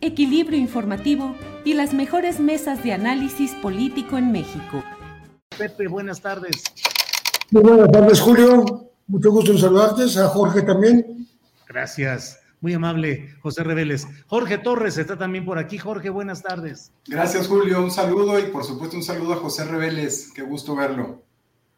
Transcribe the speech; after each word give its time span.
equilibrio 0.00 0.58
informativo 0.58 1.34
y 1.64 1.74
las 1.74 1.94
mejores 1.94 2.40
mesas 2.40 2.82
de 2.82 2.92
análisis 2.92 3.52
político 3.56 4.18
en 4.18 4.32
México. 4.32 4.82
Pepe, 5.56 5.88
buenas 5.88 6.20
tardes. 6.20 6.62
Muy 7.50 7.62
buenas 7.62 7.90
tardes, 7.90 8.20
Julio. 8.20 8.90
Mucho 9.06 9.30
gusto 9.30 9.52
en 9.52 9.58
saludarte, 9.58 10.02
a 10.20 10.28
Jorge 10.28 10.62
también. 10.62 11.26
Gracias. 11.66 12.40
Muy 12.60 12.74
amable, 12.74 13.34
José 13.40 13.62
Reveles. 13.62 14.06
Jorge 14.26 14.58
Torres 14.58 14.98
está 14.98 15.16
también 15.16 15.44
por 15.44 15.58
aquí. 15.58 15.78
Jorge, 15.78 16.10
buenas 16.10 16.42
tardes. 16.42 16.92
Gracias, 17.06 17.46
Julio. 17.46 17.82
Un 17.82 17.90
saludo 17.90 18.38
y 18.38 18.50
por 18.50 18.64
supuesto 18.64 18.96
un 18.96 19.04
saludo 19.04 19.34
a 19.34 19.36
José 19.36 19.64
Reveles. 19.64 20.32
Qué 20.34 20.42
gusto 20.42 20.74
verlo. 20.74 21.22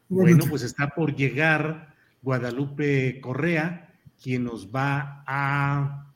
Bueno, 0.09 0.43
pues 0.49 0.63
está 0.63 0.89
por 0.89 1.15
llegar 1.15 1.95
Guadalupe 2.21 3.21
Correa, 3.21 3.93
quien 4.21 4.43
nos 4.43 4.67
va 4.67 5.23
a, 5.25 6.10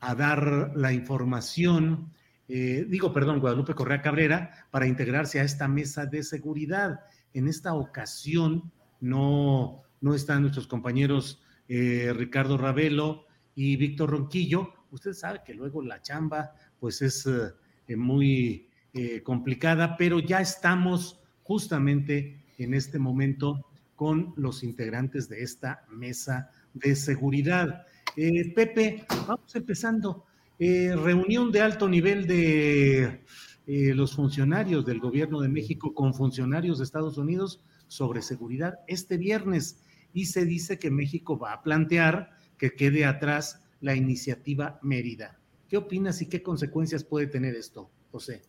a 0.00 0.14
dar 0.14 0.72
la 0.74 0.92
información, 0.92 2.12
eh, 2.48 2.86
digo, 2.88 3.12
perdón, 3.12 3.40
Guadalupe 3.40 3.74
Correa 3.74 4.02
Cabrera, 4.02 4.66
para 4.70 4.86
integrarse 4.86 5.40
a 5.40 5.44
esta 5.44 5.68
mesa 5.68 6.06
de 6.06 6.22
seguridad. 6.22 7.00
En 7.32 7.46
esta 7.46 7.74
ocasión 7.74 8.72
no, 9.00 9.82
no 10.00 10.14
están 10.14 10.42
nuestros 10.42 10.66
compañeros 10.66 11.42
eh, 11.68 12.12
Ricardo 12.16 12.58
Ravelo 12.58 13.26
y 13.54 13.76
Víctor 13.76 14.10
Ronquillo. 14.10 14.72
Usted 14.90 15.12
sabe 15.12 15.42
que 15.44 15.54
luego 15.54 15.82
la 15.82 16.02
chamba 16.02 16.52
pues 16.80 17.00
es 17.02 17.26
eh, 17.26 17.96
muy 17.96 18.68
eh, 18.92 19.22
complicada, 19.22 19.96
pero 19.96 20.18
ya 20.18 20.40
estamos 20.40 21.20
justamente 21.44 22.42
en 22.58 22.74
este 22.74 22.98
momento 22.98 23.66
con 23.94 24.34
los 24.36 24.64
integrantes 24.64 25.28
de 25.28 25.42
esta 25.42 25.84
mesa 25.88 26.50
de 26.74 26.96
seguridad. 26.96 27.86
Eh, 28.16 28.52
Pepe, 28.54 29.04
vamos 29.26 29.54
empezando. 29.54 30.24
Eh, 30.58 30.94
reunión 30.94 31.50
de 31.50 31.60
alto 31.62 31.88
nivel 31.88 32.26
de 32.26 33.24
eh, 33.66 33.94
los 33.94 34.14
funcionarios 34.14 34.84
del 34.84 35.00
gobierno 35.00 35.40
de 35.40 35.48
México 35.48 35.94
con 35.94 36.12
funcionarios 36.12 36.78
de 36.78 36.84
Estados 36.84 37.16
Unidos 37.16 37.60
sobre 37.88 38.20
seguridad 38.20 38.74
este 38.86 39.16
viernes 39.16 39.78
y 40.12 40.26
se 40.26 40.44
dice 40.44 40.78
que 40.78 40.90
México 40.90 41.38
va 41.38 41.52
a 41.54 41.62
plantear 41.62 42.30
que 42.58 42.74
quede 42.74 43.06
atrás 43.06 43.62
la 43.80 43.94
iniciativa 43.94 44.78
Mérida. 44.82 45.38
¿Qué 45.68 45.76
opinas 45.76 46.20
y 46.20 46.26
qué 46.26 46.42
consecuencias 46.42 47.04
puede 47.04 47.26
tener 47.26 47.54
esto, 47.54 47.90
José? 48.10 48.42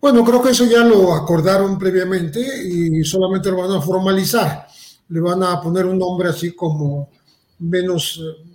Bueno, 0.00 0.22
creo 0.22 0.42
que 0.42 0.50
eso 0.50 0.66
ya 0.66 0.84
lo 0.84 1.14
acordaron 1.14 1.78
previamente 1.78 2.40
y 2.68 3.02
solamente 3.04 3.50
lo 3.50 3.56
van 3.56 3.78
a 3.78 3.80
formalizar. 3.80 4.66
Le 5.08 5.20
van 5.20 5.42
a 5.42 5.60
poner 5.60 5.86
un 5.86 5.98
nombre 5.98 6.28
así 6.28 6.54
como 6.54 7.08
menos, 7.58 8.20
eh, 8.22 8.53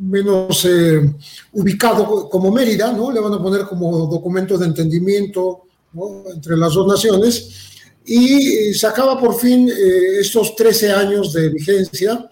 menos 0.00 0.64
eh, 0.64 1.14
ubicado 1.52 2.28
como 2.28 2.50
Mérida, 2.50 2.92
¿no? 2.92 3.12
Le 3.12 3.20
van 3.20 3.34
a 3.34 3.42
poner 3.42 3.66
como 3.66 4.06
documento 4.06 4.56
de 4.56 4.66
entendimiento 4.66 5.62
entre 6.34 6.56
las 6.56 6.74
dos 6.74 6.86
naciones. 6.86 7.68
Y 8.04 8.72
se 8.72 8.86
acaba 8.86 9.20
por 9.20 9.34
fin 9.34 9.68
eh, 9.68 10.20
estos 10.20 10.56
13 10.56 10.92
años 10.92 11.32
de 11.32 11.50
vigencia 11.50 12.28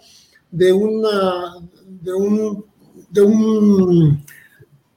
de 0.50 0.72
una, 0.72 1.56
de 1.86 2.12
un, 2.14 2.64
de 3.10 3.20
un, 3.20 4.24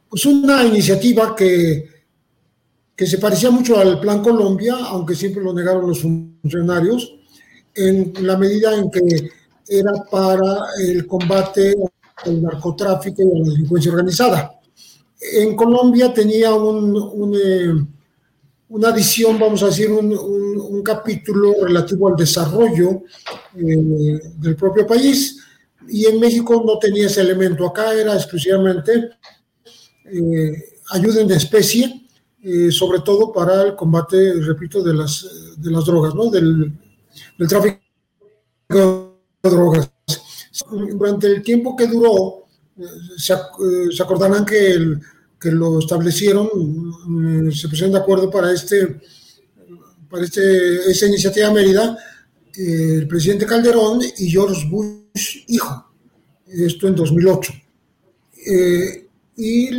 pues 0.10 0.26
una 0.26 0.64
iniciativa 0.64 1.36
que, 1.36 1.90
que 2.96 3.06
se 3.06 3.18
parecía 3.18 3.52
mucho 3.52 3.78
al 3.78 4.00
Plan 4.00 4.22
Colombia, 4.24 4.76
aunque 4.86 5.16
siempre 5.16 5.44
lo 5.44 5.54
negaron 5.54 5.88
los 5.88 6.02
funcionarios, 6.02 7.16
en 7.76 8.14
la 8.22 8.38
medida 8.38 8.76
en 8.76 8.90
que 8.90 9.30
era 9.68 9.92
para 10.10 10.60
el 10.80 11.06
combate 11.06 11.76
al 12.26 12.42
narcotráfico 12.42 13.22
y 13.22 13.40
la 13.40 13.50
delincuencia 13.50 13.92
organizada. 13.92 14.60
En 15.34 15.56
Colombia 15.56 16.14
tenía 16.14 16.54
un, 16.54 17.34
eh, 17.36 17.74
una 18.70 18.90
adición, 18.90 19.38
vamos 19.40 19.62
a 19.64 19.68
decir, 19.68 19.92
un, 19.92 20.82
capítulo 20.84 21.54
relativo 21.62 22.10
al 22.10 22.16
desarrollo 22.16 23.04
eh, 23.56 24.20
del 24.38 24.56
propio 24.56 24.88
país 24.88 25.40
y 25.88 26.06
en 26.06 26.20
México 26.20 26.64
no 26.66 26.80
tenía 26.80 27.06
ese 27.06 27.22
elemento. 27.22 27.68
Acá 27.68 27.94
era 27.94 28.16
exclusivamente 28.16 29.12
eh, 30.06 30.52
ayuda 30.90 31.22
en 31.22 31.32
especie, 31.32 32.08
sobre 32.72 33.02
todo 33.02 33.32
para 33.32 33.62
el 33.62 33.76
combate, 33.76 34.34
repito, 34.42 34.82
de 34.82 34.96
las, 34.96 35.56
de 35.58 35.70
las 35.70 35.86
drogas, 35.86 36.16
¿no? 36.16 36.32
del, 36.32 36.74
del 37.38 37.48
tráfico 37.48 37.80
de 38.68 39.50
drogas. 39.50 39.92
Durante 40.70 41.28
el 41.28 41.42
tiempo 41.42 41.76
que 41.76 41.88
duró, 41.88 42.48
eh, 42.78 42.84
se, 43.18 43.36
se, 43.92 44.04
acordarán 44.04 44.46
que, 44.46 44.72
el, 44.72 45.00
que 45.40 45.52
lo 45.52 45.80
establecieron, 45.80 46.50
mm, 47.06 47.52
se 47.52 47.70
pusieron 47.70 47.94
de 47.94 48.00
acuerdo 48.00 48.30
para, 48.30 48.52
este, 48.52 49.00
para 50.10 50.24
este, 50.24 50.92
esa 50.92 51.08
iniciativa 51.08 51.52
Mérida, 51.52 51.98
el 52.56 53.08
presidente 53.08 53.46
Calderón 53.46 54.02
y 54.18 54.30
George 54.30 54.68
Bush 54.70 55.02
hijo, 55.48 55.92
esto 56.48 56.88
en 56.88 56.96
2008. 56.96 57.54
Eh, 58.48 59.08
y 59.38 59.70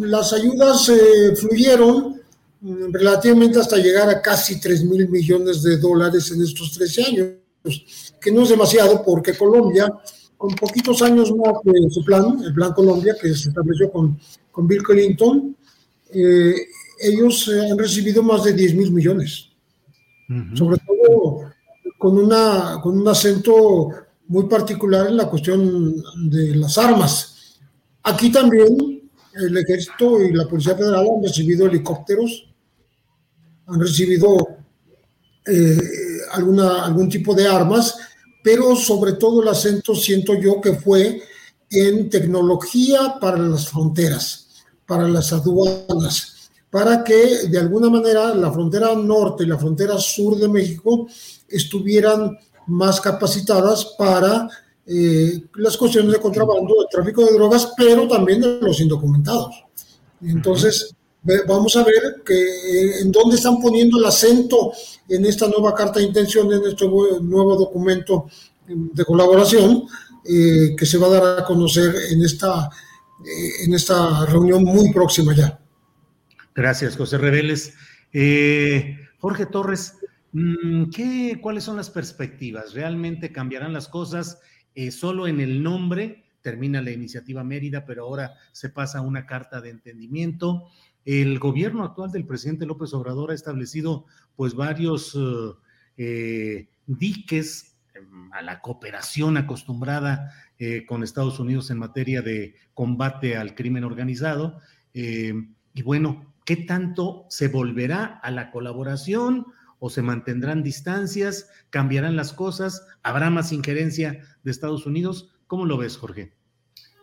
las 0.00 0.32
ayudas 0.32 0.88
eh, 0.88 1.36
fluyeron 1.36 2.20
mm, 2.60 2.92
relativamente 2.92 3.60
hasta 3.60 3.76
llegar 3.76 4.08
a 4.08 4.20
casi 4.20 4.60
3 4.60 4.84
mil 4.84 5.08
millones 5.08 5.62
de 5.62 5.76
dólares 5.78 6.30
en 6.30 6.42
estos 6.42 6.72
13 6.72 7.04
años, 7.04 8.07
que 8.20 8.32
no 8.32 8.42
es 8.42 8.48
demasiado 8.48 9.02
porque 9.04 9.36
Colombia, 9.36 9.92
con 10.36 10.54
poquitos 10.54 11.02
años 11.02 11.32
más 11.34 11.54
de 11.64 11.90
su 11.90 12.04
plan, 12.04 12.38
el 12.44 12.54
Plan 12.54 12.72
Colombia, 12.72 13.16
que 13.20 13.34
se 13.34 13.48
estableció 13.48 13.90
con, 13.90 14.18
con 14.50 14.66
Bill 14.66 14.82
Clinton, 14.82 15.56
eh, 16.10 16.54
ellos 17.00 17.48
han 17.48 17.78
recibido 17.78 18.22
más 18.22 18.44
de 18.44 18.52
10 18.52 18.74
mil 18.74 18.92
millones. 18.92 19.50
Uh 20.28 20.32
-huh. 20.32 20.56
Sobre 20.56 20.78
todo 20.78 21.52
con, 21.98 22.16
una, 22.16 22.80
con 22.82 22.98
un 22.98 23.08
acento 23.08 23.90
muy 24.28 24.44
particular 24.44 25.08
en 25.08 25.16
la 25.16 25.28
cuestión 25.28 25.94
de 26.30 26.54
las 26.56 26.78
armas. 26.78 27.58
Aquí 28.02 28.30
también 28.30 29.10
el 29.34 29.56
ejército 29.56 30.20
y 30.22 30.32
la 30.32 30.46
Policía 30.46 30.76
Federal 30.76 31.06
han 31.16 31.22
recibido 31.22 31.66
helicópteros, 31.66 32.48
han 33.66 33.80
recibido 33.80 34.36
eh, 35.46 35.78
alguna, 36.32 36.84
algún 36.84 37.08
tipo 37.08 37.34
de 37.34 37.46
armas, 37.46 37.96
pero 38.42 38.76
sobre 38.76 39.12
todo 39.14 39.42
el 39.42 39.48
acento 39.48 39.94
siento 39.94 40.34
yo 40.34 40.60
que 40.60 40.74
fue 40.74 41.22
en 41.70 42.08
tecnología 42.08 43.16
para 43.20 43.38
las 43.38 43.68
fronteras, 43.68 44.48
para 44.86 45.06
las 45.06 45.32
aduanas, 45.32 46.50
para 46.70 47.04
que 47.04 47.48
de 47.48 47.58
alguna 47.58 47.90
manera 47.90 48.34
la 48.34 48.52
frontera 48.52 48.94
norte 48.94 49.44
y 49.44 49.46
la 49.46 49.58
frontera 49.58 49.98
sur 49.98 50.36
de 50.36 50.48
México 50.48 51.06
estuvieran 51.48 52.38
más 52.66 53.00
capacitadas 53.00 53.94
para 53.98 54.48
eh, 54.86 55.42
las 55.56 55.76
cuestiones 55.76 56.12
de 56.12 56.20
contrabando, 56.20 56.74
de 56.80 56.86
tráfico 56.90 57.24
de 57.24 57.32
drogas, 57.32 57.72
pero 57.76 58.08
también 58.08 58.40
de 58.40 58.58
los 58.60 58.80
indocumentados. 58.80 59.64
Entonces, 60.22 60.94
vamos 61.46 61.76
a 61.76 61.84
ver 61.84 62.22
que, 62.24 62.34
eh, 62.34 63.00
en 63.02 63.12
dónde 63.12 63.36
están 63.36 63.60
poniendo 63.60 63.98
el 63.98 64.04
acento 64.04 64.72
en 65.08 65.24
esta 65.24 65.48
nueva 65.48 65.74
carta 65.74 65.98
de 65.98 66.06
intención, 66.06 66.52
en 66.52 66.64
este 66.66 66.86
nuevo 66.86 67.56
documento 67.56 68.26
de 68.66 69.04
colaboración 69.04 69.84
eh, 70.24 70.74
que 70.76 70.86
se 70.86 70.98
va 70.98 71.06
a 71.06 71.10
dar 71.10 71.38
a 71.40 71.44
conocer 71.44 71.94
en 72.10 72.22
esta, 72.22 72.68
en 73.64 73.72
esta 73.72 74.26
reunión 74.26 74.62
muy 74.64 74.92
próxima 74.92 75.34
ya. 75.34 75.58
Gracias, 76.54 76.96
José 76.96 77.18
Reveles. 77.18 77.74
Jorge 79.20 79.46
Torres, 79.46 79.94
mm, 80.32 80.90
¿qué, 80.90 81.38
¿cuáles 81.40 81.64
son 81.64 81.76
las 81.76 81.90
perspectivas? 81.90 82.74
¿Realmente 82.74 83.32
cambiarán 83.32 83.72
las 83.72 83.88
cosas? 83.88 84.38
Eh, 84.74 84.92
solo 84.92 85.26
en 85.26 85.40
el 85.40 85.62
nombre 85.62 86.24
termina 86.40 86.80
la 86.80 86.92
iniciativa 86.92 87.42
Mérida, 87.42 87.84
pero 87.84 88.04
ahora 88.04 88.34
se 88.52 88.68
pasa 88.68 88.98
a 88.98 89.02
una 89.02 89.26
carta 89.26 89.60
de 89.60 89.70
entendimiento. 89.70 90.68
El 91.04 91.38
gobierno 91.38 91.84
actual 91.84 92.10
del 92.10 92.26
presidente 92.26 92.66
López 92.66 92.92
Obrador 92.92 93.30
ha 93.30 93.34
establecido 93.34 94.04
pues 94.36 94.54
varios 94.54 95.16
eh, 95.16 95.54
eh, 95.96 96.68
diques 96.86 97.76
em, 97.94 98.32
a 98.32 98.42
la 98.42 98.60
cooperación 98.60 99.36
acostumbrada 99.36 100.32
con 100.88 101.04
Estados 101.04 101.38
Unidos 101.38 101.70
en 101.70 101.78
materia 101.78 102.20
de 102.20 102.56
combate 102.74 103.36
al 103.36 103.54
crimen 103.54 103.84
organizado. 103.84 104.60
y 104.92 105.82
bueno, 105.84 106.34
¿qué 106.44 106.56
tanto 106.56 107.26
se 107.28 107.46
volverá 107.46 108.18
a 108.20 108.32
la 108.32 108.50
colaboración? 108.50 109.46
o 109.80 109.90
se 109.90 110.02
mantendrán 110.02 110.62
distancias, 110.62 111.50
cambiarán 111.70 112.16
las 112.16 112.32
cosas, 112.32 112.86
habrá 113.02 113.30
más 113.30 113.52
injerencia 113.52 114.22
de 114.42 114.50
Estados 114.50 114.86
Unidos. 114.86 115.34
¿Cómo 115.46 115.66
lo 115.66 115.78
ves, 115.78 115.96
Jorge? 115.96 116.32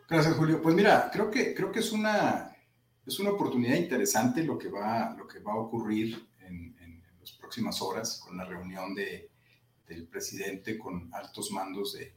Gracias, 0.10 0.36
Julio. 0.36 0.62
Pues 0.62 0.76
mira, 0.76 1.10
creo 1.12 1.32
que, 1.32 1.56
creo 1.56 1.72
que 1.72 1.80
es, 1.80 1.92
una, 1.92 2.55
es 3.06 3.20
una 3.20 3.32
oportunidad 3.32 3.76
interesante 3.76 4.44
lo 4.44 4.58
que 4.58 4.70
va, 4.70 5.16
lo 5.18 5.28
que 5.28 5.40
va 5.40 5.54
a 5.54 5.58
ocurrir 5.58 6.28
en, 6.42 6.74
las 7.20 7.32
próximas 7.32 7.82
horas 7.82 8.22
con 8.24 8.38
la 8.38 8.46
reunión 8.46 8.94
de, 8.94 9.32
del 9.88 10.06
presidente 10.06 10.78
con 10.78 11.10
altos 11.12 11.50
mandos 11.50 11.94
de, 11.94 12.14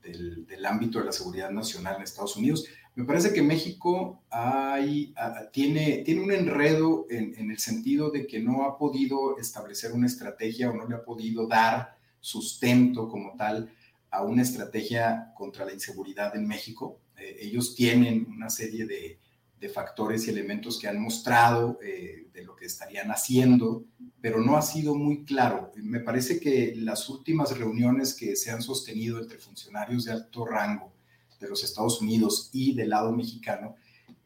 del, 0.00 0.46
del, 0.46 0.64
ámbito 0.64 1.00
de 1.00 1.06
la 1.06 1.10
seguridad 1.10 1.50
nacional 1.50 1.96
en 1.96 2.02
Estados 2.02 2.36
Unidos. 2.36 2.64
Me 2.94 3.04
parece 3.04 3.32
que 3.32 3.42
México 3.42 4.22
hay, 4.30 5.12
tiene, 5.52 5.98
tiene 6.04 6.20
un 6.22 6.30
enredo 6.30 7.06
en, 7.10 7.34
en, 7.36 7.50
el 7.50 7.58
sentido 7.58 8.10
de 8.10 8.28
que 8.28 8.38
no 8.38 8.62
ha 8.66 8.78
podido 8.78 9.36
establecer 9.36 9.92
una 9.92 10.06
estrategia 10.06 10.70
o 10.70 10.74
no 10.74 10.86
le 10.86 10.94
ha 10.94 11.04
podido 11.04 11.48
dar 11.48 11.98
sustento 12.20 13.08
como 13.08 13.34
tal 13.36 13.72
a 14.10 14.22
una 14.22 14.42
estrategia 14.42 15.32
contra 15.34 15.64
la 15.64 15.72
inseguridad 15.72 16.36
en 16.36 16.46
México. 16.46 17.00
Eh, 17.16 17.38
ellos 17.40 17.74
tienen 17.74 18.28
una 18.30 18.48
serie 18.48 18.86
de, 18.86 19.18
de, 19.60 19.68
factores 19.68 20.26
y 20.26 20.30
elementos 20.30 20.78
que 20.78 20.88
han 20.88 21.00
mostrado 21.00 21.78
eh, 21.82 22.28
de 22.32 22.44
lo 22.44 22.54
que 22.54 22.66
estarían 22.66 23.10
haciendo, 23.10 23.84
pero 24.20 24.40
no 24.40 24.56
ha 24.56 24.62
sido 24.62 24.94
muy 24.94 25.24
claro. 25.24 25.72
Me 25.76 26.00
parece 26.00 26.38
que 26.38 26.74
las 26.76 27.08
últimas 27.08 27.56
reuniones 27.56 28.14
que 28.14 28.36
se 28.36 28.50
han 28.50 28.62
sostenido 28.62 29.18
entre 29.18 29.38
funcionarios 29.38 30.04
de 30.04 30.12
alto 30.12 30.44
rango 30.44 30.92
de 31.40 31.48
los 31.48 31.64
Estados 31.64 32.00
Unidos 32.00 32.50
y 32.52 32.74
del 32.74 32.90
lado 32.90 33.12
mexicano 33.12 33.76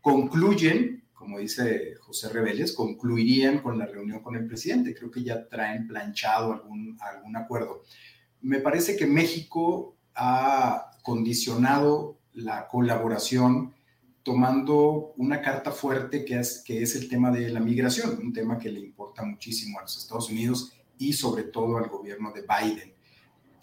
concluyen, 0.00 1.04
como 1.12 1.38
dice 1.38 1.94
José 2.00 2.28
Rebeles, 2.28 2.72
concluirían 2.72 3.58
con 3.58 3.78
la 3.78 3.86
reunión 3.86 4.20
con 4.20 4.36
el 4.36 4.46
presidente. 4.46 4.94
Creo 4.94 5.10
que 5.10 5.22
ya 5.22 5.48
traen 5.48 5.86
planchado 5.86 6.52
algún, 6.52 6.96
algún 7.00 7.36
acuerdo. 7.36 7.82
Me 8.42 8.58
parece 8.58 8.96
que 8.96 9.06
México 9.06 9.96
ha 10.14 10.92
condicionado 11.02 12.18
la 12.34 12.68
colaboración 12.68 13.74
tomando 14.22 15.14
una 15.16 15.40
carta 15.40 15.72
fuerte 15.72 16.24
que 16.24 16.38
es, 16.38 16.62
que 16.64 16.82
es 16.82 16.94
el 16.94 17.08
tema 17.08 17.30
de 17.30 17.48
la 17.48 17.60
migración, 17.60 18.18
un 18.18 18.32
tema 18.32 18.58
que 18.58 18.70
le 18.70 18.80
importa 18.80 19.24
muchísimo 19.24 19.78
a 19.78 19.82
los 19.82 19.96
Estados 19.96 20.30
Unidos 20.30 20.72
y 20.98 21.12
sobre 21.12 21.44
todo 21.44 21.78
al 21.78 21.88
gobierno 21.88 22.32
de 22.32 22.42
Biden, 22.42 22.92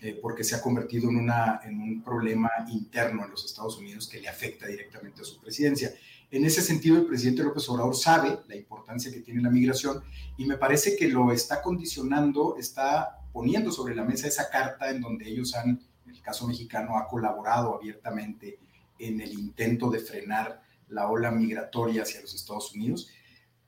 eh, 0.01 0.19
porque 0.21 0.43
se 0.43 0.55
ha 0.55 0.61
convertido 0.61 1.09
en, 1.09 1.17
una, 1.17 1.61
en 1.63 1.79
un 1.79 2.03
problema 2.03 2.49
interno 2.69 3.25
en 3.25 3.31
los 3.31 3.45
Estados 3.45 3.77
Unidos 3.77 4.07
que 4.07 4.19
le 4.19 4.27
afecta 4.27 4.65
directamente 4.65 5.21
a 5.21 5.25
su 5.25 5.39
presidencia. 5.39 5.93
En 6.29 6.43
ese 6.43 6.61
sentido, 6.61 6.97
el 6.97 7.05
presidente 7.05 7.43
López 7.43 7.69
Obrador 7.69 7.95
sabe 7.95 8.39
la 8.47 8.55
importancia 8.55 9.11
que 9.11 9.21
tiene 9.21 9.41
la 9.41 9.49
migración 9.49 10.03
y 10.37 10.45
me 10.45 10.57
parece 10.57 10.97
que 10.97 11.07
lo 11.07 11.31
está 11.31 11.61
condicionando, 11.61 12.57
está 12.57 13.19
poniendo 13.31 13.71
sobre 13.71 13.95
la 13.95 14.03
mesa 14.03 14.27
esa 14.27 14.49
carta 14.49 14.89
en 14.89 14.99
donde 14.99 15.29
ellos 15.29 15.55
han, 15.55 15.79
en 16.05 16.11
el 16.11 16.21
caso 16.21 16.47
mexicano, 16.47 16.97
ha 16.97 17.07
colaborado 17.07 17.75
abiertamente 17.75 18.59
en 18.99 19.21
el 19.21 19.33
intento 19.33 19.89
de 19.89 19.99
frenar 19.99 20.61
la 20.89 21.09
ola 21.09 21.31
migratoria 21.31 22.03
hacia 22.03 22.21
los 22.21 22.33
Estados 22.33 22.73
Unidos, 22.73 23.09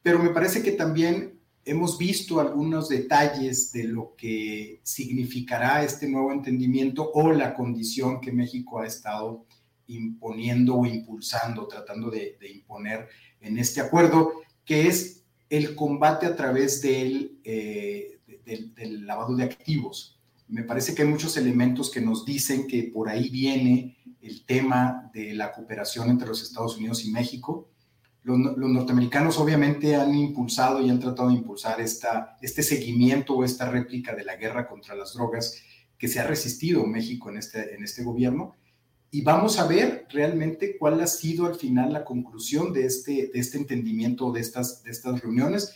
pero 0.01 0.19
me 0.19 0.29
parece 0.29 0.63
que 0.63 0.71
también 0.71 1.39
hemos 1.65 1.97
visto 1.97 2.39
algunos 2.39 2.89
detalles 2.89 3.71
de 3.71 3.83
lo 3.83 4.15
que 4.15 4.79
significará 4.83 5.83
este 5.83 6.07
nuevo 6.07 6.31
entendimiento 6.31 7.11
o 7.13 7.31
la 7.31 7.53
condición 7.53 8.21
que 8.21 8.31
México 8.31 8.79
ha 8.79 8.87
estado 8.87 9.45
imponiendo 9.87 10.75
o 10.75 10.85
impulsando, 10.85 11.67
tratando 11.67 12.09
de, 12.09 12.37
imponer 12.51 13.07
en 13.41 13.57
este 13.57 13.81
acuerdo, 13.81 14.33
que 14.65 14.87
es 14.87 15.23
el 15.49 15.75
combate 15.75 16.25
a 16.25 16.35
través 16.35 16.81
del, 16.81 17.39
eh, 17.43 18.19
del 18.45 19.05
lavado 19.05 19.35
de 19.35 19.43
activos. 19.43 20.19
Me 20.47 20.63
parece 20.63 20.95
que 20.95 21.03
hay 21.03 21.07
muchos 21.07 21.37
elementos 21.37 21.91
que 21.91 22.01
nos 22.01 22.25
dicen 22.25 22.67
que 22.67 22.83
por 22.83 23.09
ahí 23.09 23.29
viene 23.29 23.97
el 24.21 24.45
tema 24.45 25.10
de 25.13 25.33
la 25.33 25.51
cooperación 25.51 26.10
entre 26.10 26.27
los 26.27 26.42
Estados 26.42 26.77
Unidos 26.77 27.06
y 27.06 27.12
México. 27.12 27.69
Los, 28.24 28.38
norteamericanos 28.38 29.38
obviamente 29.39 29.95
han 29.95 30.13
impulsado 30.13 30.81
y 30.81 30.89
han 30.89 31.00
tratado 31.00 31.30
de 31.30 31.36
impulsar 31.36 31.80
esta, 31.80 32.38
este 32.42 32.63
seguimiento 32.63 33.33
o 33.33 33.44
esta 33.44 33.69
réplica 33.69 34.13
de 34.13 34.25
la 34.25 34.36
guerra 34.36 34.68
contra 34.68 34.95
las 34.95 35.13
drogas 35.13 35.62
que 35.98 36.07
se 36.07 36.19
ha 36.19 36.27
resistido 36.27 36.86
México 36.86 37.30
en 37.30 37.38
este, 37.38 37.75
en 37.75 37.83
este 37.83 38.04
gobierno. 38.04 38.56
Y 39.12 39.21
vamos 39.21 39.57
a 39.57 39.68
ver 39.68 40.06
realmente 40.12 40.77
cuál 40.77 41.01
ha 41.01 41.07
sido 41.07 41.48
al 41.48 41.56
final 41.56 41.94
la 41.94 42.06
conclusión 42.06 42.72
de 42.74 42.86
este, 42.86 43.31
de 43.33 43.39
este 43.39 43.57
entendimiento, 43.57 44.31
de 44.31 44.42
estas, 44.42 44.83
de 44.83 44.92
estas 44.92 45.19
reuniones. 45.22 45.74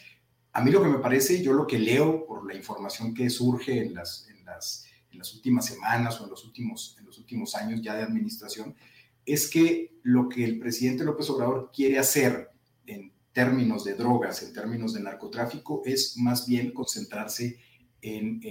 A 0.51 0.63
mí 0.63 0.69
lo 0.69 0.84
que 0.84 0.89
me 0.89 1.00
parece, 1.00 1.42
yo 1.42 1.54
lo 1.54 1.66
que 1.66 1.80
leo 1.80 2.28
por 2.28 2.46
la 2.46 2.54
información 2.54 3.13
que 3.13 3.30
surge 3.31 3.81
en 3.81 3.96
las, 3.96 4.28
en 4.30 4.46
las 4.46 4.86
en 5.13 5.19
las 5.19 5.33
últimas 5.33 5.65
semanas 5.65 6.19
o 6.19 6.25
en 6.25 6.31
los 6.31 6.44
últimos, 6.44 6.95
en 7.00 7.06
los 7.06 7.18
últimos 7.18 7.56
años 7.56 7.81
ya 7.81 7.95
de 7.95 8.04
administración, 8.04 8.75
es 9.25 9.50
que 9.50 9.94
lo 10.04 10.27
que 10.27 10.44
el 10.44 10.60
presidente 10.60 11.04
López 11.04 11.30
Obrador 11.30 11.71
quiere 11.74 11.98
hacer 11.98 12.50
en 12.86 13.13
términos 13.32 13.84
de 13.84 13.93
drogas, 13.93 14.43
en 14.43 14.53
términos 14.53 14.93
de 14.93 15.01
narcotráfico, 15.01 15.82
es 15.86 16.17
más 16.17 16.46
bien 16.48 16.72
concentrarse 16.72 17.60
en, 18.01 18.41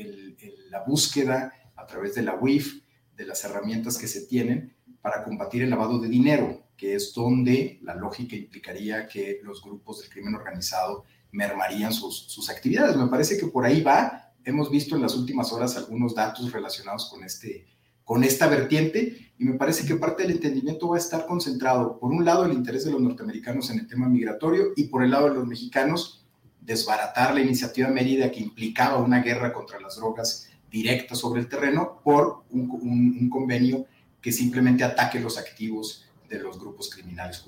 la 0.71 0.83
búsqueda 0.85 1.53
a 1.77 1.87
través 1.87 2.15
de 2.15 2.23
la 2.23 2.37
UIF, 2.37 2.83
de 3.15 3.27
las 3.27 3.45
herramientas 3.45 3.99
que 3.99 4.09
se 4.09 4.27
tienen 4.27 4.75
para 5.03 5.23
combatir 5.23 5.63
el 5.63 5.71
lavado 5.71 6.01
de 6.01 6.09
dinero, 6.09 6.67
que 6.77 6.95
es 6.95 7.13
donde 7.13 7.79
la 7.83 7.95
lógica 7.95 8.35
implicaría 8.35 9.07
que 9.07 9.41
los 9.43 9.63
grupos 9.63 10.01
del 10.01 10.09
crimen 10.09 10.35
organizado 10.35 11.05
mermarían 11.33 11.93
sus, 11.93 12.19
sus 12.29 12.49
actividades. 12.49 12.97
Me 12.97 13.09
parece 13.09 13.37
que 13.37 13.47
por 13.47 13.65
ahí 13.67 13.83
va 13.83 14.32
hemos 14.45 14.71
visto 14.71 14.97
en 14.97 15.03
las 15.03 15.15
últimas 15.15 15.53
horas 15.53 15.77
algunos 15.77 16.15
datos 16.15 16.53
relacionados 16.53 17.09
con, 17.11 17.25
este, 17.25 17.67
con 18.05 18.25
esta 18.25 18.49
vertiente 18.49 19.33
y 19.39 19.45
me 19.45 19.55
parece 19.55 19.87
que 19.87 19.97
parte 19.97 20.23
del 20.23 20.33
entendimiento 20.33 20.89
va 20.89 20.97
a 20.97 21.01
estar 21.01 21.27
concentrado, 21.27 21.99
por 21.99 22.13
un 22.13 22.25
lado, 22.25 22.45
el 22.45 22.53
interés 22.53 22.85
de 22.85 22.93
los 22.93 23.01
norteamericanos 23.01 23.71
en 23.71 23.81
el 23.81 23.87
tema 23.87 24.09
migratorio 24.09 24.73
y 24.77 24.85
por 24.85 25.03
el 25.03 25.11
lado 25.11 25.29
de 25.29 25.35
los 25.35 25.47
mexicanos, 25.47 26.25
desbaratar 26.61 27.35
la 27.35 27.41
iniciativa 27.41 27.89
Mérida 27.89 28.31
que 28.31 28.41
implicaba 28.41 28.99
una 28.99 29.21
guerra 29.21 29.53
contra 29.53 29.81
las 29.81 29.97
drogas 29.97 30.49
directa 30.71 31.15
sobre 31.15 31.41
el 31.41 31.49
terreno 31.49 32.01
por 32.05 32.45
un, 32.51 32.71
un 32.71 33.29
convenio 33.29 33.87
que 34.21 34.33
simplemente 34.33 34.85
ataque 34.85 35.19
los 35.19 35.37
activos 35.37 36.07
de 36.29 36.39
los 36.39 36.59
grupos 36.59 36.89
criminales. 36.89 37.45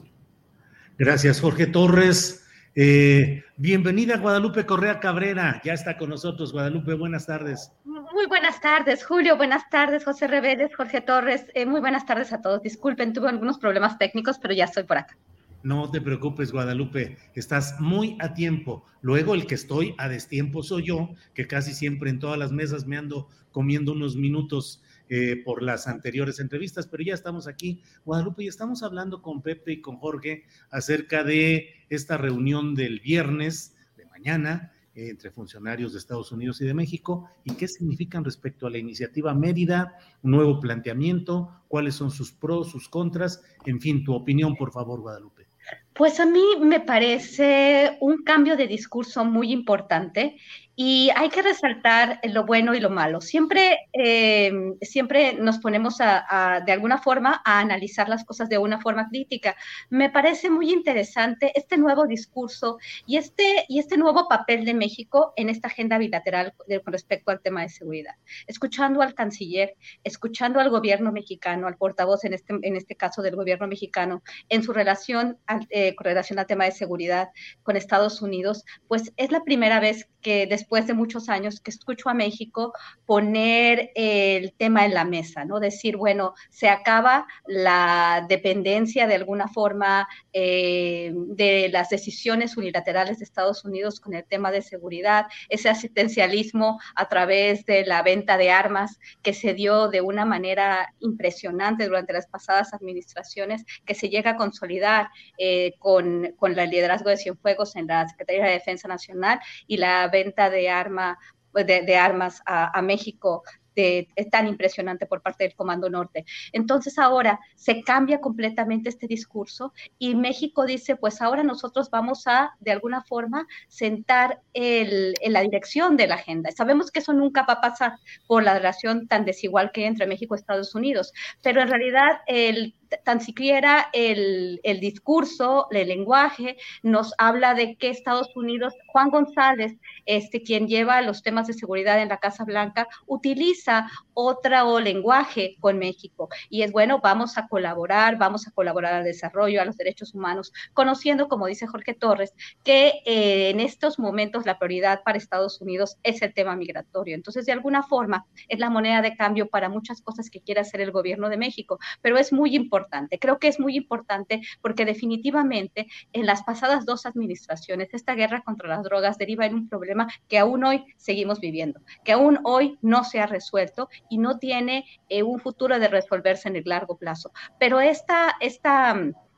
Gracias, 0.99 1.41
Jorge 1.41 1.67
Torres. 1.67 2.44
Eh, 2.77 3.45
bienvenida 3.57 4.17
Guadalupe 4.17 4.67
Correa 4.67 4.99
Cabrera, 4.99 5.61
ya 5.65 5.75
está 5.75 5.97
con 5.97 6.11
nosotros. 6.11 6.53
Guadalupe, 6.53 6.95
buenas 6.95 7.27
tardes. 7.27 7.71
Muy 7.85 8.27
buenas 8.27 8.61
tardes, 8.61 9.05
Julio. 9.05 9.37
Buenas 9.37 9.71
tardes, 9.71 10.05
José 10.05 10.27
Reveles, 10.27 10.75
Jorge 10.75 11.01
Torres. 11.01 11.47
Eh, 11.55 11.67
muy 11.67 11.81
buenas 11.81 12.05
tardes 12.05 12.33
a 12.33 12.43
todos. 12.43 12.63
Disculpen, 12.63 13.13
tuve 13.13 13.29
algunos 13.29 13.59
problemas 13.59 13.97
técnicos, 13.97 14.39
pero 14.39 14.55
ya 14.55 14.65
estoy 14.65 14.83
por 14.83 14.99
acá. 14.99 15.17
No 15.63 15.89
te 15.91 16.01
preocupes, 16.01 16.51
Guadalupe, 16.51 17.17
estás 17.35 17.81
muy 17.81 18.19
a 18.21 18.35
tiempo. 18.35 18.85
Luego 19.03 19.35
el 19.35 19.47
que 19.47 19.55
estoy 19.55 19.95
a 19.97 20.09
destiempo 20.09 20.65
soy 20.65 20.87
yo, 20.89 21.15
que 21.33 21.47
casi 21.47 21.73
siempre 21.75 22.11
en 22.11 22.19
todas 22.19 22.39
las 22.39 22.51
mesas 22.51 22.87
me 22.87 22.97
ando 22.97 23.29
comiendo 23.53 23.93
unos 23.93 24.17
minutos 24.17 24.83
eh, 25.17 25.41
por 25.45 25.63
las 25.63 25.87
anteriores 25.87 26.41
entrevistas, 26.41 26.89
pero 26.89 27.05
ya 27.05 27.15
estamos 27.15 27.47
aquí, 27.47 27.85
Guadalupe, 28.05 28.43
y 28.43 28.49
estamos 28.49 28.83
hablando 28.83 29.23
con 29.23 29.43
Pepe 29.43 29.75
y 29.75 29.81
con 29.81 29.99
Jorge 29.99 30.43
acerca 30.73 31.23
de 31.23 31.69
esta 31.89 32.17
reunión 32.17 32.75
del 32.75 32.99
viernes 32.99 33.77
de 33.97 34.07
mañana 34.07 34.73
entre 34.97 35.31
funcionarios 35.31 35.93
de 35.93 36.01
Estados 36.01 36.33
Unidos 36.33 36.61
y 36.61 36.65
de 36.65 36.75
México 36.75 37.29
y 37.45 37.55
qué 37.55 37.69
significan 37.69 38.25
respecto 38.25 38.67
a 38.67 38.71
la 38.71 38.79
iniciativa 38.79 39.33
Mérida, 39.35 39.97
un 40.23 40.33
nuevo 40.33 40.59
planteamiento, 40.59 41.63
cuáles 41.69 41.95
son 41.95 42.11
sus 42.11 42.33
pros, 42.33 42.73
sus 42.73 42.89
contras, 42.89 43.41
en 43.67 43.81
fin, 43.81 44.03
tu 44.03 44.15
opinión, 44.15 44.57
por 44.57 44.73
favor, 44.73 45.01
Guadalupe. 45.01 45.47
Pues 45.95 46.19
a 46.19 46.27
mí 46.27 46.43
me 46.61 46.81
parece 46.81 47.99
un 48.01 48.25
cambio 48.25 48.57
de 48.57 48.67
discurso 48.67 49.25
muy 49.25 49.53
importante 49.53 50.37
y 50.77 51.11
hay 51.15 51.29
que 51.29 51.43
resaltar 51.43 52.21
lo 52.25 52.45
bueno 52.45 52.75
y 52.75 52.81
lo 52.81 52.91
malo. 52.91 53.21
Siempre, 53.21 53.89
eh, 53.93 54.53
siempre 54.81 55.35
nos 55.35 55.59
ponemos 55.59 56.01
a, 56.01 56.63
de 56.67 56.73
alguna 56.73 56.99
forma 56.99 57.43
a 57.45 57.61
analizar 57.61 58.09
las 58.09 58.25
cosas 58.25 58.49
de 58.49 58.59
una 58.59 58.81
forma 58.81 59.09
crítica. 59.09 59.57
Me 59.91 60.11
parece 60.11 60.51
muy 60.51 60.73
interesante 60.73 61.53
este 61.55 61.77
nuevo 61.77 62.07
discurso 62.07 62.79
y 63.07 63.17
este, 63.19 63.65
y 63.69 63.79
este 63.79 63.97
nuevo 63.97 64.27
papel 64.29 64.65
de 64.65 64.75
México 64.75 65.33
en 65.37 65.49
esta 65.49 65.69
agenda 65.69 65.99
bilateral 65.99 66.55
con 66.57 66.93
respecto 66.93 67.31
al 67.31 67.41
tema 67.41 67.63
de 67.63 67.69
seguridad. 67.69 68.15
Escuchando 68.47 69.01
al 69.01 69.15
canciller, 69.15 69.75
escuchando 70.03 70.59
al 70.59 70.71
gobierno 70.71 71.13
mexicano, 71.13 71.69
al 71.69 71.77
portavoz 71.77 72.25
en 72.25 72.35
este, 72.35 72.55
en 72.63 72.77
este 72.77 72.97
caso 72.97 73.23
del 73.23 73.37
gobierno 73.37 73.69
mexicano, 73.69 74.23
en 74.49 74.63
su 74.65 74.73
relación, 74.73 75.39
eh, 75.71 75.95
con 75.95 76.05
relación 76.05 76.39
al 76.39 76.47
tema 76.47 76.65
de 76.65 76.73
seguridad 76.73 77.29
con 77.63 77.77
Estados 77.77 78.23
Unidos, 78.23 78.65
pues 78.89 79.13
es 79.17 79.31
la 79.31 79.45
primera 79.45 79.79
vez 79.79 80.09
que 80.21 80.47
después 80.47 80.64
después 80.65 80.87
de 80.87 80.95
muchos 80.95 81.29
años 81.29 81.61
que 81.61 81.71
escucho 81.71 82.09
a 82.09 82.15
México 82.15 82.73
poner 83.05 83.91
el 83.95 84.55
tema 84.55 84.87
en 84.87 84.95
la 84.95 85.05
mesa, 85.05 85.45
¿no? 85.45 85.61
Decir, 85.61 85.99
bueno, 85.99 86.33
se 86.49 86.71
acaba 86.71 87.27
la 87.47 88.25
dependencia 88.27 89.07
de 89.07 89.15
alguna 89.15 89.47
forma 89.47 90.09
eh, 90.33 91.13
de 91.15 91.69
las 91.69 91.91
decisiones 91.91 92.57
unilaterales 92.57 93.19
de 93.19 93.25
Estados 93.25 93.67
Unidos 93.67 94.01
con 94.01 94.15
el 94.15 94.25
tema 94.25 94.51
de 94.51 94.63
seguridad, 94.63 95.27
ese 95.51 95.69
asistencialismo 95.69 96.81
a 96.95 97.11
través 97.11 97.67
de 97.67 97.85
la 97.85 98.03
venta 98.03 98.39
de 98.39 98.51
armas 98.51 98.99
que 99.23 99.35
se 99.35 99.53
dio 99.53 99.89
de 99.89 100.01
una 100.01 100.25
manera 100.25 100.95
impresionante 101.01 101.87
durante 101.87 102.15
las 102.15 102.27
pasadas 102.27 102.73
administraciones, 102.73 103.67
que 103.85 103.95
se 103.95 104.09
llega 104.09 104.31
a 104.31 104.37
consolidar 104.37 105.11
eh, 105.37 105.75
con, 105.79 106.33
con 106.39 106.59
el 106.59 106.71
liderazgo 106.71 107.11
de 107.11 107.19
Cienfuegos 107.19 107.77
en 107.77 107.87
la 107.87 108.09
Secretaría 108.09 108.47
de 108.47 108.53
Defensa 108.53 108.89
Nacional 108.89 109.41
y 109.67 109.77
la 109.77 110.09
venta 110.09 110.49
de, 110.55 110.71
arma, 110.71 111.19
de, 111.53 111.97
armas 111.97 112.41
a, 112.47 112.81
México 112.83 113.43
es 113.77 114.31
tan 114.31 114.47
impresionante 114.47 115.07
por 115.07 115.23
parte 115.23 115.45
del 115.45 115.55
Comando 115.55 115.91
Norte. 115.91 116.25
Entonces 116.53 116.99
ahora 116.99 117.41
se 117.57 117.83
cambia 117.83 118.21
completamente 118.21 118.89
este 118.89 119.07
discurso 119.07 119.73
y 119.99 120.15
México 120.15 120.65
dice, 120.65 120.97
pues 120.97 121.21
ahora 121.21 121.43
nosotros 121.43 121.91
vamos 121.91 122.27
a, 122.27 122.53
de 122.61 122.73
alguna 122.73 123.03
forma, 123.03 123.47
sentar 123.69 124.41
en 124.53 125.33
la 125.33 125.41
dirección 125.41 125.97
de 125.97 126.07
la 126.07 126.17
agenda. 126.17 126.51
Sabemos 126.53 126.91
que 126.91 127.01
eso 127.01 127.13
nunca 127.13 127.45
va 127.45 127.55
a 127.55 127.61
pasar 127.61 127.95
por 128.27 128.43
la 128.43 128.55
relación 128.55 129.09
tan 129.09 129.25
desigual 129.25 129.73
que 129.73 129.83
hay 129.83 129.87
entre 129.89 130.07
México 130.07 130.35
y 130.35 130.39
Estados 130.39 130.75
Unidos, 130.75 131.13
pero 131.43 131.61
en 131.61 131.69
realidad 131.69 132.21
el 132.27 132.75
tan 133.05 133.21
siquiera 133.21 133.89
el, 133.93 134.61
el, 134.63 134.81
discurso, 134.81 135.69
el 135.71 135.89
lenguaje, 135.89 136.57
nos 136.83 137.15
habla 137.19 137.55
de 137.55 137.77
que 137.77 137.91
Estados 137.91 138.35
Unidos, 138.37 138.75
Juan 138.89 139.11
González, 139.11 139.77
este, 140.07 140.43
quien 140.43 140.69
lleva 140.69 141.01
los 141.03 141.23
temas 141.23 141.47
de 141.47 141.55
seguridad 141.55 142.01
en 142.01 142.09
la 142.09 142.19
Casa 142.19 142.45
Blanca, 142.45 142.87
utiliza 143.07 143.89
otro 144.13 144.81
lenguaje 144.81 145.57
con 145.61 145.79
México. 145.79 146.29
Y 146.49 146.63
es 146.63 146.73
bueno, 146.73 147.01
vamos 147.03 147.39
a 147.39 147.49
colaborar, 147.49 148.17
vamos 148.17 148.47
a 148.47 148.51
colaborar 148.51 148.95
al 148.95 149.05
desarrollo, 149.05 149.61
a 149.61 149.65
los 149.65 149.77
derechos 149.77 150.15
humanos, 150.15 150.53
conociendo, 150.73 151.29
como 151.29 151.47
dice 151.47 151.67
Jorge 151.67 151.95
Torres, 151.95 152.35
que 152.63 153.03
eh, 153.07 153.51
en 153.51 153.61
estos 153.61 153.99
momentos 153.99 154.47
la 154.47 154.59
prioridad 154.59 155.03
para 155.03 155.19
Estados 155.19 155.61
Unidos 155.61 155.97
es 156.03 156.23
el 156.23 156.35
tema 156.35 156.57
migratorio. 156.57 157.15
Entonces, 157.15 157.47
de 157.47 157.53
alguna 157.53 157.83
forma, 157.83 158.27
es 158.49 158.59
la 158.59 158.71
moneda 158.71 159.03
de 159.03 159.17
cambio 159.17 159.49
para 159.49 159.69
muchas 159.69 160.03
cosas 160.03 160.31
que 160.31 160.41
quiere 160.41 160.61
hacer 160.61 160.81
el 160.81 160.93
gobierno 160.93 161.29
de 161.29 161.37
México, 161.37 161.79
pero 162.01 162.19
es 162.19 162.33
muy 162.33 162.55
importante 162.55 162.84
Creo 163.21 163.39
que 163.39 163.49
es 163.49 163.61
muy 163.61 163.77
importante 163.77 164.41
porque 164.61 164.85
definitivamente 164.85 165.87
en 166.13 166.27
las 166.27 166.43
pasadas 166.43 166.87
dos 166.87 167.07
administraciones 167.07 167.89
esta 167.93 168.15
guerra 168.15 168.43
contra 168.43 168.69
las 168.69 168.83
drogas 168.83 169.19
deriva 169.19 169.47
en 169.47 169.55
un 169.55 169.69
problema 169.69 170.09
que 170.29 170.39
aún 170.39 170.65
hoy 170.65 170.85
seguimos 170.97 171.41
viviendo, 171.41 171.81
que 172.05 172.13
aún 172.13 172.39
hoy 172.45 172.79
no 172.83 173.05
se 173.05 173.21
ha 173.21 173.27
resuelto 173.27 173.89
y 174.09 174.19
no 174.19 174.39
tiene 174.39 174.85
eh, 175.09 175.23
un 175.23 175.41
futuro 175.41 175.79
de 175.79 175.89
resolverse 175.89 176.49
en 176.49 176.57
el 176.57 176.65
largo 176.67 176.97
plazo. 176.97 177.33
Pero 177.59 177.81
esta, 177.81 178.35
esta 178.41 178.97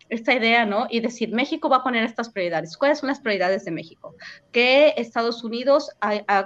esta 0.09 0.35
idea, 0.35 0.65
¿no? 0.65 0.87
Y 0.89 1.01
decir, 1.01 1.33
México 1.33 1.69
va 1.69 1.79
a 1.79 1.83
poner 1.83 2.05
estas 2.05 2.31
prioridades. 2.31 2.77
¿Cuáles 2.77 2.99
son 2.99 3.09
las 3.09 3.21
prioridades 3.21 3.65
de 3.65 3.73
México? 3.73 4.15
Que 4.53 4.95
Estados 4.97 5.43
Unidos 5.43 5.91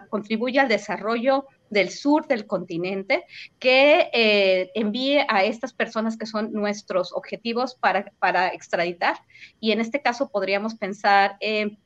contribuya 0.09 0.63
al 0.63 0.69
desarrollo 0.69 1.47
del 1.71 1.91
sur 1.91 2.27
del 2.27 2.47
continente 2.47 3.25
que 3.59 4.11
eh, 4.13 4.71
envíe 4.75 5.25
a 5.29 5.45
estas 5.45 5.73
personas 5.73 6.17
que 6.17 6.27
son 6.27 6.53
nuestros 6.53 7.13
objetivos 7.13 7.77
para, 7.77 8.13
para 8.19 8.49
extraditar. 8.49 9.17
Y 9.61 9.73
en 9.73 9.81
este 9.81 10.03
caso 10.03 10.29
podríamos 10.29 10.75
pensar 10.75 11.37
en, 11.41 11.79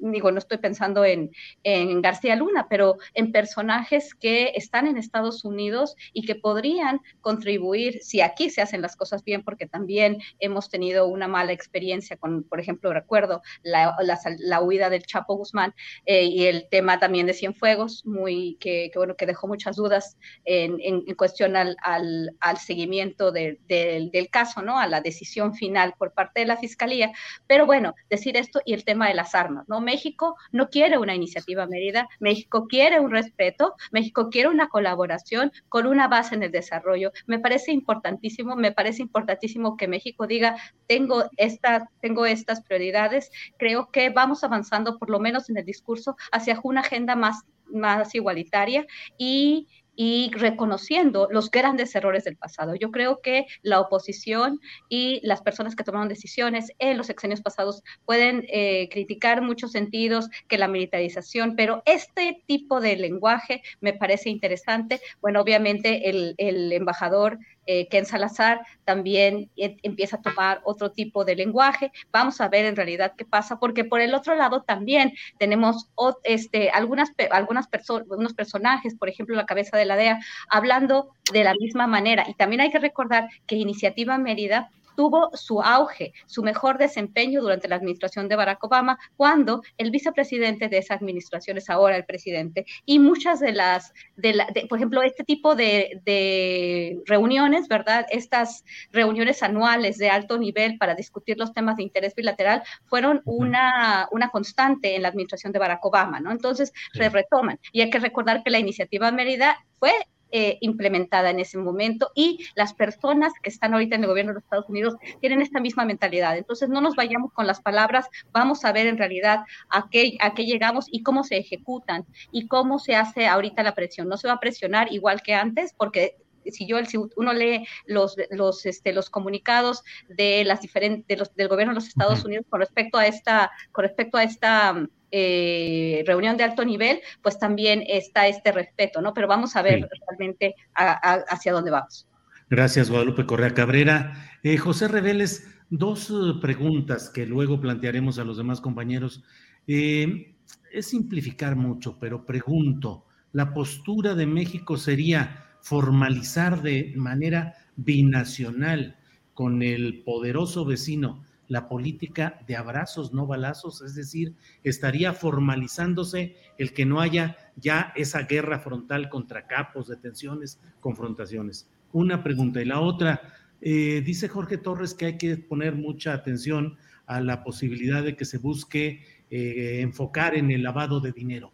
digo, 0.00 0.30
no 0.30 0.38
estoy 0.38 0.58
pensando 0.58 1.04
en, 1.04 1.32
en, 1.64 2.00
García 2.02 2.36
Luna, 2.36 2.66
pero 2.68 2.98
en 3.14 3.32
personajes 3.32 4.14
que 4.14 4.52
están 4.54 4.86
en 4.86 4.96
Estados 4.96 5.44
Unidos 5.44 5.96
y 6.12 6.24
que 6.24 6.34
podrían 6.36 7.00
contribuir, 7.20 8.00
si 8.02 8.20
aquí 8.20 8.50
se 8.50 8.62
hacen 8.62 8.82
las 8.82 8.94
cosas 8.94 9.24
bien, 9.24 9.42
porque 9.42 9.66
también 9.66 10.18
hemos 10.38 10.68
tenido 10.68 11.08
una 11.08 11.26
mala 11.26 11.52
experiencia 11.52 12.16
con, 12.16 12.44
por 12.44 12.60
ejemplo, 12.60 12.92
recuerdo 12.92 13.42
la, 13.62 13.96
la, 14.38 14.60
huida 14.60 14.90
del 14.90 15.04
Chapo 15.04 15.34
Guzmán 15.34 15.74
eh, 16.04 16.24
y 16.24 16.46
el 16.46 16.68
tema 16.68 16.98
también 16.98 17.26
de 17.26 17.34
Cienfuegos, 17.34 18.04
muy 18.06 18.56
que, 18.66 18.90
bueno, 18.96 19.14
que 19.14 19.26
dejó 19.26 19.46
muchas 19.46 19.76
dudas 19.76 20.18
en, 20.44 20.78
en, 20.80 21.14
cuestión 21.14 21.54
al, 21.54 21.76
al, 21.82 22.34
al 22.40 22.56
seguimiento 22.58 23.30
del 23.30 24.28
caso, 24.32 24.60
¿no? 24.60 24.78
A 24.78 24.88
la 24.88 25.00
decisión 25.00 25.54
final 25.54 25.94
por 25.96 26.12
parte 26.12 26.40
de 26.40 26.46
la 26.46 26.56
Fiscalía. 26.56 27.12
Pero 27.46 27.64
bueno, 27.64 27.94
decir 28.10 28.36
esto 28.36 28.60
y 28.64 28.74
el 28.74 28.84
tema 28.84 29.06
de 29.06 29.14
las 29.14 29.36
armas, 29.36 29.68
¿no? 29.68 29.80
México 29.80 30.34
no 30.50 30.68
quiere 30.68 30.98
una 30.98 31.14
iniciativa 31.14 31.66
medida, 31.66 32.08
México 32.18 32.66
quiere 32.68 32.98
un 32.98 33.12
respeto, 33.12 33.74
México 33.92 34.30
quiere 34.30 34.48
una 34.48 34.68
colaboración 34.68 35.52
con 35.68 35.86
una 35.86 36.08
base 36.08 36.34
en 36.34 36.42
el 36.42 36.50
desarrollo. 36.50 37.12
Me 37.26 37.38
parece 37.38 37.70
importantísimo, 37.70 38.56
me 38.56 38.72
parece 38.72 39.02
importantísimo 39.02 39.76
que 39.76 39.86
México 39.86 40.26
diga, 40.26 40.56
tengo, 40.88 41.30
esta, 41.36 41.88
tengo 42.00 42.26
estas 42.26 42.62
prioridades, 42.62 43.30
creo 43.58 43.90
que 43.92 44.10
vamos 44.10 44.42
avanzando 44.42 44.98
por 44.98 45.08
lo 45.08 45.20
menos 45.20 45.48
en 45.50 45.56
el 45.56 45.64
discurso 45.64 46.16
hacia 46.32 46.58
una 46.64 46.80
agenda 46.80 47.14
más 47.14 47.44
más 47.68 48.14
igualitaria 48.14 48.86
y 49.18 49.68
y 49.96 50.30
reconociendo 50.34 51.26
los 51.30 51.50
grandes 51.50 51.94
errores 51.94 52.24
del 52.24 52.36
pasado. 52.36 52.74
Yo 52.74 52.90
creo 52.90 53.20
que 53.22 53.46
la 53.62 53.80
oposición 53.80 54.60
y 54.88 55.20
las 55.26 55.40
personas 55.40 55.74
que 55.74 55.82
tomaron 55.82 56.08
decisiones 56.08 56.70
en 56.78 56.98
los 56.98 57.06
sexenios 57.06 57.40
pasados 57.40 57.82
pueden 58.04 58.44
eh, 58.48 58.88
criticar 58.90 59.40
muchos 59.40 59.72
sentidos 59.72 60.28
que 60.48 60.58
la 60.58 60.68
militarización, 60.68 61.56
pero 61.56 61.82
este 61.86 62.42
tipo 62.46 62.80
de 62.80 62.96
lenguaje 62.96 63.62
me 63.80 63.94
parece 63.94 64.28
interesante. 64.28 65.00
Bueno, 65.20 65.40
obviamente 65.40 66.10
el, 66.10 66.34
el 66.36 66.72
embajador 66.72 67.38
eh, 67.66 67.88
Ken 67.88 68.06
Salazar 68.06 68.60
también 68.84 69.50
e, 69.56 69.76
empieza 69.82 70.16
a 70.16 70.22
tomar 70.22 70.60
otro 70.64 70.90
tipo 70.90 71.24
de 71.24 71.36
lenguaje. 71.36 71.92
Vamos 72.12 72.40
a 72.40 72.48
ver 72.48 72.64
en 72.64 72.76
realidad 72.76 73.14
qué 73.16 73.24
pasa, 73.24 73.58
porque 73.58 73.84
por 73.84 74.00
el 74.00 74.14
otro 74.14 74.34
lado 74.34 74.62
también 74.62 75.12
tenemos 75.38 75.88
este, 76.24 76.70
algunas, 76.70 77.10
algunas 77.30 77.66
personas, 77.66 78.08
unos 78.08 78.34
personajes, 78.34 78.94
por 78.94 79.08
ejemplo, 79.08 79.36
la 79.36 79.46
cabeza 79.46 79.76
de 79.76 79.84
la 79.84 79.96
DEA, 79.96 80.20
hablando 80.48 81.10
de 81.32 81.44
la 81.44 81.54
misma 81.54 81.86
manera. 81.86 82.24
Y 82.28 82.34
también 82.34 82.60
hay 82.60 82.70
que 82.70 82.78
recordar 82.78 83.28
que 83.46 83.56
Iniciativa 83.56 84.18
Mérida 84.18 84.70
tuvo 84.96 85.30
su 85.34 85.62
auge, 85.62 86.12
su 86.26 86.42
mejor 86.42 86.78
desempeño 86.78 87.40
durante 87.40 87.68
la 87.68 87.76
administración 87.76 88.28
de 88.28 88.36
Barack 88.36 88.64
Obama, 88.64 88.98
cuando 89.16 89.62
el 89.78 89.90
vicepresidente 89.90 90.68
de 90.68 90.78
esa 90.78 90.94
administración 90.94 91.58
es 91.58 91.70
ahora 91.70 91.96
el 91.96 92.04
presidente. 92.04 92.66
Y 92.84 92.98
muchas 92.98 93.40
de 93.40 93.52
las, 93.52 93.92
de 94.16 94.66
por 94.68 94.78
ejemplo, 94.78 95.02
este 95.02 95.24
tipo 95.24 95.54
de, 95.54 96.00
de, 96.04 96.98
reuniones, 97.06 97.68
¿verdad? 97.68 98.06
Estas 98.10 98.64
reuniones 98.90 99.42
anuales 99.42 99.98
de 99.98 100.10
alto 100.10 100.38
nivel 100.38 100.78
para 100.78 100.94
discutir 100.94 101.38
los 101.38 101.52
temas 101.52 101.76
de 101.76 101.82
interés 101.82 102.14
bilateral 102.14 102.62
fueron 102.86 103.22
una, 103.24 104.08
una 104.10 104.30
constante 104.30 104.96
en 104.96 105.02
la 105.02 105.08
administración 105.08 105.52
de 105.52 105.58
Barack 105.58 105.84
Obama, 105.84 106.20
¿no? 106.20 106.32
Entonces, 106.32 106.72
se 106.92 107.08
retoman. 107.08 107.58
Y 107.72 107.82
hay 107.82 107.90
que 107.90 107.98
recordar 107.98 108.42
que 108.42 108.50
la 108.50 108.58
iniciativa 108.58 109.10
Mérida 109.12 109.58
fue 109.78 109.92
eh, 110.38 110.58
implementada 110.60 111.30
en 111.30 111.40
ese 111.40 111.56
momento 111.56 112.10
y 112.14 112.46
las 112.56 112.74
personas 112.74 113.32
que 113.42 113.48
están 113.48 113.72
ahorita 113.72 113.96
en 113.96 114.02
el 114.02 114.08
gobierno 114.10 114.32
de 114.32 114.34
los 114.34 114.42
Estados 114.42 114.68
Unidos 114.68 114.94
tienen 115.22 115.40
esta 115.40 115.60
misma 115.60 115.86
mentalidad. 115.86 116.36
Entonces, 116.36 116.68
no 116.68 116.82
nos 116.82 116.94
vayamos 116.94 117.32
con 117.32 117.46
las 117.46 117.62
palabras, 117.62 118.06
vamos 118.32 118.62
a 118.66 118.72
ver 118.72 118.86
en 118.86 118.98
realidad 118.98 119.44
a 119.70 119.88
qué, 119.90 120.18
a 120.20 120.34
qué 120.34 120.44
llegamos 120.44 120.88
y 120.90 121.02
cómo 121.02 121.24
se 121.24 121.38
ejecutan 121.38 122.04
y 122.32 122.48
cómo 122.48 122.78
se 122.78 122.96
hace 122.96 123.26
ahorita 123.26 123.62
la 123.62 123.74
presión. 123.74 124.10
No 124.10 124.18
se 124.18 124.28
va 124.28 124.34
a 124.34 124.40
presionar 124.40 124.92
igual 124.92 125.22
que 125.22 125.32
antes 125.32 125.72
porque 125.72 126.16
si 126.52 126.66
yo 126.66 126.84
si 126.84 126.98
uno 127.16 127.32
lee 127.32 127.66
los 127.86 128.14
los 128.30 128.66
este 128.66 128.92
los 128.92 129.08
comunicados 129.08 129.82
de 130.08 130.44
las 130.44 130.60
diferentes 130.60 131.06
de 131.08 131.16
los, 131.16 131.34
del 131.34 131.48
gobierno 131.48 131.72
de 131.72 131.76
los 131.76 131.88
Estados 131.88 132.24
Unidos 132.26 132.44
con 132.50 132.60
respecto 132.60 132.98
a 132.98 133.06
esta 133.06 133.50
con 133.72 133.84
respecto 133.84 134.18
a 134.18 134.22
esta 134.22 134.86
eh, 135.10 136.02
reunión 136.06 136.36
de 136.36 136.44
alto 136.44 136.64
nivel, 136.64 137.00
pues 137.22 137.38
también 137.38 137.82
está 137.86 138.26
este 138.26 138.52
respeto, 138.52 139.00
¿no? 139.00 139.14
Pero 139.14 139.28
vamos 139.28 139.56
a 139.56 139.62
ver 139.62 139.88
realmente 140.08 140.54
hacia 140.74 141.52
dónde 141.52 141.70
vamos. 141.70 142.08
Gracias, 142.48 142.90
Guadalupe 142.90 143.26
Correa 143.26 143.54
Cabrera. 143.54 144.14
Eh, 144.42 144.56
José 144.56 144.88
Reveles, 144.88 145.48
dos 145.70 146.10
eh, 146.10 146.38
preguntas 146.40 147.10
que 147.10 147.26
luego 147.26 147.60
plantearemos 147.60 148.18
a 148.18 148.24
los 148.24 148.36
demás 148.36 148.60
compañeros. 148.60 149.22
es 149.66 150.86
simplificar 150.86 151.56
mucho, 151.56 151.98
pero 151.98 152.24
pregunto, 152.24 153.06
¿la 153.32 153.52
postura 153.52 154.14
de 154.14 154.26
México 154.26 154.76
sería 154.76 155.44
formalizar 155.60 156.62
de 156.62 156.92
manera 156.96 157.54
binacional 157.76 158.96
con 159.34 159.62
el 159.62 160.02
poderoso 160.04 160.64
vecino 160.64 161.24
la 161.48 161.68
política 161.68 162.40
de 162.46 162.56
abrazos, 162.56 163.12
no 163.12 163.26
balazos, 163.26 163.82
es 163.82 163.94
decir, 163.94 164.34
estaría 164.64 165.12
formalizándose 165.12 166.36
el 166.58 166.72
que 166.72 166.86
no 166.86 167.00
haya 167.00 167.36
ya 167.56 167.92
esa 167.96 168.22
guerra 168.22 168.58
frontal 168.58 169.08
contra 169.08 169.46
capos, 169.46 169.88
detenciones, 169.88 170.60
confrontaciones. 170.80 171.68
Una 171.92 172.22
pregunta. 172.22 172.60
Y 172.60 172.64
la 172.64 172.80
otra, 172.80 173.20
eh, 173.60 174.02
dice 174.04 174.28
Jorge 174.28 174.58
Torres 174.58 174.94
que 174.94 175.06
hay 175.06 175.18
que 175.18 175.36
poner 175.36 175.74
mucha 175.74 176.12
atención 176.12 176.76
a 177.06 177.20
la 177.20 177.44
posibilidad 177.44 178.02
de 178.02 178.16
que 178.16 178.24
se 178.24 178.38
busque 178.38 179.04
eh, 179.30 179.80
enfocar 179.80 180.34
en 180.34 180.50
el 180.50 180.62
lavado 180.62 181.00
de 181.00 181.12
dinero. 181.12 181.52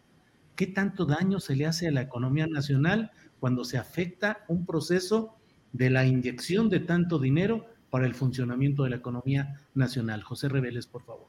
¿Qué 0.55 0.67
tanto 0.67 1.05
daño 1.05 1.39
se 1.39 1.55
le 1.55 1.65
hace 1.65 1.87
a 1.87 1.91
la 1.91 2.01
economía 2.01 2.47
nacional 2.47 3.11
cuando 3.39 3.63
se 3.63 3.77
afecta 3.77 4.45
un 4.47 4.65
proceso 4.65 5.35
de 5.71 5.89
la 5.89 6.05
inyección 6.05 6.69
de 6.69 6.79
tanto 6.79 7.19
dinero 7.19 7.65
para 7.93 8.07
el 8.07 8.15
funcionamiento 8.15 8.81
de 8.81 8.89
la 8.89 8.95
economía 8.95 9.61
nacional. 9.75 10.23
José 10.23 10.49
Reveles, 10.49 10.87
por 10.87 11.03
favor. 11.03 11.27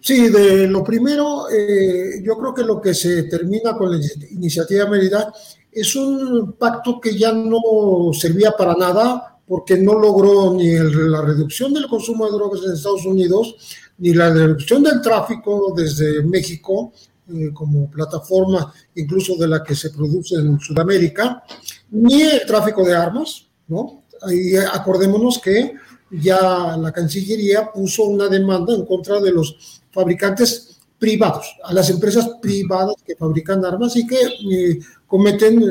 Sí, 0.00 0.28
de 0.28 0.66
lo 0.66 0.82
primero, 0.82 1.48
eh, 1.48 2.20
yo 2.20 2.36
creo 2.36 2.52
que 2.52 2.64
lo 2.64 2.80
que 2.80 2.92
se 2.92 3.22
termina 3.22 3.76
con 3.76 3.92
la 3.92 4.04
iniciativa 4.32 4.90
Mérida 4.90 5.32
es 5.70 5.94
un 5.94 6.54
pacto 6.54 7.00
que 7.00 7.16
ya 7.16 7.32
no 7.32 7.60
servía 8.12 8.50
para 8.58 8.74
nada 8.74 9.38
porque 9.46 9.78
no 9.78 9.96
logró 9.96 10.52
ni 10.54 10.72
la 10.72 11.22
reducción 11.22 11.72
del 11.72 11.86
consumo 11.86 12.26
de 12.26 12.32
drogas 12.32 12.62
en 12.66 12.72
Estados 12.72 13.06
Unidos, 13.06 13.54
ni 13.98 14.14
la 14.14 14.30
reducción 14.30 14.82
del 14.82 15.00
tráfico 15.00 15.74
desde 15.76 16.24
México 16.24 16.92
eh, 17.32 17.50
como 17.54 17.88
plataforma 17.88 18.72
incluso 18.96 19.36
de 19.36 19.46
la 19.46 19.62
que 19.62 19.76
se 19.76 19.90
produce 19.90 20.34
en 20.34 20.58
Sudamérica, 20.58 21.44
ni 21.92 22.20
el 22.20 22.44
tráfico 22.44 22.84
de 22.84 22.96
armas, 22.96 23.46
¿no? 23.68 23.97
Ahí 24.22 24.56
acordémonos 24.56 25.38
que 25.38 25.74
ya 26.10 26.76
la 26.76 26.92
Cancillería 26.92 27.70
puso 27.72 28.04
una 28.04 28.28
demanda 28.28 28.74
en 28.74 28.84
contra 28.86 29.20
de 29.20 29.32
los 29.32 29.80
fabricantes 29.90 30.78
privados, 30.98 31.56
a 31.62 31.72
las 31.72 31.90
empresas 31.90 32.28
privadas 32.42 32.96
que 33.06 33.14
fabrican 33.14 33.64
armas 33.64 33.94
y 33.96 34.06
que 34.06 34.16
eh, 34.16 34.78
cometen 35.06 35.62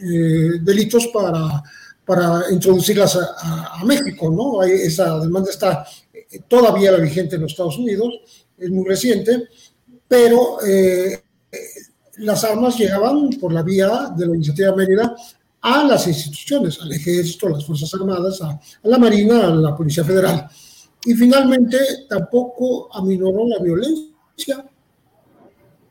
eh, 0.00 0.50
delitos 0.62 1.08
para, 1.08 1.62
para 2.04 2.44
introducirlas 2.50 3.16
a, 3.16 3.84
México, 3.84 4.30
¿no? 4.30 4.62
esa 4.62 5.20
demanda 5.20 5.50
está 5.50 5.86
eh, 6.12 6.40
todavía 6.48 6.92
vigente 6.96 7.36
en 7.36 7.42
los 7.42 7.52
Estados 7.52 7.78
Unidos, 7.78 8.14
es 8.56 8.70
muy 8.70 8.88
reciente, 8.88 9.48
pero 10.08 10.56
las 12.16 12.42
armas 12.44 12.76
llegaban 12.76 13.30
por 13.38 13.52
la 13.52 13.62
vía 13.62 14.12
de 14.16 14.26
la 14.26 14.34
iniciativa 14.34 14.74
Mérida 14.74 15.14
a 15.60 15.84
las 15.84 16.06
instituciones, 16.06 16.80
al 16.80 16.92
ejército, 16.92 17.46
a 17.46 17.50
las 17.50 17.64
Fuerzas 17.64 17.92
Armadas, 17.94 18.40
a, 18.42 18.58
la 18.82 18.98
Marina, 18.98 19.48
a 19.48 19.50
la 19.50 19.76
Policía 19.76 20.04
Federal. 20.04 20.48
Y 21.04 21.14
finalmente 21.14 21.78
tampoco 22.08 22.88
aminoró 22.94 23.46
la 23.46 23.62
violencia. 23.62 24.64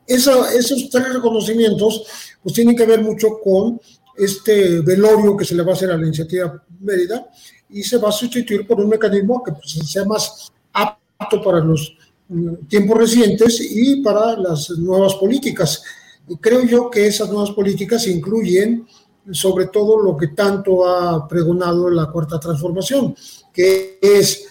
esos 0.05 0.89
tres 0.89 1.13
reconocimientos 1.13 2.03
pues 2.41 2.55
tienen 2.55 2.75
que 2.75 2.85
ver 2.85 3.01
mucho 3.01 3.39
con 3.43 3.79
este 4.15 4.81
velorio 4.81 5.37
que 5.37 5.45
se 5.45 5.55
le 5.55 5.63
va 5.63 5.71
a 5.71 5.75
hacer 5.75 5.91
a 5.91 5.97
la 5.97 6.07
iniciativa 6.07 6.63
Mérida 6.79 7.27
y 7.69 7.83
se 7.83 7.97
va 7.97 8.09
a 8.09 8.11
sustituir 8.11 8.65
por 8.65 8.79
un 8.79 8.89
mecanismo 8.89 9.43
que 9.43 9.51
pues, 9.51 9.71
sea 9.89 10.05
más 10.05 10.51
apto 10.73 11.41
para 11.43 11.59
los 11.59 11.95
mm, 12.29 12.67
tiempos 12.67 12.97
recientes 12.97 13.59
y 13.61 14.01
para 14.01 14.37
las 14.37 14.69
nuevas 14.71 15.15
políticas. 15.15 15.83
Y 16.27 16.37
creo 16.37 16.63
yo 16.65 16.89
que 16.89 17.07
esas 17.07 17.29
nuevas 17.29 17.51
políticas 17.51 18.07
incluyen 18.07 18.87
sobre 19.31 19.67
todo 19.67 20.01
lo 20.01 20.15
que 20.15 20.27
tanto 20.29 20.85
ha 20.87 21.27
pregonado 21.27 21.89
la 21.89 22.07
cuarta 22.07 22.39
transformación, 22.39 23.15
que 23.53 23.99
es 24.01 24.45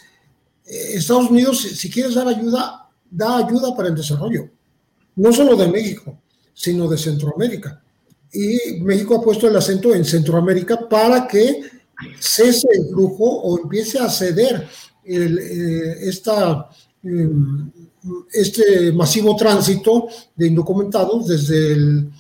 eh, 0.67 0.95
Estados 0.95 1.31
Unidos, 1.31 1.61
si 1.61 1.91
quieres 1.91 2.15
dar 2.15 2.29
ayuda, 2.29 2.89
da 3.11 3.39
ayuda 3.39 3.75
para 3.75 3.89
el 3.89 3.95
desarrollo, 3.95 4.49
no 5.17 5.33
solo 5.33 5.57
de 5.57 5.69
México, 5.69 6.19
sino 6.53 6.89
de 6.89 6.99
Centroamérica. 6.99 7.83
Y 8.33 8.81
México 8.81 9.17
ha 9.17 9.23
puesto 9.23 9.49
el 9.49 9.57
acento 9.57 9.95
en 9.95 10.05
Centroamérica 10.05 10.89
para 10.89 11.27
que 11.27 11.63
cese 12.21 12.69
el 12.73 12.89
flujo 12.89 13.25
o 13.25 13.59
empiece 13.59 13.99
a 13.99 14.09
ceder 14.09 14.69
eh, 15.05 15.97
esta, 16.01 16.69
em, 17.03 17.71
este 18.33 18.93
masivo 18.93 19.37
tránsito 19.37 20.09
de 20.35 20.49
indocumentados 20.49 21.29
desde 21.29 21.73
el 21.73 22.11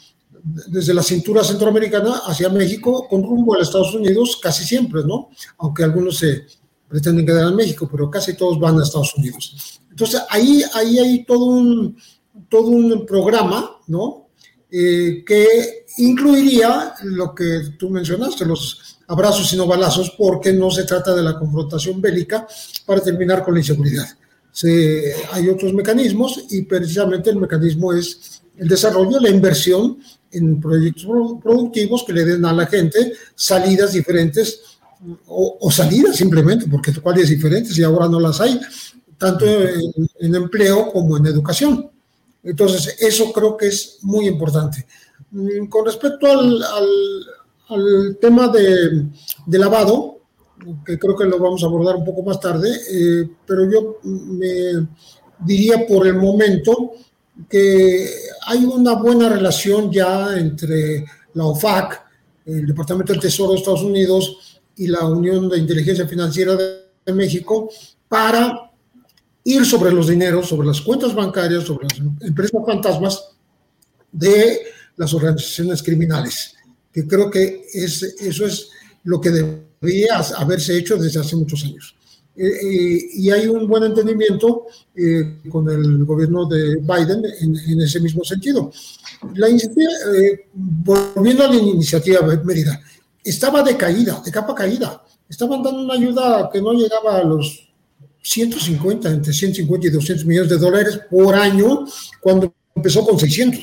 desde 0.69 0.95
la 0.95 1.03
cintura 1.03 1.43
centroamericana 1.43 2.23
hacia 2.25 2.49
México 2.49 3.07
con 3.09 3.23
rumbo 3.23 3.57
a 3.57 3.63
Estados 3.63 3.95
Unidos 3.95 4.39
casi 4.41 4.65
siempre, 4.65 5.03
¿no? 5.05 5.31
Aunque 5.59 5.83
algunos 5.83 6.19
se 6.19 6.45
pretenden 6.89 7.27
quedar 7.27 7.49
en 7.49 7.57
México, 7.57 7.89
pero 7.91 8.09
casi 8.11 8.35
todos 8.35 8.59
van 8.61 8.79
a 8.79 8.85
Estados 8.85 9.15
Unidos. 9.17 9.81
Entonces, 9.91 10.23
ahí, 10.29 10.63
ahí 10.75 10.99
hay 10.99 11.25
todo 11.25 11.47
un, 11.47 11.97
todo 12.49 12.69
un 12.69 13.05
programa, 13.07 13.79
¿no? 13.89 14.29
Eh, 14.71 15.25
que 15.27 15.85
incluiría 15.99 16.95
lo 17.05 17.35
que 17.35 17.75
tú 17.79 17.91
mencionaste, 17.91 18.45
los 18.45 18.99
abrazos 19.09 19.53
y 19.53 19.57
no 19.57 19.67
balazos, 19.67 20.15
porque 20.17 20.53
no 20.53 20.71
se 20.71 20.85
trata 20.85 21.15
de 21.15 21.23
la 21.23 21.39
confrontación 21.39 22.01
bélica 22.01 22.47
para 22.85 23.01
terminar 23.01 23.43
con 23.43 23.55
la 23.55 23.61
inseguridad. 23.61 24.07
Se, 24.53 25.15
hay 25.33 25.49
otros 25.49 25.73
mecanismos 25.73 26.45
y 26.51 26.63
precisamente 26.63 27.31
el 27.31 27.37
mecanismo 27.37 27.93
es 27.93 28.43
el 28.59 28.69
desarrollo, 28.69 29.21
la 29.21 29.31
inversión 29.31 29.99
en 30.31 30.61
proyectos 30.61 31.07
productivos 31.43 32.05
que 32.05 32.13
le 32.13 32.25
den 32.25 32.45
a 32.45 32.53
la 32.53 32.67
gente 32.67 33.13
salidas 33.35 33.93
diferentes 33.93 34.61
o, 35.27 35.71
salidas 35.71 36.17
simplemente, 36.17 36.67
porque 36.71 36.93
cuáles 37.01 37.29
diferentes 37.29 37.77
y 37.79 37.83
ahora 37.83 38.09
no 38.09 38.19
las 38.19 38.41
hay, 38.41 38.59
tanto 39.19 39.45
en, 39.47 40.35
empleo 40.35 40.91
como 40.93 41.17
en 41.17 41.27
educación. 41.27 41.91
Entonces, 42.43 42.97
eso 43.01 43.33
creo 43.33 43.57
que 43.57 43.69
es 43.69 43.99
muy 44.03 44.27
importante. 44.27 44.87
Mm, 45.31 45.67
con 45.67 45.85
respecto 45.85 46.27
al, 46.27 46.63
al, 47.69 48.19
tema 48.21 48.49
de, 48.49 49.07
de, 49.47 49.59
lavado, 49.59 50.21
que 50.85 50.99
creo 50.99 51.17
que 51.17 51.25
lo 51.25 51.39
vamos 51.39 51.63
a 51.63 51.67
abordar 51.67 51.97
un 51.97 52.05
poco 52.05 52.23
más 52.23 52.41
tarde, 52.41 52.71
eh, 52.91 53.29
pero 53.47 53.71
yo 53.71 53.99
me 54.03 54.87
diría 55.45 55.87
por 55.87 56.07
el 56.07 56.15
momento 56.15 56.93
que 57.49 58.09
hay 58.47 58.65
una 58.65 58.95
buena 58.95 59.29
relación 59.29 59.91
ya 59.93 60.37
entre 60.39 61.05
la 61.35 61.45
OFAC, 61.45 62.05
el 62.47 62.67
Departamento 62.67 63.13
del 63.13 63.21
Tesoro 63.21 63.53
de 63.53 63.59
Estados 63.59 63.83
Unidos 63.83 64.61
y 64.77 64.87
la 64.87 65.05
Unión 65.07 65.49
de 65.49 65.59
Inteligencia 65.59 66.07
Financiera 66.07 66.57
de 66.57 67.13
México 67.13 67.71
para 68.09 68.71
ir 69.45 69.65
sobre 69.65 69.93
los 69.93 70.09
dineros, 70.09 70.49
sobre 70.49 70.67
las 70.67 70.81
cuentas 70.81 71.15
bancarias, 71.15 71.65
sobre 71.65 71.87
las 71.89 71.99
empresas 72.21 72.61
fantasmas 72.67 73.29
de 74.11 74.61
las 74.97 75.13
organizaciones 75.13 75.83
criminales, 75.83 76.55
que 76.93 77.07
creo 77.07 77.31
que 77.31 77.67
es, 77.73 78.03
eso 78.03 78.47
es 78.47 78.71
lo 79.05 79.21
que 79.21 79.31
debería 79.31 80.19
haberse 80.37 80.77
hecho 80.77 80.97
desde 80.97 81.21
hace 81.21 81.37
muchos 81.37 81.65
años. 81.65 81.96
Eh, 82.39 82.47
eh, 82.47 83.09
y 83.15 83.31
hay 83.31 83.47
un 83.47 83.67
buen 83.67 83.85
entendimiento 83.85 84.67
eh, 84.95 85.39
con 85.51 85.71
el 85.71 86.05
gobierno 86.05 86.45
de 86.45 86.77
Biden 86.77 87.25
en, 87.41 87.81
ese 87.81 87.99
mismo 88.01 88.23
sentido. 88.25 88.71
La 89.35 89.49
iniciativa, 89.49 89.91
volviendo 90.55 91.45
a 91.45 91.49
la 91.49 91.57
iniciativa 91.57 92.21
Mérida, 92.45 92.79
estaba 93.25 93.63
de 93.63 93.77
caída, 93.77 94.21
de 94.23 94.31
capa 94.31 94.55
caída. 94.55 95.03
Estaban 95.29 95.63
dando 95.63 95.81
una 95.81 95.95
ayuda 95.95 96.51
que 96.53 96.61
no 96.61 96.75
llegaba 96.75 97.19
a 97.19 97.25
los 97.25 97.71
150, 98.23 99.11
entre 99.11 99.33
150 99.33 99.87
y 99.87 99.91
200 99.91 100.27
millones 100.27 100.51
de 100.51 100.59
dólares 100.59 101.01
por 101.11 101.35
año, 101.35 101.87
cuando 102.21 102.53
empezó 102.75 103.05
con 103.05 103.19
600. 103.19 103.61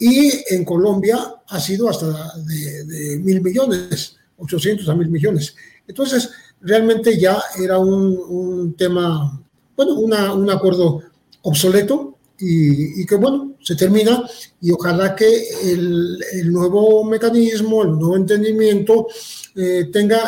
Y 0.00 0.32
en 0.50 0.64
Colombia 0.64 1.18
ha 1.46 1.60
sido 1.60 1.88
hasta 1.88 2.36
de, 2.38 2.84
de 2.84 3.18
mil 3.18 3.40
millones, 3.40 4.16
800 4.38 4.88
a 4.88 4.94
mil 4.94 5.08
millones. 5.08 5.54
Entonces, 5.86 6.30
realmente 6.60 7.18
ya 7.18 7.40
era 7.58 7.78
un, 7.78 8.74
tema, 8.76 9.42
bueno, 9.76 9.94
un 9.94 10.50
acuerdo 10.50 11.02
obsoleto 11.42 12.16
y, 12.38 13.06
que, 13.06 13.16
bueno, 13.16 13.54
se 13.62 13.74
termina 13.76 14.22
y 14.60 14.70
ojalá 14.70 15.14
que 15.14 15.26
el, 15.62 16.52
nuevo 16.52 17.04
mecanismo, 17.04 17.82
el 17.82 17.92
nuevo 17.92 18.16
entendimiento 18.16 19.06
eh, 19.54 19.88
tenga, 19.92 20.22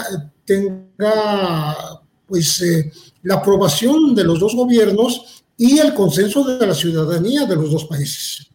tenga, 0.45 1.77
pues, 2.27 2.63
eh, 2.63 2.91
la 3.23 3.37
aprobación 3.37 4.15
de 4.15 4.25
los 4.25 4.41
dos 4.41 4.55
gobiernos 4.55 5.45
y 5.57 5.79
el 5.79 5.93
consenso 5.93 6.45
de 6.45 6.67
la 6.67 6.75
ciudadanía 6.75 7.45
de 7.45 7.57
los 7.57 7.71
dos 7.71 7.85
países. 7.85 8.48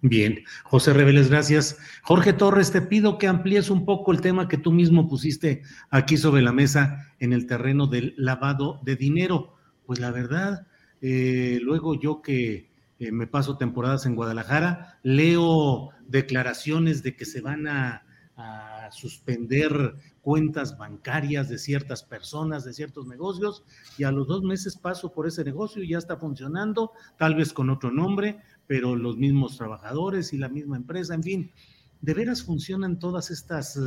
Bien, 0.00 0.44
José 0.64 0.94
Reveles, 0.94 1.28
gracias. 1.28 1.76
Jorge 2.02 2.32
Torres, 2.32 2.72
te 2.72 2.80
pido 2.80 3.18
que 3.18 3.26
amplíes 3.26 3.68
un 3.68 3.84
poco 3.84 4.10
el 4.12 4.22
tema 4.22 4.48
que 4.48 4.56
tú 4.56 4.72
mismo 4.72 5.08
pusiste 5.08 5.62
aquí 5.90 6.16
sobre 6.16 6.40
la 6.40 6.52
mesa 6.52 7.12
en 7.18 7.34
el 7.34 7.46
terreno 7.46 7.86
del 7.86 8.14
lavado 8.16 8.80
de 8.82 8.96
dinero. 8.96 9.54
Pues 9.84 10.00
la 10.00 10.10
verdad, 10.10 10.66
eh, 11.02 11.60
luego 11.62 12.00
yo 12.00 12.22
que 12.22 12.70
eh, 12.98 13.12
me 13.12 13.26
paso 13.26 13.58
temporadas 13.58 14.06
en 14.06 14.14
Guadalajara, 14.14 14.98
leo 15.02 15.90
declaraciones 16.06 17.02
de 17.02 17.14
que 17.14 17.26
se 17.26 17.42
van 17.42 17.66
a, 17.68 18.06
a 18.36 18.90
suspender 18.90 19.94
cuentas 20.22 20.78
bancarias 20.78 21.48
de 21.48 21.58
ciertas 21.58 22.02
personas, 22.02 22.64
de 22.64 22.72
ciertos 22.72 23.06
negocios, 23.06 23.64
y 23.98 24.04
a 24.04 24.12
los 24.12 24.26
dos 24.26 24.42
meses 24.42 24.76
paso 24.76 25.12
por 25.12 25.26
ese 25.26 25.44
negocio 25.44 25.82
y 25.82 25.88
ya 25.88 25.98
está 25.98 26.16
funcionando, 26.16 26.92
tal 27.18 27.34
vez 27.34 27.52
con 27.52 27.70
otro 27.70 27.90
nombre, 27.90 28.40
pero 28.72 28.96
los 28.96 29.18
mismos 29.18 29.58
trabajadores 29.58 30.32
y 30.32 30.38
la 30.38 30.48
misma 30.48 30.78
empresa, 30.78 31.14
en 31.14 31.22
fin, 31.22 31.50
de 32.00 32.14
veras 32.14 32.42
funcionan 32.42 32.98
todas 32.98 33.30
estas 33.30 33.78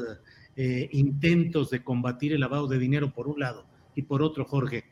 eh, 0.55 0.89
intentos 0.91 1.71
de 1.71 1.83
combatir 1.83 2.33
el 2.33 2.41
lavado 2.41 2.67
de 2.67 2.77
dinero 2.77 3.11
por 3.11 3.27
un 3.27 3.39
lado 3.39 3.65
y 3.95 4.03
por 4.03 4.21
otro, 4.21 4.45
Jorge. 4.45 4.83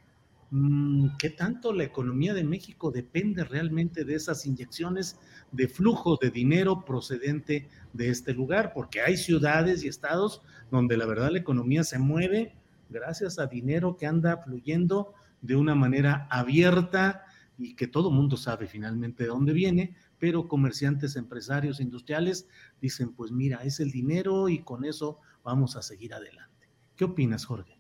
Mm, 0.49 1.09
¿Qué 1.19 1.29
tanto 1.29 1.73
la 1.73 1.83
economía 1.83 2.33
de 2.33 2.43
México 2.43 2.89
depende 2.89 3.43
realmente 3.43 4.03
de 4.03 4.15
esas 4.15 4.47
inyecciones 4.47 5.19
de 5.51 5.67
flujo 5.67 6.17
de 6.19 6.31
dinero 6.31 6.83
procedente 6.85 7.69
de 7.93 8.09
este 8.09 8.33
lugar? 8.33 8.71
Porque 8.73 9.01
hay 9.01 9.15
ciudades 9.15 9.83
y 9.83 9.89
estados 9.89 10.41
donde 10.71 10.97
la 10.97 11.05
verdad 11.05 11.29
la 11.29 11.37
economía 11.37 11.83
se 11.83 11.99
mueve 11.99 12.55
gracias 12.89 13.37
a 13.37 13.45
dinero 13.45 13.95
que 13.95 14.07
anda 14.07 14.37
fluyendo 14.37 15.13
de 15.43 15.55
una 15.55 15.75
manera 15.75 16.27
abierta 16.31 17.25
y 17.57 17.75
que 17.75 17.87
todo 17.87 18.11
mundo 18.11 18.37
sabe 18.37 18.67
finalmente 18.67 19.23
de 19.23 19.29
dónde 19.29 19.53
viene, 19.53 19.95
pero 20.19 20.47
comerciantes, 20.47 21.15
empresarios, 21.15 21.79
industriales 21.79 22.47
dicen, 22.81 23.13
pues 23.13 23.31
mira, 23.31 23.63
es 23.63 23.79
el 23.79 23.91
dinero 23.91 24.49
y 24.49 24.59
con 24.59 24.85
eso 24.85 25.19
vamos 25.43 25.75
a 25.75 25.81
seguir 25.81 26.13
adelante. 26.13 26.69
¿Qué 26.95 27.05
opinas, 27.05 27.45
Jorge? 27.45 27.77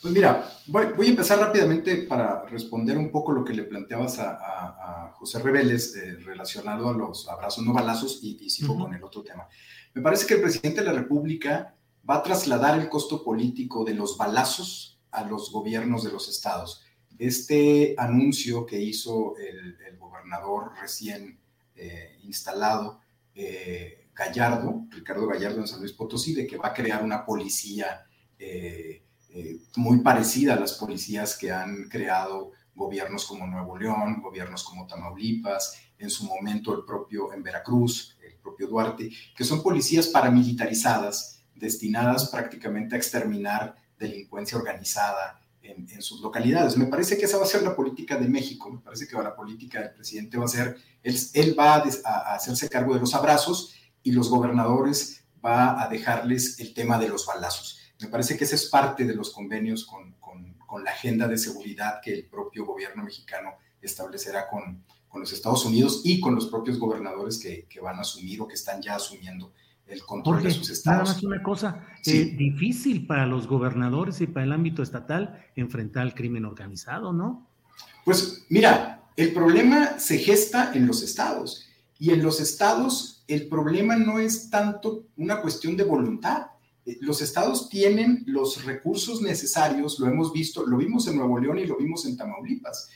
Pues 0.00 0.14
mira, 0.14 0.48
voy, 0.66 1.06
a 1.06 1.10
empezar 1.10 1.40
rápidamente 1.40 2.02
para 2.02 2.44
responder 2.46 2.96
un 2.96 3.10
poco 3.10 3.32
lo 3.32 3.44
que 3.44 3.52
le 3.52 3.64
planteabas 3.64 4.18
a, 4.20 5.12
José 5.16 5.38
Reveles 5.38 5.96
eh, 5.96 6.16
relacionado 6.16 6.90
a 6.90 6.92
los 6.92 7.26
abrazos 7.26 7.64
no 7.64 7.72
balazos 7.72 8.20
y, 8.22 8.50
sigo 8.50 8.78
con 8.78 8.92
el 8.92 9.02
otro 9.02 9.22
tema. 9.22 9.48
Me 9.94 10.02
parece 10.02 10.26
que 10.26 10.34
el 10.34 10.42
presidente 10.42 10.82
de 10.82 10.86
la 10.86 10.92
República 10.92 11.74
va 12.08 12.16
a 12.16 12.22
trasladar 12.22 12.78
el 12.78 12.90
costo 12.90 13.24
político 13.24 13.82
de 13.82 13.94
los 13.94 14.18
balazos 14.18 15.00
a 15.10 15.24
los 15.24 15.50
gobiernos 15.50 16.04
de 16.04 16.12
los 16.12 16.28
estados 16.28 16.85
este 17.18 17.94
anuncio 17.98 18.66
que 18.66 18.80
hizo 18.80 19.36
el, 19.36 19.76
gobernador 19.98 20.72
recién 20.80 21.38
eh, 21.74 22.18
instalado, 22.22 23.00
eh, 23.34 24.08
Gallardo, 24.14 24.86
Ricardo 24.90 25.26
Gallardo 25.26 25.60
en 25.60 25.68
San 25.68 25.80
Luis 25.80 25.92
Potosí, 25.92 26.34
de 26.34 26.46
que 26.46 26.56
va 26.56 26.68
a 26.68 26.74
crear 26.74 27.04
una 27.04 27.24
policía 27.24 28.06
eh, 28.38 29.02
muy 29.76 30.00
parecida 30.00 30.54
a 30.54 30.60
las 30.60 30.72
policías 30.72 31.36
que 31.36 31.52
han 31.52 31.88
creado 31.88 32.52
gobiernos 32.74 33.26
como 33.26 33.46
Nuevo 33.46 33.76
León, 33.76 34.20
gobiernos 34.22 34.64
como 34.64 34.86
Tamaulipas, 34.86 35.78
en 35.98 36.10
su 36.10 36.24
momento 36.24 36.74
el 36.74 36.84
propio 36.84 37.32
en 37.32 37.42
Veracruz, 37.42 38.16
el 38.22 38.36
propio 38.36 38.68
Duarte, 38.68 39.10
que 39.36 39.44
son 39.44 39.62
policías 39.62 40.08
paramilitarizadas 40.08 41.44
destinadas 41.54 42.28
prácticamente 42.28 42.94
a 42.94 42.98
exterminar 42.98 43.76
delincuencia 43.98 44.58
organizada, 44.58 45.40
en, 45.70 46.02
sus 46.02 46.20
localidades. 46.20 46.76
Me 46.76 46.86
parece 46.86 47.16
que 47.16 47.24
esa 47.24 47.38
va 47.38 47.44
a 47.44 47.48
ser 47.48 47.62
la 47.62 47.74
política 47.74 48.16
de 48.16 48.28
México, 48.28 48.70
me 48.70 48.78
parece 48.78 49.06
que 49.06 49.16
la 49.16 49.34
política 49.34 49.80
del 49.80 49.92
presidente 49.92 50.38
va 50.38 50.44
a 50.44 50.48
ser, 50.48 50.76
él, 51.02 51.56
va 51.58 51.76
a, 52.04 52.34
hacerse 52.34 52.68
cargo 52.68 52.94
de 52.94 53.00
los 53.00 53.14
abrazos 53.14 53.74
y 54.02 54.12
los 54.12 54.28
gobernadores 54.28 55.24
va 55.44 55.82
a 55.82 55.88
dejarles 55.88 56.60
el 56.60 56.74
tema 56.74 56.98
de 56.98 57.08
los 57.08 57.26
balazos. 57.26 57.78
Me 58.00 58.08
parece 58.08 58.36
que 58.36 58.44
esa 58.44 58.54
es 58.54 58.66
parte 58.66 59.04
de 59.04 59.14
los 59.14 59.30
convenios 59.30 59.84
con, 59.86 60.12
con, 60.20 60.54
con 60.66 60.84
la 60.84 60.90
agenda 60.90 61.26
de 61.28 61.38
seguridad 61.38 62.00
que 62.02 62.12
el 62.12 62.26
propio 62.26 62.64
gobierno 62.64 63.04
mexicano 63.04 63.54
establecerá 63.80 64.48
con, 64.48 64.84
con 65.08 65.20
los 65.20 65.32
Estados 65.32 65.64
Unidos 65.64 66.02
y 66.04 66.20
con 66.20 66.34
los 66.34 66.46
propios 66.46 66.78
gobernadores 66.78 67.38
que, 67.38 67.66
que 67.68 67.80
van 67.80 67.96
a 67.96 68.02
asumir 68.02 68.40
o 68.40 68.48
que 68.48 68.54
están 68.54 68.82
ya 68.82 68.96
asumiendo 68.96 69.52
el 69.88 70.02
control 70.02 70.42
de 70.42 70.50
sus 70.50 70.70
estados. 70.70 71.02
Nada 71.04 71.14
más 71.14 71.22
una 71.22 71.42
cosa, 71.42 71.86
eh, 72.04 72.34
difícil 72.36 73.06
para 73.06 73.26
los 73.26 73.46
gobernadores 73.46 74.20
y 74.20 74.26
para 74.26 74.44
el 74.44 74.52
ámbito 74.52 74.82
estatal 74.82 75.44
enfrentar 75.54 76.02
al 76.02 76.14
crimen 76.14 76.44
organizado, 76.44 77.12
¿no? 77.12 77.48
Pues 78.04 78.46
mira, 78.48 79.02
el 79.16 79.32
problema 79.32 79.98
se 79.98 80.18
gesta 80.18 80.72
en 80.74 80.86
los 80.86 81.02
estados 81.02 81.68
y 81.98 82.10
en 82.10 82.22
los 82.22 82.40
estados 82.40 83.24
el 83.28 83.48
problema 83.48 83.96
no 83.96 84.18
es 84.18 84.50
tanto 84.50 85.06
una 85.16 85.40
cuestión 85.40 85.76
de 85.76 85.84
voluntad. 85.84 86.46
Eh, 86.84 86.98
los 87.00 87.22
estados 87.22 87.68
tienen 87.68 88.22
los 88.26 88.64
recursos 88.64 89.22
necesarios, 89.22 89.98
lo 89.98 90.06
hemos 90.06 90.32
visto, 90.32 90.66
lo 90.66 90.76
vimos 90.76 91.06
en 91.08 91.16
Nuevo 91.16 91.38
León 91.38 91.58
y 91.58 91.66
lo 91.66 91.76
vimos 91.76 92.06
en 92.06 92.16
Tamaulipas. 92.16 92.88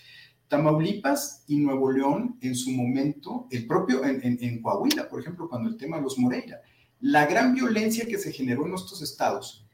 Tamaulipas 0.48 1.44
y 1.46 1.58
Nuevo 1.58 1.92
León 1.92 2.36
en 2.40 2.56
su 2.56 2.72
momento, 2.72 3.46
el 3.50 3.66
propio 3.66 4.04
en, 4.04 4.38
en 4.40 4.60
Coahuila, 4.60 5.08
por 5.08 5.20
ejemplo, 5.20 5.48
cuando 5.48 5.68
el 5.68 5.76
tema 5.76 5.96
de 5.96 6.02
los 6.02 6.18
Moreira, 6.18 6.60
la 7.00 7.26
gran 7.26 7.54
violencia 7.54 8.06
que 8.06 8.18
se 8.18 8.32
generó 8.32 8.66
en 8.66 8.74
estos 8.74 9.00
estados 9.02 9.66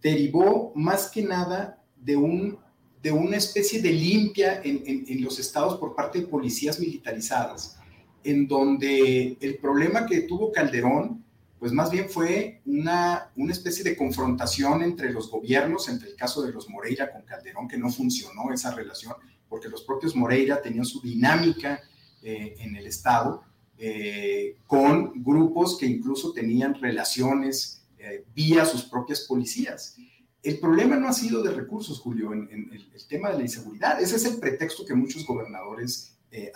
derivó 0.00 0.72
más 0.74 1.10
que 1.10 1.22
nada 1.22 1.82
de, 1.96 2.16
un, 2.16 2.58
de 3.02 3.12
una 3.12 3.36
especie 3.36 3.82
de 3.82 3.92
limpia 3.92 4.62
en, 4.64 5.22
los 5.22 5.38
estados 5.38 5.78
por 5.78 5.94
parte 5.94 6.20
de 6.20 6.26
policías 6.26 6.80
militarizadas, 6.80 7.78
en 8.24 8.48
donde 8.48 9.36
el 9.40 9.58
problema 9.58 10.06
que 10.06 10.22
tuvo 10.22 10.52
Calderón, 10.52 11.24
pues 11.58 11.72
más 11.72 11.90
bien 11.90 12.08
fue 12.08 12.62
una, 12.64 13.30
una 13.36 13.52
especie 13.52 13.84
de 13.84 13.96
confrontación 13.96 14.82
entre 14.82 15.12
los 15.12 15.30
gobiernos, 15.30 15.88
entre 15.90 16.08
el 16.08 16.16
caso 16.16 16.40
de 16.40 16.52
los 16.52 16.70
Moreira 16.70 17.12
con 17.12 17.22
Calderón, 17.22 17.68
que 17.68 17.76
no 17.76 17.90
funcionó 17.90 18.50
esa 18.52 18.74
relación, 18.74 19.14
porque 19.48 19.68
los 19.68 19.82
propios 19.82 20.16
Moreira 20.16 20.62
tenían 20.62 20.86
su 20.86 21.02
dinámica 21.02 21.80
eh, 22.22 22.54
en 22.58 22.76
el 22.76 22.86
Estado, 22.86 23.42
eh, 23.82 24.58
con 24.66 25.24
grupos 25.24 25.78
que 25.78 25.86
incluso 25.86 26.34
tenían 26.34 26.74
relaciones 26.74 27.82
eh, 27.98 28.26
vía 28.34 28.66
sus 28.66 28.82
propias 28.82 29.22
policías. 29.22 29.96
El 30.42 30.58
problema 30.58 30.96
no 30.96 31.08
ha 31.08 31.14
sido 31.14 31.42
de 31.42 31.52
recursos, 31.52 31.98
Julio, 31.98 32.34
en, 32.34 32.48
el, 32.50 33.06
tema 33.08 33.30
de 33.30 33.38
la 33.38 33.42
inseguridad. 33.42 33.98
Ese 33.98 34.16
es 34.16 34.26
el 34.26 34.38
pretexto 34.38 34.84
que 34.84 34.94
muchos 34.94 35.26
gobernadores 35.26 36.14
eh, 36.30 36.52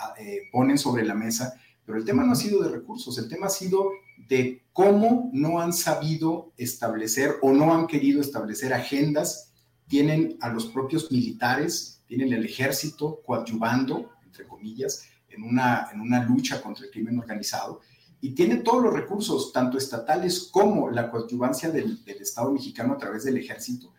ponen 0.52 0.76
sobre 0.76 1.02
la 1.02 1.14
mesa, 1.14 1.58
pero 1.86 1.96
el 1.96 2.04
tema 2.04 2.24
no 2.24 2.32
ha 2.32 2.36
sido 2.36 2.62
de 2.62 2.68
recursos, 2.68 3.16
el 3.16 3.28
tema 3.30 3.46
ha 3.46 3.50
sido 3.50 3.90
de 4.28 4.62
cómo 4.74 5.30
no 5.32 5.60
han 5.60 5.72
sabido 5.72 6.52
establecer 6.58 7.36
o 7.40 7.52
no 7.52 7.74
han 7.74 7.86
querido 7.86 8.20
establecer 8.20 8.74
agendas. 8.74 9.50
Tienen 9.88 10.36
a 10.42 10.50
los 10.50 10.66
propios 10.66 11.10
militares, 11.10 12.02
tienen 12.06 12.34
el 12.34 12.44
ejército 12.44 13.22
coadyuvando, 13.24 14.10
entre 14.26 14.46
comillas, 14.46 15.08
en 15.34 15.42
una, 15.42 15.88
en 15.92 16.00
una 16.00 16.22
lucha 16.22 16.62
contra 16.62 16.84
el 16.84 16.90
crimen 16.90 17.18
organizado 17.18 17.80
y 18.20 18.30
tiene 18.30 18.56
todos 18.56 18.82
los 18.82 18.94
recursos, 18.94 19.52
tanto 19.52 19.76
estatales 19.76 20.48
como 20.50 20.90
la 20.90 21.10
coadyuvancia 21.10 21.70
del, 21.70 22.02
del 22.04 22.22
Estado 22.22 22.50
mexicano 22.50 22.94
a 22.94 22.98
través 22.98 23.24
del 23.24 23.36
ejército, 23.36 23.92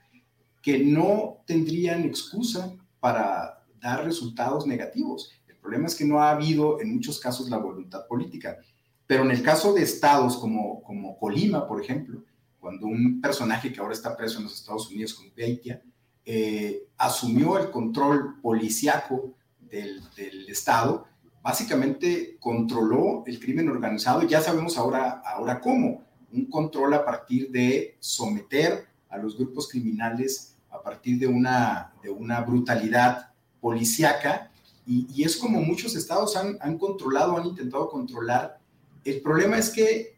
que 0.63 0.79
no 0.79 1.43
tendrían 1.45 2.03
excusa 2.05 2.75
para 2.99 3.63
dar 3.79 4.03
resultados 4.03 4.65
negativos. 4.65 5.31
El 5.47 5.57
problema 5.57 5.85
es 5.85 5.93
que 5.93 6.05
no 6.05 6.19
ha 6.19 6.31
habido 6.31 6.81
en 6.81 6.95
muchos 6.95 7.19
casos 7.19 7.51
la 7.51 7.57
voluntad 7.57 8.07
política. 8.07 8.57
Pero 9.05 9.23
en 9.23 9.29
el 9.29 9.43
caso 9.43 9.73
de 9.73 9.83
estados 9.83 10.37
como, 10.37 10.81
como 10.81 11.19
Colima, 11.19 11.67
por 11.67 11.79
ejemplo, 11.79 12.23
cuando 12.59 12.87
un 12.87 13.21
personaje 13.21 13.71
que 13.71 13.79
ahora 13.79 13.93
está 13.93 14.17
preso 14.17 14.39
en 14.39 14.45
los 14.45 14.55
Estados 14.55 14.89
Unidos, 14.89 15.13
como 15.13 15.29
Beitia, 15.35 15.83
eh, 16.25 16.87
asumió 16.97 17.59
el 17.59 17.69
control 17.69 18.41
policiaco 18.41 19.35
del, 19.59 20.01
del 20.15 20.49
Estado, 20.49 21.05
básicamente 21.45 22.37
controló 22.39 23.23
el 23.27 23.39
crimen 23.39 23.69
organizado 23.69 24.23
y 24.23 24.27
ya 24.27 24.41
sabemos 24.41 24.79
ahora, 24.79 25.21
ahora 25.23 25.61
cómo. 25.61 26.03
Un 26.31 26.47
control 26.47 26.95
a 26.95 27.05
partir 27.05 27.51
de 27.51 27.97
someter 27.99 28.87
a 29.09 29.19
los 29.19 29.37
grupos 29.37 29.69
criminales 29.69 30.57
a 30.71 30.81
partir 30.81 31.19
de 31.19 31.27
una, 31.27 31.93
de 32.01 32.09
una 32.09 32.41
brutalidad 32.41 33.29
policíaca 33.61 34.51
y, 34.87 35.23
es 35.23 35.37
como 35.37 35.61
muchos 35.61 35.95
estados 35.95 36.35
han, 36.35 36.57
han 36.61 36.79
controlado, 36.79 37.37
han 37.37 37.45
intentado 37.45 37.89
controlar. 37.89 38.59
El 39.03 39.21
problema 39.21 39.59
es 39.59 39.69
que 39.69 40.17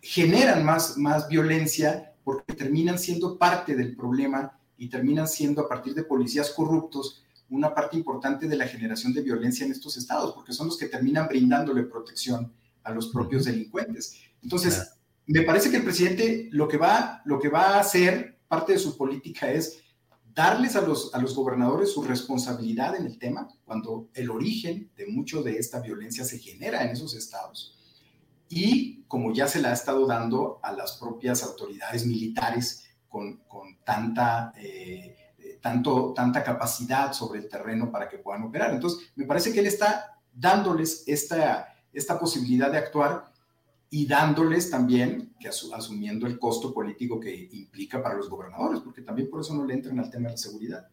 generan 0.00 0.64
más, 0.64 0.96
más 0.96 1.26
violencia 1.26 2.14
porque 2.22 2.54
terminan 2.54 3.00
siendo 3.00 3.36
parte 3.36 3.74
del 3.74 3.96
problema 3.96 4.56
y 4.78 4.88
terminan 4.88 5.26
siendo 5.26 5.62
a 5.62 5.68
partir 5.68 5.94
de 5.94 6.04
policías 6.04 6.50
corruptos 6.50 7.24
una 7.50 7.74
parte 7.74 7.96
importante 7.96 8.48
de 8.48 8.56
la 8.56 8.66
generación 8.66 9.12
de 9.12 9.22
violencia 9.22 9.66
en 9.66 9.72
estos 9.72 9.96
estados, 9.96 10.32
porque 10.34 10.52
son 10.52 10.68
los 10.68 10.78
que 10.78 10.86
terminan 10.86 11.28
brindándole 11.28 11.82
protección 11.82 12.52
a 12.82 12.92
los 12.92 13.08
propios 13.08 13.44
delincuentes. 13.44 14.16
Entonces, 14.42 14.94
me 15.26 15.42
parece 15.42 15.70
que 15.70 15.76
el 15.76 15.84
presidente 15.84 16.48
lo 16.52 16.66
que 16.66 16.76
va, 16.76 17.22
lo 17.24 17.38
que 17.38 17.48
va 17.48 17.76
a 17.76 17.80
hacer, 17.80 18.38
parte 18.48 18.72
de 18.72 18.78
su 18.78 18.96
política 18.96 19.50
es 19.50 19.80
darles 20.34 20.76
a 20.76 20.80
los, 20.80 21.14
a 21.14 21.18
los 21.18 21.34
gobernadores 21.34 21.92
su 21.92 22.02
responsabilidad 22.02 22.96
en 22.96 23.06
el 23.06 23.18
tema, 23.18 23.48
cuando 23.64 24.08
el 24.14 24.30
origen 24.30 24.90
de 24.96 25.06
mucho 25.06 25.42
de 25.42 25.58
esta 25.58 25.80
violencia 25.80 26.24
se 26.24 26.38
genera 26.38 26.82
en 26.82 26.90
esos 26.90 27.14
estados. 27.14 27.76
Y 28.48 29.02
como 29.04 29.32
ya 29.32 29.46
se 29.46 29.60
la 29.60 29.70
ha 29.70 29.74
estado 29.74 30.06
dando 30.06 30.58
a 30.62 30.72
las 30.72 30.96
propias 30.98 31.42
autoridades 31.42 32.06
militares 32.06 32.84
con, 33.08 33.38
con 33.48 33.78
tanta, 33.84 34.52
eh, 34.56 35.16
tanto, 35.60 36.12
tanta 36.14 36.42
capacidad 36.42 37.12
sobre 37.12 37.40
el 37.40 37.48
terreno 37.48 37.90
para 37.90 38.08
que 38.08 38.18
puedan 38.18 38.42
operar. 38.44 38.72
Entonces, 38.72 39.10
me 39.16 39.24
parece 39.24 39.52
que 39.52 39.60
él 39.60 39.66
está 39.66 40.18
dándoles 40.32 41.04
esta, 41.06 41.74
esta 41.92 42.18
posibilidad 42.18 42.70
de 42.70 42.78
actuar 42.78 43.30
y 43.90 44.06
dándoles 44.06 44.70
también, 44.70 45.34
que 45.40 45.48
asumiendo 45.48 46.26
el 46.26 46.38
costo 46.38 46.72
político 46.72 47.18
que 47.18 47.48
implica 47.52 48.00
para 48.02 48.14
los 48.14 48.30
gobernadores, 48.30 48.80
porque 48.80 49.02
también 49.02 49.28
por 49.28 49.40
eso 49.40 49.52
no 49.54 49.64
le 49.64 49.74
entran 49.74 49.98
al 49.98 50.10
tema 50.10 50.28
de 50.28 50.34
la 50.34 50.38
seguridad. 50.38 50.88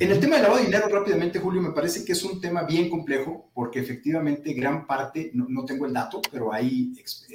En 0.00 0.12
el 0.12 0.20
tema 0.20 0.36
del 0.36 0.44
lavado 0.44 0.60
de 0.60 0.66
dinero, 0.66 0.88
rápidamente, 0.88 1.40
Julio, 1.40 1.60
me 1.60 1.72
parece 1.72 2.04
que 2.04 2.12
es 2.12 2.22
un 2.22 2.40
tema 2.40 2.62
bien 2.62 2.88
complejo, 2.88 3.50
porque 3.52 3.80
efectivamente 3.80 4.54
gran 4.54 4.86
parte, 4.86 5.32
no, 5.34 5.64
tengo 5.64 5.86
el 5.86 5.92
dato, 5.92 6.22
pero 6.30 6.52
hay 6.52 6.92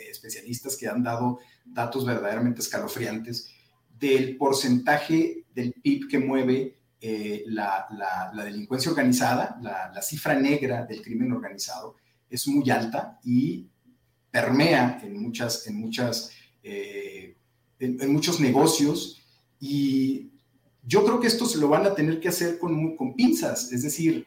especialistas 0.10 0.78
que 0.78 0.88
han 0.88 1.04
dado 1.04 1.40
datos 1.66 2.06
verdaderamente 2.06 2.62
escalofriantes 2.62 3.52
del 4.00 4.38
porcentaje 4.38 5.46
del 5.54 5.74
PIB 5.74 6.08
que 6.10 6.20
mueve 6.20 6.78
eh, 7.00 7.44
la, 7.48 7.86
la, 8.34 8.44
delincuencia 8.44 8.92
organizada, 8.92 9.60
la, 9.62 10.02
cifra 10.02 10.34
negra 10.34 10.86
del 10.86 11.02
crimen 11.02 11.32
organizado, 11.32 11.98
es 12.30 12.48
muy 12.48 12.70
alta 12.70 13.20
y 13.24 13.68
permea 14.32 15.00
en, 15.04 15.22
muchas, 15.22 15.68
en, 15.68 15.76
muchas, 15.80 16.32
eh, 16.64 17.36
en, 17.80 18.12
muchos 18.12 18.40
negocios. 18.40 19.22
Y 19.60 20.32
yo 20.82 21.04
creo 21.06 21.20
que 21.20 21.28
esto 21.28 21.46
se 21.46 21.60
lo 21.60 21.68
van 21.68 21.86
a 21.86 21.94
tener 21.94 22.20
que 22.20 22.30
hacer 22.30 22.58
con, 22.58 22.96
con 22.96 23.16
pinzas, 23.16 23.72
es 23.72 23.84
decir, 23.84 24.26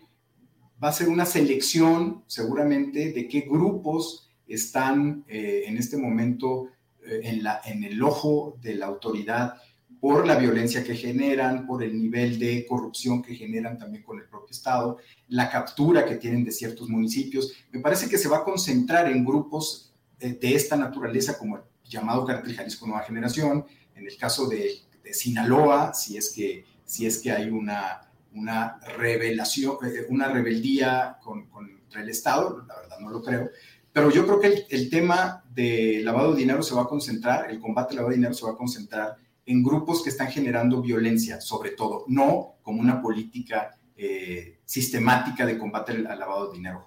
va 0.83 0.89
a 0.89 0.93
ser 0.93 1.09
una 1.09 1.25
selección 1.25 2.25
seguramente 2.27 3.13
de 3.13 3.29
qué 3.29 3.41
grupos 3.41 4.31
están 4.47 5.25
eh, 5.29 5.65
en 5.67 5.77
este 5.77 5.97
momento 5.97 6.69
en, 7.07 7.43
la, 7.43 7.61
en 7.65 7.85
el 7.85 8.03
ojo 8.03 8.59
de 8.61 8.75
la 8.75 8.87
autoridad 8.87 9.55
por 10.01 10.27
la 10.27 10.37
violencia 10.37 10.85
que 10.85 10.95
generan, 10.95 11.67
por 11.67 11.83
el 11.83 11.97
nivel 11.97 12.39
de 12.39 12.67
corrupción 12.67 13.23
que 13.23 13.35
generan 13.35 13.79
también 13.79 14.05
con 14.05 14.19
el 14.19 14.27
propio 14.27 14.53
Estado, 14.53 14.99
la 15.29 15.51
captura 15.51 16.05
que 16.05 16.17
tienen 16.17 16.45
de 16.45 16.53
ciertos 16.53 16.89
municipios. 16.89 17.53
Me 17.73 17.81
parece 17.81 18.09
que 18.09 18.19
se 18.19 18.29
va 18.29 18.39
a 18.39 18.45
concentrar 18.45 19.11
en 19.11 19.25
grupos 19.25 19.93
de, 20.19 20.39
esta 20.43 20.77
naturaleza 20.77 21.39
como 21.39 21.57
el 21.57 21.63
llamado 21.85 22.25
cartel 22.25 22.55
Jalisco 22.55 22.87
Nueva 22.87 23.05
Generación, 23.05 23.65
en 23.95 24.07
el 24.07 24.17
caso 24.17 24.49
de, 24.49 24.83
Sinaloa, 25.13 25.95
si 25.95 26.17
es 26.17 26.33
que, 26.33 26.65
si 26.85 27.07
es 27.07 27.19
que 27.19 27.31
hay 27.31 27.49
una, 27.49 28.11
una 28.35 28.81
revelación, 28.99 29.77
eh, 29.85 30.07
una 30.09 30.29
rebeldía 30.29 31.19
contra 31.23 32.03
el 32.03 32.09
Estado, 32.09 32.65
la 32.67 32.75
verdad 32.75 32.99
no 32.99 33.11
lo 33.11 33.23
creo, 33.23 33.51
pero 33.93 34.11
yo 34.11 34.27
creo 34.27 34.41
que 34.41 34.67
el, 34.69 34.91
tema 34.91 35.45
de 35.57 36.03
lavado 36.05 36.33
de 36.35 36.41
dinero 36.41 36.63
se 36.63 36.75
va 36.75 36.83
a 36.83 36.87
concentrar, 36.87 37.51
el 37.51 37.59
combate 37.59 37.93
al 37.93 37.97
lavado 37.97 38.11
de 38.11 38.17
dinero 38.17 38.35
se 38.35 38.45
va 38.45 38.53
a 38.53 38.57
concentrar 38.57 39.17
en 39.47 39.63
grupos 39.63 40.03
que 40.03 40.11
están 40.11 40.29
generando 40.29 40.83
violencia, 40.83 41.41
sobre 41.41 41.71
todo, 41.71 42.05
no 42.09 42.57
como 42.61 42.83
una 42.83 43.01
política 43.01 43.75
eh, 43.97 44.59
sistemática 44.67 45.47
de 45.47 45.57
combate 45.57 45.93
al 45.93 46.19
lavado 46.19 46.51
de 46.51 46.59
dinero, 46.59 46.87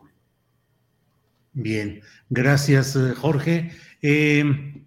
Bien, 1.54 2.02
gracias 2.30 2.96
eh, 2.96 3.16
Jorge. 3.16 3.72
Eh, 4.04 4.84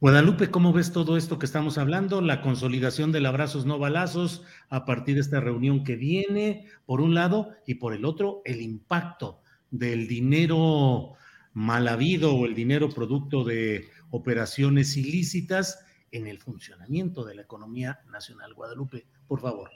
Guadalupe, 0.00 0.50
¿cómo 0.50 0.72
ves 0.72 0.90
todo 0.90 1.16
esto 1.16 1.38
que 1.38 1.46
estamos 1.46 1.78
hablando? 1.78 2.20
La 2.20 2.42
consolidación 2.42 3.12
del 3.12 3.26
abrazos 3.26 3.64
no 3.64 3.78
balazos 3.78 4.42
a 4.68 4.84
partir 4.84 5.14
de 5.14 5.20
esta 5.20 5.38
reunión 5.38 5.84
que 5.84 5.94
viene, 5.94 6.66
por 6.84 7.00
un 7.00 7.14
lado, 7.14 7.50
y 7.64 7.76
por 7.76 7.94
el 7.94 8.04
otro, 8.04 8.42
el 8.44 8.60
impacto 8.60 9.40
del 9.70 10.08
dinero 10.08 11.14
mal 11.54 11.88
habido 11.88 12.34
o 12.34 12.46
el 12.46 12.54
dinero 12.54 12.90
producto 12.90 13.44
de 13.44 13.88
operaciones 14.10 14.96
ilícitas 14.96 15.84
en 16.10 16.26
el 16.26 16.38
funcionamiento 16.38 17.24
de 17.24 17.36
la 17.36 17.42
economía 17.42 18.00
nacional. 18.10 18.54
Guadalupe, 18.54 19.06
por 19.26 19.40
favor. 19.40 19.70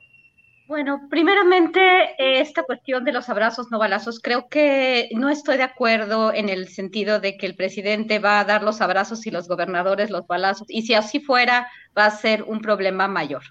Bueno, 0.68 1.06
primeramente, 1.08 1.80
eh, 1.80 2.40
esta 2.40 2.62
cuestión 2.62 3.02
de 3.04 3.12
los 3.12 3.30
abrazos 3.30 3.70
no 3.70 3.78
balazos, 3.78 4.20
creo 4.20 4.48
que 4.50 5.08
no 5.14 5.30
estoy 5.30 5.56
de 5.56 5.62
acuerdo 5.62 6.30
en 6.34 6.50
el 6.50 6.68
sentido 6.68 7.20
de 7.20 7.38
que 7.38 7.46
el 7.46 7.56
presidente 7.56 8.18
va 8.18 8.38
a 8.38 8.44
dar 8.44 8.62
los 8.62 8.82
abrazos 8.82 9.26
y 9.26 9.30
los 9.30 9.48
gobernadores 9.48 10.10
los 10.10 10.26
balazos, 10.26 10.66
y 10.68 10.82
si 10.82 10.92
así 10.92 11.20
fuera, 11.20 11.68
va 11.96 12.04
a 12.04 12.10
ser 12.10 12.42
un 12.42 12.60
problema 12.60 13.08
mayor. 13.08 13.44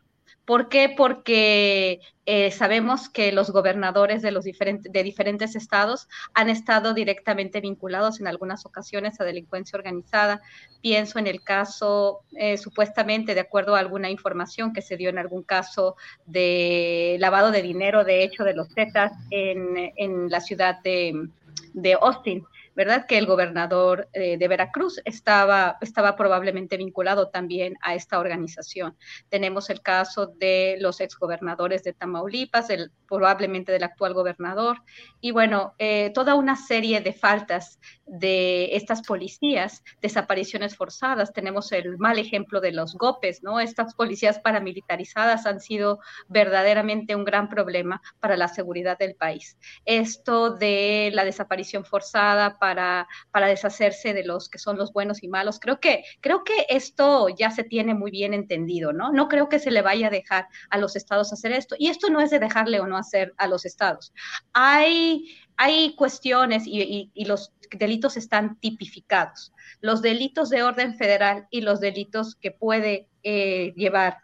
¿Por 0.48 0.70
qué? 0.70 0.94
Porque 0.96 2.00
eh, 2.26 2.52
sabemos 2.52 3.10
que 3.10 3.34
los 3.34 3.52
gobernadores 3.52 4.22
de 4.22 4.32
los 4.32 4.46
diferentes, 4.46 4.90
de 4.90 5.04
diferentes 5.04 5.58
estados 5.58 6.08
han 6.34 6.50
estado 6.50 6.94
directamente 6.94 7.60
vinculados 7.60 8.22
en 8.22 8.28
algunas 8.28 8.66
ocasiones 8.66 9.20
a 9.20 9.26
delincuencia 9.26 9.76
organizada. 9.76 10.42
Pienso 10.82 11.20
en 11.20 11.28
el 11.28 11.44
caso, 11.44 12.22
eh, 12.38 12.58
supuestamente, 12.58 13.36
de 13.36 13.42
acuerdo 13.42 13.76
a 13.76 13.80
alguna 13.80 14.10
información 14.10 14.72
que 14.72 14.82
se 14.82 14.96
dio 14.96 15.10
en 15.10 15.18
algún 15.18 15.44
caso 15.44 15.98
de 16.26 17.18
lavado 17.20 17.52
de 17.52 17.62
dinero, 17.62 18.06
de 18.06 18.24
hecho, 18.24 18.46
de 18.46 18.54
los 18.54 18.70
Zetas 18.74 19.12
en, 19.32 20.30
la 20.30 20.40
ciudad 20.40 20.80
de 20.82 21.94
Austin. 22.00 22.46
¿Verdad? 22.78 23.08
Que 23.08 23.18
el 23.18 23.26
gobernador 23.26 24.08
eh, 24.14 24.38
de 24.38 24.48
Veracruz 24.48 25.02
estaba, 25.04 25.80
estaba 25.82 26.16
probablemente 26.16 26.78
vinculado 26.78 27.30
también 27.30 27.74
a 27.82 27.96
esta 27.96 28.20
organización. 28.20 28.96
Tenemos 29.30 29.72
el 29.72 29.82
caso 29.82 30.28
de 30.28 30.78
los 30.80 31.02
exgobernadores 31.02 31.84
de 31.84 31.94
Tamaulipas, 31.94 32.70
el, 32.70 32.92
probablemente 33.08 33.72
del 33.72 33.84
actual 33.84 34.14
gobernador, 34.14 34.84
y 35.22 35.32
bueno, 35.32 35.74
eh, 35.80 36.12
toda 36.14 36.36
una 36.36 36.56
serie 36.56 37.02
de 37.02 37.14
faltas 37.14 37.80
de 38.06 38.76
estas 38.76 39.02
policías, 39.02 39.84
desapariciones 40.02 40.76
forzadas. 40.76 41.34
Tenemos 41.34 41.72
el 41.72 41.98
mal 41.98 42.18
ejemplo 42.18 42.62
de 42.62 42.72
los 42.72 42.96
GOPES, 42.96 43.44
¿no? 43.44 43.60
Estas 43.60 43.94
policías 43.96 44.40
paramilitarizadas 44.40 45.46
han 45.46 45.60
sido 45.60 46.00
verdaderamente 46.28 47.16
un 47.16 47.26
gran 47.26 47.50
problema 47.50 48.02
para 48.20 48.38
la 48.38 48.48
seguridad 48.48 48.98
del 48.98 49.16
país. 49.16 49.58
Esto 49.86 50.52
de 50.52 51.12
la 51.14 51.26
desaparición 51.26 51.84
forzada, 51.84 52.58
para, 52.60 53.08
para 53.32 53.48
deshacerse 53.48 54.14
de 54.14 54.24
los 54.24 54.50
que 54.50 54.60
son 54.60 54.78
los 54.78 54.94
buenos 54.94 55.24
y 55.24 55.28
malos. 55.28 55.60
Creo 55.60 55.80
que, 55.80 56.04
creo 56.22 56.44
que 56.44 56.66
esto 56.70 57.30
ya 57.30 57.52
se 57.52 57.64
tiene 57.64 57.94
muy 57.94 58.12
bien 58.12 58.34
entendido, 58.34 58.94
¿no? 58.94 59.12
No 59.12 59.28
creo 59.28 59.50
que 59.50 59.60
se 59.60 59.72
le 59.72 59.82
vaya 59.82 60.08
a 60.08 60.12
dejar 60.12 60.48
a 60.70 60.78
los 60.78 60.96
estados 60.96 61.34
hacer 61.34 61.52
esto. 61.52 61.76
Y 61.78 61.90
esto 61.90 62.10
no 62.10 62.22
es 62.22 62.30
de 62.30 62.40
dejarle 62.40 62.80
o 62.80 62.88
no 62.88 62.97
hacer 62.98 63.34
a 63.38 63.48
los 63.48 63.66
estados. 63.66 64.14
Hay, 64.54 65.36
hay 65.56 65.96
cuestiones 65.96 66.64
y, 66.66 67.12
los 67.26 67.52
delitos 67.72 68.18
están 68.18 68.60
tipificados. 68.60 69.54
Los 69.82 70.02
delitos 70.02 70.50
de 70.50 70.64
orden 70.64 70.96
federal 70.96 71.48
y 71.52 71.62
los 71.62 71.80
delitos 71.80 72.36
que 72.36 72.52
puede 72.52 73.08
eh, 73.24 73.74
llevar 73.76 74.18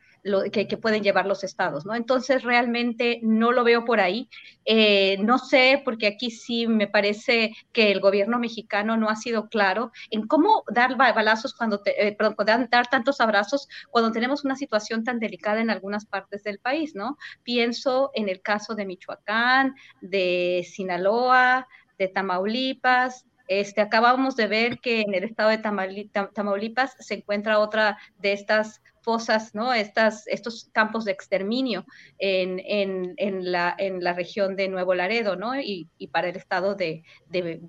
que, 0.51 0.77
pueden 0.77 1.03
llevar 1.03 1.25
los 1.25 1.43
estados, 1.43 1.86
¿no? 1.86 1.95
Entonces, 1.95 2.43
realmente 2.43 3.19
no 3.23 3.51
lo 3.51 3.63
veo 3.63 3.86
por 3.86 3.99
ahí. 3.99 4.29
Eh, 4.65 5.17
no 5.19 5.38
sé, 5.38 5.81
porque 5.83 6.07
aquí 6.07 6.31
sí 6.31 6.67
me 6.67 6.88
parece 6.88 7.53
que 7.71 7.91
el 7.91 7.99
gobierno 7.99 8.39
mexicano 8.39 8.95
no 8.97 9.09
ha 9.09 9.15
sido 9.15 9.49
claro 9.49 9.91
en 10.09 10.27
cómo 10.27 10.63
dar 10.69 10.95
balazos 10.95 11.53
cuando, 11.53 11.81
te, 11.81 12.07
eh, 12.07 12.15
perdón, 12.15 12.67
dar 12.69 12.88
tantos 12.88 13.19
abrazos 13.19 13.67
cuando 13.91 14.12
tenemos 14.12 14.45
una 14.45 14.55
situación 14.55 15.03
tan 15.03 15.19
delicada 15.19 15.62
en 15.62 15.69
algunas 15.69 16.05
partes 16.05 16.43
del 16.43 16.59
país, 16.59 16.95
¿no? 16.95 17.17
Pienso 17.43 18.12
en 18.13 18.29
el 18.29 18.41
caso 18.41 18.75
de 18.75 18.86
Michoacán, 18.86 19.75
de 20.01 20.65
Sinaloa, 20.69 21.67
de 21.97 22.07
Tamaulipas, 22.07 23.25
este, 23.47 23.81
acabamos 23.81 24.36
de 24.36 24.47
ver 24.47 24.79
que 24.79 25.01
en 25.01 25.13
el 25.13 25.25
estado 25.25 25.49
de 25.49 25.57
Tamaulipas 25.57 26.95
se 26.99 27.15
encuentra 27.15 27.59
otra 27.59 27.97
de 28.19 28.33
estas 28.33 28.81
fosas, 29.03 29.53
¿no? 29.53 29.73
Estas, 29.73 30.25
estos 30.27 30.69
campos 30.71 31.05
de 31.05 31.11
exterminio 31.11 31.85
en, 32.17 32.59
en, 32.65 33.13
en, 33.17 33.51
la, 33.51 33.75
en 33.77 34.03
la 34.03 34.13
región 34.13 34.55
de 34.55 34.69
Nuevo 34.69 34.95
Laredo, 34.95 35.35
¿no? 35.35 35.59
Y, 35.59 35.89
y 35.97 36.07
para 36.07 36.29
el 36.29 36.35
estado 36.35 36.73
de, 36.73 37.03
de, 37.29 37.59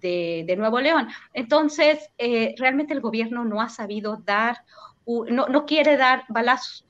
de, 0.46 0.56
Nuevo 0.56 0.80
León. 0.80 1.08
Entonces, 1.34 2.10
eh, 2.18 2.54
realmente 2.56 2.94
el 2.94 3.00
gobierno 3.00 3.44
no 3.44 3.60
ha 3.60 3.68
sabido 3.68 4.22
dar, 4.24 4.58
no, 5.06 5.48
no 5.48 5.66
quiere 5.66 5.96
dar 5.96 6.24
balazos 6.28 6.86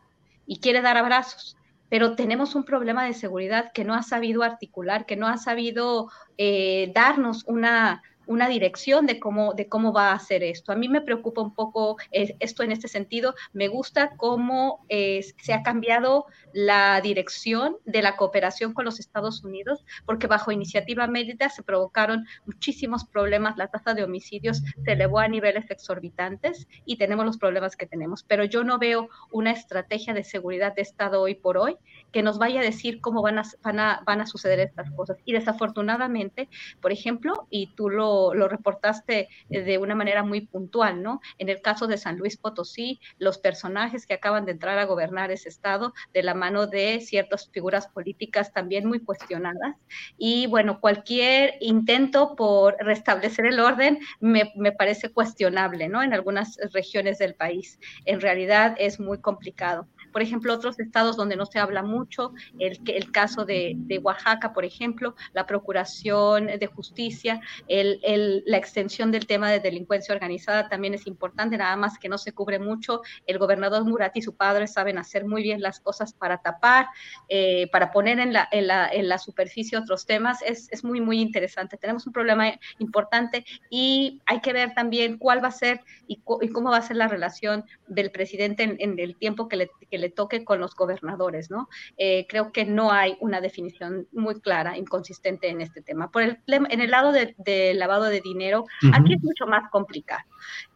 y 0.46 0.60
quiere 0.60 0.82
dar 0.82 0.98
abrazos 0.98 1.56
pero 1.94 2.16
tenemos 2.16 2.56
un 2.56 2.64
problema 2.64 3.04
de 3.04 3.14
seguridad 3.14 3.70
que 3.72 3.84
no 3.84 3.94
ha 3.94 4.02
sabido 4.02 4.42
articular, 4.42 5.06
que 5.06 5.14
no 5.14 5.28
ha 5.28 5.36
sabido 5.36 6.10
eh, 6.38 6.90
darnos 6.92 7.44
una, 7.46 8.02
una 8.26 8.48
dirección 8.48 9.06
de 9.06 9.20
cómo, 9.20 9.54
de 9.54 9.68
cómo 9.68 9.92
va 9.92 10.10
a 10.10 10.14
hacer 10.14 10.42
esto. 10.42 10.72
A 10.72 10.76
mí 10.76 10.88
me 10.88 11.00
preocupa 11.00 11.42
un 11.42 11.54
poco 11.54 11.96
eh, 12.10 12.36
esto 12.40 12.62
en 12.62 12.72
este 12.72 12.88
sentido. 12.88 13.34
Me 13.52 13.68
gusta 13.68 14.16
cómo 14.16 14.84
eh, 14.88 15.24
se 15.42 15.52
ha 15.52 15.62
cambiado 15.62 16.26
la 16.52 17.00
dirección 17.00 17.76
de 17.84 18.02
la 18.02 18.16
cooperación 18.16 18.72
con 18.72 18.84
los 18.84 19.00
Estados 19.00 19.44
Unidos, 19.44 19.84
porque 20.06 20.26
bajo 20.26 20.52
iniciativa 20.52 21.06
Mérida 21.06 21.48
se 21.48 21.62
provocaron 21.62 22.26
muchísimos 22.46 23.04
problemas. 23.04 23.56
La 23.56 23.68
tasa 23.68 23.94
de 23.94 24.04
homicidios 24.04 24.62
se 24.84 24.92
elevó 24.92 25.18
a 25.18 25.28
niveles 25.28 25.70
exorbitantes 25.70 26.68
y 26.84 26.96
tenemos 26.96 27.24
los 27.24 27.38
problemas 27.38 27.76
que 27.76 27.86
tenemos. 27.86 28.22
Pero 28.22 28.44
yo 28.44 28.64
no 28.64 28.78
veo 28.78 29.08
una 29.30 29.52
estrategia 29.52 30.14
de 30.14 30.24
seguridad 30.24 30.74
de 30.74 30.82
Estado 30.82 31.20
hoy 31.20 31.34
por 31.34 31.58
hoy 31.58 31.76
que 32.14 32.22
nos 32.22 32.38
vaya 32.38 32.60
a 32.60 32.62
decir 32.62 33.00
cómo 33.00 33.22
van 33.22 33.40
a, 33.40 33.42
van 33.60 33.80
a, 33.80 34.00
van 34.06 34.20
a 34.20 34.26
suceder 34.26 34.60
estas 34.60 34.88
cosas. 34.92 35.16
Y 35.24 35.32
desafortunadamente, 35.32 36.48
por 36.80 36.92
ejemplo, 36.92 37.48
y 37.50 37.74
tú 37.74 37.90
lo, 37.90 38.34
lo 38.34 38.46
reportaste 38.46 39.28
de 39.48 39.78
una 39.78 39.96
manera 39.96 40.22
muy 40.22 40.42
puntual, 40.42 41.02
¿no? 41.02 41.20
En 41.38 41.48
el 41.48 41.60
caso 41.60 41.88
de 41.88 41.98
San 41.98 42.16
Luis 42.16 42.36
Potosí, 42.36 43.00
los 43.18 43.38
personajes 43.38 44.06
que 44.06 44.14
acaban 44.14 44.44
de 44.44 44.52
entrar 44.52 44.78
a 44.78 44.84
gobernar 44.84 45.32
ese 45.32 45.48
estado 45.48 45.92
de 46.12 46.22
la 46.22 46.34
mano 46.34 46.68
de 46.68 47.00
ciertas 47.00 47.50
figuras 47.50 47.88
políticas 47.88 48.52
también 48.52 48.86
muy 48.86 49.00
cuestionadas. 49.00 49.74
Y 50.16 50.46
bueno, 50.46 50.78
cualquier 50.80 51.54
intento 51.60 52.36
por 52.36 52.76
restablecer 52.78 53.46
el 53.46 53.58
orden 53.58 53.98
me, 54.20 54.52
me 54.54 54.70
parece 54.70 55.10
cuestionable, 55.10 55.88
¿no? 55.88 56.00
En 56.00 56.14
algunas 56.14 56.58
regiones 56.72 57.18
del 57.18 57.34
país. 57.34 57.80
En 58.04 58.20
realidad 58.20 58.76
es 58.78 59.00
muy 59.00 59.18
complicado. 59.20 59.88
Por 60.14 60.22
ejemplo, 60.22 60.54
otros 60.54 60.78
estados 60.78 61.16
donde 61.16 61.34
no 61.34 61.44
se 61.44 61.58
habla 61.58 61.82
mucho, 61.82 62.32
el, 62.60 62.80
el 62.86 63.10
caso 63.10 63.44
de, 63.44 63.72
de 63.76 63.98
Oaxaca, 63.98 64.52
por 64.52 64.64
ejemplo, 64.64 65.16
la 65.32 65.44
Procuración 65.44 66.46
de 66.46 66.66
Justicia, 66.68 67.40
el, 67.66 67.98
el, 68.04 68.44
la 68.46 68.58
extensión 68.58 69.10
del 69.10 69.26
tema 69.26 69.50
de 69.50 69.58
delincuencia 69.58 70.14
organizada 70.14 70.68
también 70.68 70.94
es 70.94 71.08
importante, 71.08 71.58
nada 71.58 71.74
más 71.74 71.98
que 71.98 72.08
no 72.08 72.16
se 72.16 72.30
cubre 72.30 72.60
mucho. 72.60 73.02
El 73.26 73.38
gobernador 73.38 73.84
Murat 73.84 74.16
y 74.16 74.22
su 74.22 74.36
padre 74.36 74.68
saben 74.68 74.98
hacer 74.98 75.24
muy 75.24 75.42
bien 75.42 75.60
las 75.60 75.80
cosas 75.80 76.14
para 76.14 76.38
tapar, 76.38 76.86
eh, 77.28 77.68
para 77.72 77.90
poner 77.90 78.20
en 78.20 78.32
la, 78.32 78.48
en, 78.52 78.68
la, 78.68 78.88
en 78.88 79.08
la, 79.08 79.18
superficie 79.18 79.76
otros 79.76 80.06
temas. 80.06 80.42
Es, 80.42 80.70
es 80.70 80.84
muy, 80.84 81.00
muy 81.00 81.20
interesante. 81.20 81.76
Tenemos 81.76 82.06
un 82.06 82.12
problema 82.12 82.52
importante 82.78 83.44
y 83.68 84.20
hay 84.26 84.40
que 84.40 84.52
ver 84.52 84.74
también 84.74 85.18
cuál 85.18 85.42
va 85.42 85.48
a 85.48 85.52
ser 85.52 85.80
y, 86.06 86.22
y 86.40 86.48
cómo 86.50 86.70
va 86.70 86.76
a 86.76 86.82
ser 86.82 86.96
la 86.96 87.08
relación 87.08 87.64
del 87.88 88.12
presidente 88.12 88.62
en, 88.62 88.76
en 88.78 88.98
el 89.00 89.16
tiempo 89.16 89.48
que 89.48 89.56
le, 89.56 89.70
que 89.90 89.98
le, 89.98 90.03
toque 90.10 90.44
con 90.44 90.60
los 90.60 90.74
gobernadores, 90.74 91.50
¿no? 91.50 91.68
Eh, 91.96 92.26
creo 92.28 92.52
que 92.52 92.64
no 92.64 92.92
hay 92.92 93.16
una 93.20 93.40
definición 93.40 94.06
muy 94.12 94.40
clara, 94.40 94.76
inconsistente 94.76 95.48
en 95.48 95.60
este 95.60 95.82
tema. 95.82 96.10
Por 96.10 96.22
el, 96.22 96.38
en 96.46 96.80
el 96.80 96.90
lado 96.90 97.12
del 97.12 97.34
de 97.38 97.74
lavado 97.74 98.04
de 98.04 98.20
dinero, 98.20 98.62
uh 98.62 98.86
-huh. 98.86 99.00
aquí 99.00 99.14
es 99.14 99.22
mucho 99.22 99.46
más 99.46 99.70
complicado. 99.70 100.24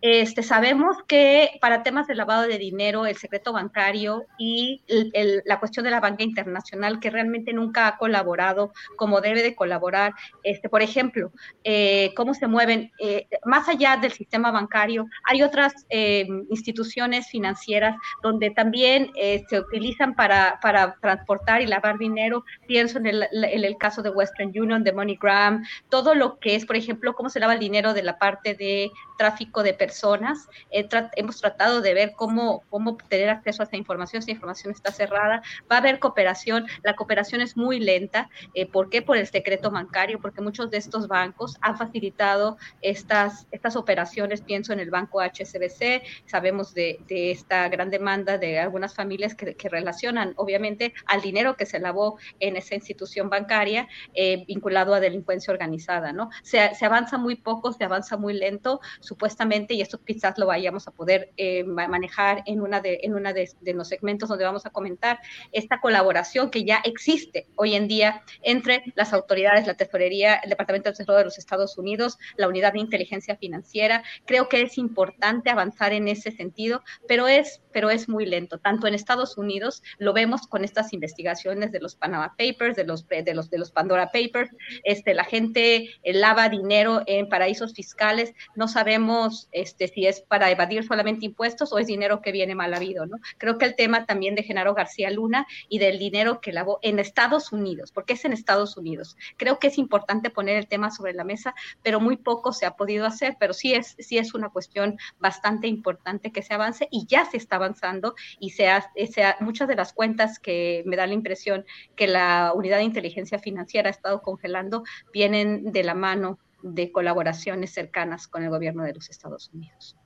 Este, 0.00 0.42
sabemos 0.42 0.96
que 1.06 1.58
para 1.60 1.82
temas 1.82 2.06
de 2.06 2.14
lavado 2.14 2.42
de 2.42 2.58
dinero, 2.58 3.06
el 3.06 3.16
secreto 3.16 3.52
bancario 3.52 4.24
y 4.38 4.82
el, 4.88 5.10
el, 5.12 5.42
la 5.44 5.58
cuestión 5.58 5.84
de 5.84 5.90
la 5.90 6.00
banca 6.00 6.22
internacional, 6.22 7.00
que 7.00 7.10
realmente 7.10 7.52
nunca 7.52 7.86
ha 7.86 7.98
colaborado 7.98 8.72
como 8.96 9.20
debe 9.20 9.42
de 9.42 9.54
colaborar, 9.54 10.14
este, 10.42 10.68
por 10.68 10.82
ejemplo, 10.82 11.32
eh, 11.64 12.12
cómo 12.16 12.34
se 12.34 12.46
mueven, 12.46 12.90
eh, 12.98 13.26
más 13.44 13.68
allá 13.68 13.96
del 13.96 14.12
sistema 14.12 14.50
bancario, 14.50 15.06
hay 15.24 15.42
otras 15.42 15.72
eh, 15.90 16.26
instituciones 16.50 17.28
financieras 17.28 17.96
donde 18.22 18.50
también 18.50 19.10
eh, 19.20 19.44
se 19.48 19.58
utilizan 19.58 20.14
para, 20.14 20.60
para, 20.62 20.94
transportar 21.00 21.60
y 21.60 21.66
lavar 21.66 21.98
dinero. 21.98 22.44
Pienso 22.68 22.98
en 22.98 23.06
el, 23.06 23.26
en 23.32 23.64
el, 23.64 23.76
caso 23.76 24.00
de 24.00 24.10
Western 24.10 24.50
Union, 24.54 24.84
de 24.84 24.92
MoneyGram, 24.92 25.64
todo 25.88 26.14
lo 26.14 26.38
que 26.38 26.54
es, 26.54 26.64
por 26.64 26.76
ejemplo, 26.76 27.14
cómo 27.14 27.28
se 27.28 27.40
lava 27.40 27.54
el 27.54 27.58
dinero 27.58 27.94
de 27.94 28.04
la 28.04 28.18
parte 28.18 28.54
de 28.54 28.92
tráfico 29.18 29.64
de 29.64 29.74
personas. 29.74 30.48
Tra 30.88 31.10
hemos 31.16 31.40
tratado 31.40 31.80
de 31.80 31.94
ver 31.94 32.12
cómo, 32.16 32.62
cómo 32.70 32.96
tener 32.96 33.28
acceso 33.28 33.62
a 33.62 33.64
esta 33.64 33.76
información. 33.76 34.20
Esta 34.20 34.30
información 34.30 34.72
está 34.72 34.92
cerrada. 34.92 35.42
Va 35.70 35.76
a 35.76 35.78
haber 35.78 35.98
cooperación. 35.98 36.66
La 36.84 36.94
cooperación 36.94 37.40
es 37.40 37.56
muy 37.56 37.80
lenta. 37.80 38.30
Eh, 38.54 38.66
¿Por 38.66 38.88
qué? 38.88 39.02
Por 39.02 39.16
el 39.16 39.26
secreto 39.26 39.72
bancario, 39.72 40.20
porque 40.20 40.40
muchos 40.40 40.70
de 40.70 40.76
estos 40.76 41.08
bancos 41.08 41.56
han 41.60 41.76
facilitado 41.76 42.56
estas, 42.82 43.48
estas 43.50 43.74
operaciones. 43.74 44.42
Pienso 44.42 44.72
en 44.72 44.78
el 44.78 44.90
banco 44.90 45.20
HSBC. 45.20 46.02
Sabemos 46.26 46.72
de, 46.72 47.00
de 47.08 47.32
esta 47.32 47.68
gran 47.68 47.90
demanda 47.90 48.38
de 48.38 48.60
algunas 48.60 48.94
familias 48.94 49.07
que, 49.36 49.54
que, 49.54 49.68
relacionan, 49.68 50.34
obviamente, 50.36 50.92
al 51.06 51.20
dinero 51.20 51.56
que 51.56 51.66
se 51.66 51.80
lavó 51.80 52.18
en 52.40 52.56
esa 52.56 52.74
institución 52.74 53.30
bancaria 53.30 53.88
eh, 54.14 54.44
vinculado 54.46 54.94
a 54.94 55.00
delincuencia 55.00 55.52
organizada, 55.52 56.12
¿no? 56.12 56.30
Se, 56.42 56.74
se, 56.74 56.86
avanza 56.86 57.18
muy 57.18 57.36
poco, 57.36 57.72
se 57.72 57.84
avanza 57.84 58.16
muy 58.16 58.34
lento, 58.34 58.80
supuestamente, 59.00 59.74
y 59.74 59.80
esto 59.80 60.00
quizás 60.04 60.38
lo 60.38 60.46
vayamos 60.46 60.88
a 60.88 60.90
poder 60.90 61.32
eh, 61.36 61.64
manejar 61.64 62.42
en 62.46 62.60
una, 62.60 62.80
de, 62.80 63.00
en 63.02 63.14
una 63.14 63.32
de, 63.32 63.50
de, 63.60 63.74
los 63.74 63.88
segmentos 63.88 64.28
donde 64.28 64.44
vamos 64.44 64.66
a 64.66 64.70
comentar 64.70 65.20
esta 65.52 65.80
colaboración 65.80 66.50
que 66.50 66.64
ya 66.64 66.80
existe 66.84 67.46
hoy 67.56 67.74
en 67.74 67.88
día 67.88 68.22
entre 68.42 68.82
las 68.94 69.12
autoridades, 69.12 69.66
la 69.66 69.74
tesorería, 69.74 70.36
el 70.36 70.50
Departamento 70.50 70.88
del 70.88 70.96
Tesoro 70.96 71.18
de 71.18 71.24
los 71.24 71.38
Estados 71.38 71.78
Unidos, 71.78 72.18
la 72.36 72.48
Unidad 72.48 72.72
de 72.72 72.80
Inteligencia 72.80 73.36
Financiera. 73.36 74.02
Creo 74.26 74.48
que 74.48 74.62
es 74.62 74.78
importante 74.78 75.50
avanzar 75.50 75.92
en 75.92 76.08
ese 76.08 76.32
sentido, 76.32 76.82
pero 77.06 77.28
es, 77.28 77.62
pero 77.72 77.90
es 77.90 78.08
muy 78.08 78.26
lento. 78.26 78.58
Tanto 78.58 78.86
en 78.88 78.94
Estados 78.94 79.38
Unidos 79.38 79.82
lo 79.98 80.12
vemos 80.12 80.46
con 80.46 80.64
estas 80.64 80.92
investigaciones 80.92 81.72
de 81.72 81.80
los 81.80 81.94
Panama 81.94 82.34
Papers, 82.36 82.76
de 82.76 82.84
los, 82.84 83.06
de 83.06 83.34
los, 83.34 83.50
de 83.50 83.58
los 83.58 83.70
Pandora 83.70 84.10
Papers, 84.12 84.50
este, 84.84 85.14
la 85.14 85.24
gente 85.24 85.90
eh, 86.02 86.12
lava 86.12 86.48
dinero 86.48 87.02
en 87.06 87.28
paraísos 87.28 87.74
fiscales, 87.74 88.34
no 88.54 88.68
sabemos 88.68 89.48
este, 89.52 89.88
si 89.88 90.06
es 90.06 90.20
para 90.20 90.50
evadir 90.50 90.84
solamente 90.84 91.26
impuestos 91.26 91.72
o 91.72 91.78
es 91.78 91.86
dinero 91.86 92.20
que 92.20 92.32
viene 92.32 92.54
mal 92.54 92.74
habido, 92.74 93.06
¿no? 93.06 93.18
Creo 93.38 93.58
que 93.58 93.64
el 93.64 93.74
tema 93.74 94.06
también 94.06 94.34
de 94.34 94.42
Genaro 94.42 94.74
García 94.74 95.10
Luna 95.10 95.46
y 95.68 95.78
del 95.78 95.98
dinero 95.98 96.40
que 96.40 96.52
lavó 96.52 96.78
en 96.82 96.98
Estados 96.98 97.52
Unidos, 97.52 97.92
porque 97.92 98.14
es 98.14 98.24
en 98.24 98.32
Estados 98.32 98.76
Unidos. 98.76 99.16
Creo 99.36 99.58
que 99.58 99.68
es 99.68 99.78
importante 99.78 100.30
poner 100.30 100.56
el 100.56 100.68
tema 100.68 100.90
sobre 100.90 101.12
la 101.12 101.24
mesa, 101.24 101.54
pero 101.82 102.00
muy 102.00 102.16
poco 102.16 102.52
se 102.52 102.66
ha 102.66 102.76
podido 102.76 103.06
hacer, 103.06 103.36
pero 103.38 103.52
sí 103.52 103.74
es, 103.74 103.96
sí 103.98 104.18
es 104.18 104.34
una 104.34 104.50
cuestión 104.50 104.98
bastante 105.18 105.66
importante 105.66 106.32
que 106.32 106.42
se 106.42 106.54
avance 106.54 106.88
y 106.90 107.06
ya 107.06 107.24
se 107.24 107.36
está 107.36 107.56
avanzando 107.56 108.14
y 108.38 108.50
se, 108.50 108.68
ha, 108.68 108.77
se 109.10 109.22
ha, 109.22 109.36
muchas 109.40 109.68
de 109.68 109.76
las 109.76 109.92
cuentas 109.92 110.38
que 110.38 110.82
me 110.86 110.96
da 110.96 111.06
la 111.06 111.14
impresión 111.14 111.64
que 111.96 112.06
la 112.06 112.52
unidad 112.54 112.78
de 112.78 112.84
inteligencia 112.84 113.38
financiera 113.38 113.88
ha 113.88 113.90
estado 113.90 114.22
congelando 114.22 114.84
vienen 115.12 115.72
de 115.72 115.84
la 115.84 115.94
mano 115.94 116.38
de 116.62 116.90
colaboraciones 116.90 117.72
cercanas 117.72 118.26
con 118.26 118.42
el 118.42 118.50
gobierno 118.50 118.82
de 118.82 118.94
los 118.94 119.10
Estados 119.10 119.50
Unidos. 119.52 119.96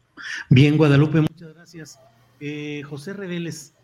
Bien, 0.50 0.76
Guadalupe, 0.76 1.20
muchas 1.20 1.54
gracias. 1.54 1.98
Eh, 2.40 2.82
José 2.82 3.12
Reveles, 3.12 3.74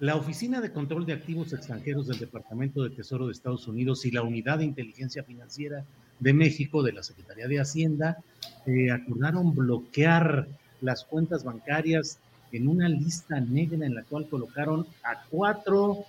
la 0.00 0.16
Oficina 0.16 0.60
de 0.60 0.72
Control 0.72 1.06
de 1.06 1.14
Activos 1.14 1.52
Extranjeros 1.52 2.06
del 2.06 2.18
Departamento 2.18 2.82
de 2.82 2.90
Tesoro 2.90 3.26
de 3.26 3.32
Estados 3.32 3.66
Unidos 3.68 4.04
y 4.04 4.10
la 4.10 4.22
Unidad 4.22 4.58
de 4.58 4.64
Inteligencia 4.64 5.22
Financiera 5.22 5.84
de 6.18 6.32
México 6.32 6.82
de 6.82 6.92
la 6.92 7.02
Secretaría 7.02 7.48
de 7.48 7.60
Hacienda 7.60 8.18
eh, 8.66 8.90
acordaron 8.90 9.54
bloquear 9.54 10.48
las 10.80 11.04
cuentas 11.04 11.44
bancarias 11.44 12.18
en 12.52 12.68
una 12.68 12.88
lista 12.88 13.40
negra 13.40 13.86
en 13.86 13.94
la 13.94 14.02
cual 14.04 14.28
colocaron 14.28 14.86
a 15.02 15.22
cuatro 15.28 15.90
uh, 15.92 16.04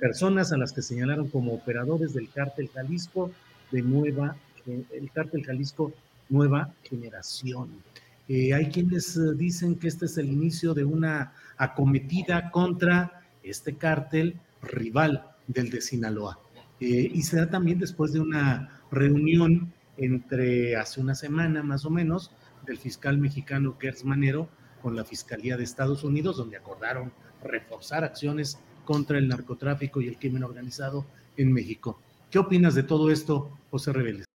personas 0.00 0.52
a 0.52 0.56
las 0.56 0.72
que 0.72 0.82
señalaron 0.82 1.28
como 1.28 1.52
operadores 1.52 2.14
del 2.14 2.30
cártel 2.30 2.68
Jalisco 2.72 3.30
de 3.70 3.82
Nueva, 3.82 4.36
eh, 4.66 4.82
el 4.92 5.10
cártel 5.10 5.44
Jalisco 5.44 5.92
Nueva 6.28 6.72
Generación. 6.82 7.70
Eh, 8.28 8.54
hay 8.54 8.70
quienes 8.70 9.16
uh, 9.16 9.34
dicen 9.34 9.76
que 9.76 9.88
este 9.88 10.06
es 10.06 10.16
el 10.16 10.30
inicio 10.30 10.74
de 10.74 10.84
una 10.84 11.32
acometida 11.56 12.50
contra 12.50 13.20
este 13.42 13.74
cártel 13.74 14.36
rival 14.62 15.24
del 15.46 15.70
de 15.70 15.80
Sinaloa. 15.80 16.38
Eh, 16.80 17.10
y 17.12 17.22
se 17.22 17.36
da 17.36 17.48
también 17.48 17.78
después 17.78 18.12
de 18.12 18.20
una 18.20 18.80
reunión 18.90 19.72
entre 19.96 20.76
hace 20.76 21.00
una 21.00 21.14
semana 21.14 21.62
más 21.62 21.84
o 21.84 21.90
menos 21.90 22.32
del 22.66 22.78
fiscal 22.78 23.18
mexicano 23.18 23.76
Gertz 23.78 24.04
Manero 24.04 24.48
con 24.84 24.94
la 24.94 25.04
Fiscalía 25.06 25.56
de 25.56 25.64
Estados 25.64 26.04
Unidos, 26.04 26.36
donde 26.36 26.58
acordaron 26.58 27.10
reforzar 27.42 28.04
acciones 28.04 28.58
contra 28.84 29.16
el 29.16 29.26
narcotráfico 29.26 30.02
y 30.02 30.08
el 30.08 30.18
crimen 30.18 30.44
organizado 30.44 31.06
en 31.38 31.54
México. 31.54 31.98
¿Qué 32.30 32.38
opinas 32.38 32.74
de 32.74 32.82
todo 32.82 33.10
esto, 33.10 33.50
José 33.70 33.94
Reveles? 33.94 34.26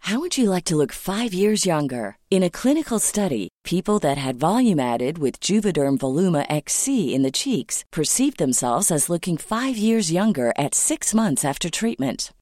How 0.00 0.18
would 0.18 0.36
you 0.36 0.50
like 0.50 0.64
to 0.64 0.76
look 0.76 0.90
five 0.92 1.32
years 1.32 1.64
younger? 1.64 2.16
In 2.30 2.42
a 2.42 2.50
clinical 2.50 2.98
study, 2.98 3.48
people 3.62 4.00
that 4.00 4.18
had 4.18 4.40
volume 4.40 4.80
added 4.80 5.18
with 5.18 5.38
Juvederm 5.38 5.98
Voluma 5.98 6.44
XC 6.50 7.14
in 7.14 7.22
the 7.22 7.30
cheeks 7.30 7.84
perceived 7.92 8.38
themselves 8.38 8.90
as 8.90 9.08
looking 9.08 9.36
five 9.36 9.76
years 9.76 10.10
younger 10.10 10.52
at 10.58 10.74
six 10.74 11.14
months 11.14 11.44
after 11.44 11.70
treatment. 11.70 12.32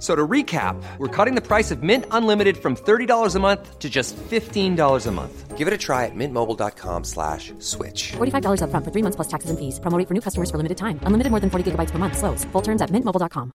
So 0.00 0.16
to 0.16 0.26
recap, 0.26 0.82
we're 0.96 1.08
cutting 1.08 1.34
the 1.34 1.46
price 1.46 1.70
of 1.70 1.82
Mint 1.82 2.06
Unlimited 2.10 2.56
from 2.56 2.74
$30 2.74 3.36
a 3.36 3.38
month 3.38 3.78
to 3.78 3.90
just 3.90 4.16
$15 4.16 5.06
a 5.06 5.10
month. 5.12 5.58
Give 5.58 5.68
it 5.68 5.74
a 5.74 5.78
try 5.78 6.06
at 6.06 6.14
mintmobile.com 6.14 7.04
slash 7.04 7.52
switch. 7.58 8.12
$45 8.12 8.62
upfront 8.64 8.84
for 8.84 8.92
three 8.92 9.02
months 9.02 9.16
plus 9.16 9.28
taxes 9.28 9.50
and 9.50 9.58
fees. 9.58 9.78
Promoting 9.78 10.06
for 10.06 10.14
new 10.14 10.22
customers 10.22 10.50
for 10.50 10.56
limited 10.56 10.78
time. 10.78 10.98
Unlimited 11.04 11.30
more 11.30 11.40
than 11.40 11.50
40 11.50 11.72
gigabytes 11.72 11.90
per 11.90 11.98
month. 11.98 12.16
Slows. 12.16 12.44
Full 12.52 12.62
terms 12.62 12.80
at 12.80 12.88
mintmobile.com. 12.88 13.52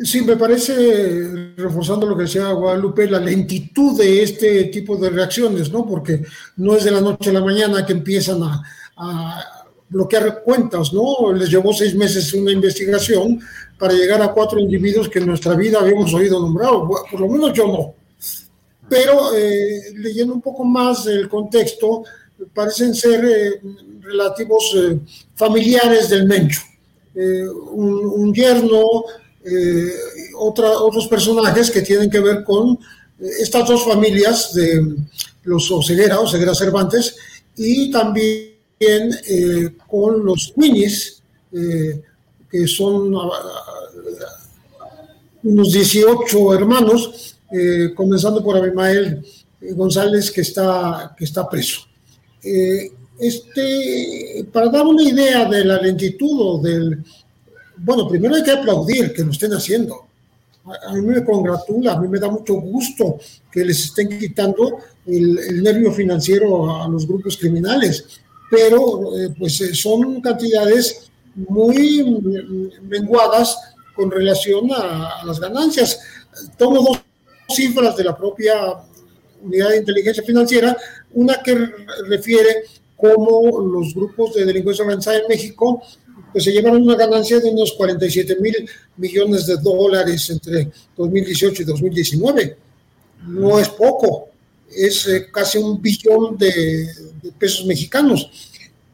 Sí, 0.00 0.22
me 0.22 0.36
parece, 0.36 1.54
reforzando 1.56 2.06
lo 2.06 2.16
que 2.16 2.22
decía 2.22 2.52
Guadalupe, 2.52 3.10
la 3.10 3.18
lentitud 3.18 3.98
de 3.98 4.22
este 4.22 4.64
tipo 4.66 4.96
de 4.96 5.10
reacciones, 5.10 5.72
¿no? 5.72 5.84
Porque 5.84 6.24
no 6.58 6.76
es 6.76 6.84
de 6.84 6.92
la 6.92 7.00
noche 7.00 7.30
a 7.30 7.32
la 7.32 7.40
mañana 7.40 7.84
que 7.84 7.94
empiezan 7.94 8.40
a, 8.44 8.62
a 8.96 9.57
bloquear 9.88 10.42
cuentas, 10.42 10.92
¿no? 10.92 11.32
Les 11.32 11.50
llevó 11.50 11.72
seis 11.72 11.94
meses 11.94 12.32
una 12.34 12.52
investigación 12.52 13.40
para 13.78 13.94
llegar 13.94 14.20
a 14.22 14.32
cuatro 14.32 14.58
individuos 14.58 15.08
que 15.08 15.18
en 15.18 15.26
nuestra 15.26 15.54
vida 15.54 15.80
habíamos 15.80 16.12
oído 16.12 16.40
nombrar, 16.40 16.70
por 17.10 17.20
lo 17.20 17.28
menos 17.28 17.52
yo 17.52 17.66
no. 17.66 17.94
Pero 18.88 19.34
eh, 19.34 19.92
leyendo 19.94 20.34
un 20.34 20.40
poco 20.40 20.64
más 20.64 21.06
el 21.06 21.28
contexto, 21.28 22.04
parecen 22.54 22.94
ser 22.94 23.24
eh, 23.24 23.60
relativos 24.00 24.74
eh, 24.76 24.98
familiares 25.34 26.08
del 26.08 26.26
Mencho. 26.26 26.62
Un, 27.14 28.12
un, 28.14 28.32
yerno, 28.32 29.02
otra, 30.36 30.70
otros 30.70 31.08
personajes 31.08 31.68
que 31.68 31.82
tienen 31.82 32.08
que 32.08 32.20
ver 32.20 32.44
con 32.44 32.78
estas 33.18 33.66
dos 33.66 33.84
familias 33.84 34.54
de 34.54 34.94
los 35.42 35.68
Oseguera, 35.68 36.20
Oseguera 36.20 36.54
Cervantes, 36.54 37.16
y 37.56 37.90
también 37.90 38.57
eh, 38.80 39.70
con 39.88 40.24
los 40.24 40.52
Queenies, 40.56 41.22
eh, 41.52 42.00
que 42.48 42.66
son 42.68 43.12
uh, 43.14 43.30
unos 45.42 45.72
18 45.72 46.54
hermanos, 46.54 47.36
eh, 47.50 47.90
comenzando 47.94 48.42
por 48.42 48.56
Abimael 48.56 49.24
González, 49.60 50.30
que 50.30 50.42
está, 50.42 51.14
que 51.16 51.24
está 51.24 51.48
preso. 51.48 51.80
este, 53.18 54.46
para 54.52 54.68
dar 54.68 54.86
una 54.86 55.02
idea 55.02 55.44
de 55.46 55.64
la 55.64 55.80
lentitud 55.80 56.40
o 56.40 56.58
del... 56.62 57.02
Bueno, 57.78 58.06
primero 58.08 58.36
hay 58.36 58.44
que 58.44 58.52
aplaudir 58.52 59.12
que 59.12 59.24
lo 59.24 59.32
estén 59.32 59.52
haciendo. 59.54 60.06
A 60.86 60.92
mí 60.92 61.00
me 61.00 61.24
congratula, 61.24 61.94
a 61.94 62.00
mí 62.00 62.06
me 62.06 62.20
da 62.20 62.28
mucho 62.30 62.54
gusto 62.54 63.18
que 63.50 63.64
les 63.64 63.86
estén 63.86 64.18
quitando 64.18 64.78
el, 65.06 65.38
el 65.38 65.62
nervio 65.62 65.90
financiero 65.92 66.82
a 66.82 66.88
los 66.88 67.08
grupos 67.08 67.36
criminales 67.36 68.20
pero 68.50 69.16
eh, 69.18 69.34
pues 69.38 69.60
eh, 69.60 69.74
son 69.74 70.20
cantidades 70.20 71.10
muy 71.34 72.04
menguadas 72.82 73.56
con 73.94 74.10
relación 74.10 74.70
a, 74.72 75.20
a, 75.20 75.24
las 75.24 75.40
ganancias. 75.40 76.00
Tomo 76.56 76.82
dos 76.82 77.00
cifras 77.48 77.96
de 77.96 78.04
la 78.04 78.16
propia 78.16 78.54
unidad 79.42 79.70
de 79.70 79.78
inteligencia 79.78 80.22
financiera, 80.22 80.76
una 81.12 81.42
que 81.42 81.54
refiere 82.08 82.64
cómo 82.96 83.60
los 83.60 83.94
grupos 83.94 84.34
de 84.34 84.44
delincuencia 84.44 84.84
organizada 84.84 85.18
en 85.18 85.28
México 85.28 85.82
pues 86.32 86.44
se 86.44 86.52
llevaron 86.52 86.82
una 86.82 86.96
ganancia 86.96 87.40
de 87.40 87.50
unos 87.50 87.72
47 87.72 88.36
mil 88.40 88.68
millones 88.96 89.46
de 89.46 89.56
dólares 89.56 90.28
entre 90.30 90.70
2018 90.96 91.62
y 91.62 91.64
2019. 91.64 92.56
No 93.26 93.58
es 93.58 93.68
poco, 93.70 94.27
es 94.74 95.06
eh, 95.08 95.28
casi 95.32 95.58
un 95.58 95.80
billón 95.80 96.36
de, 96.36 96.86
de 97.22 97.32
pesos 97.38 97.64
mexicanos. 97.66 98.30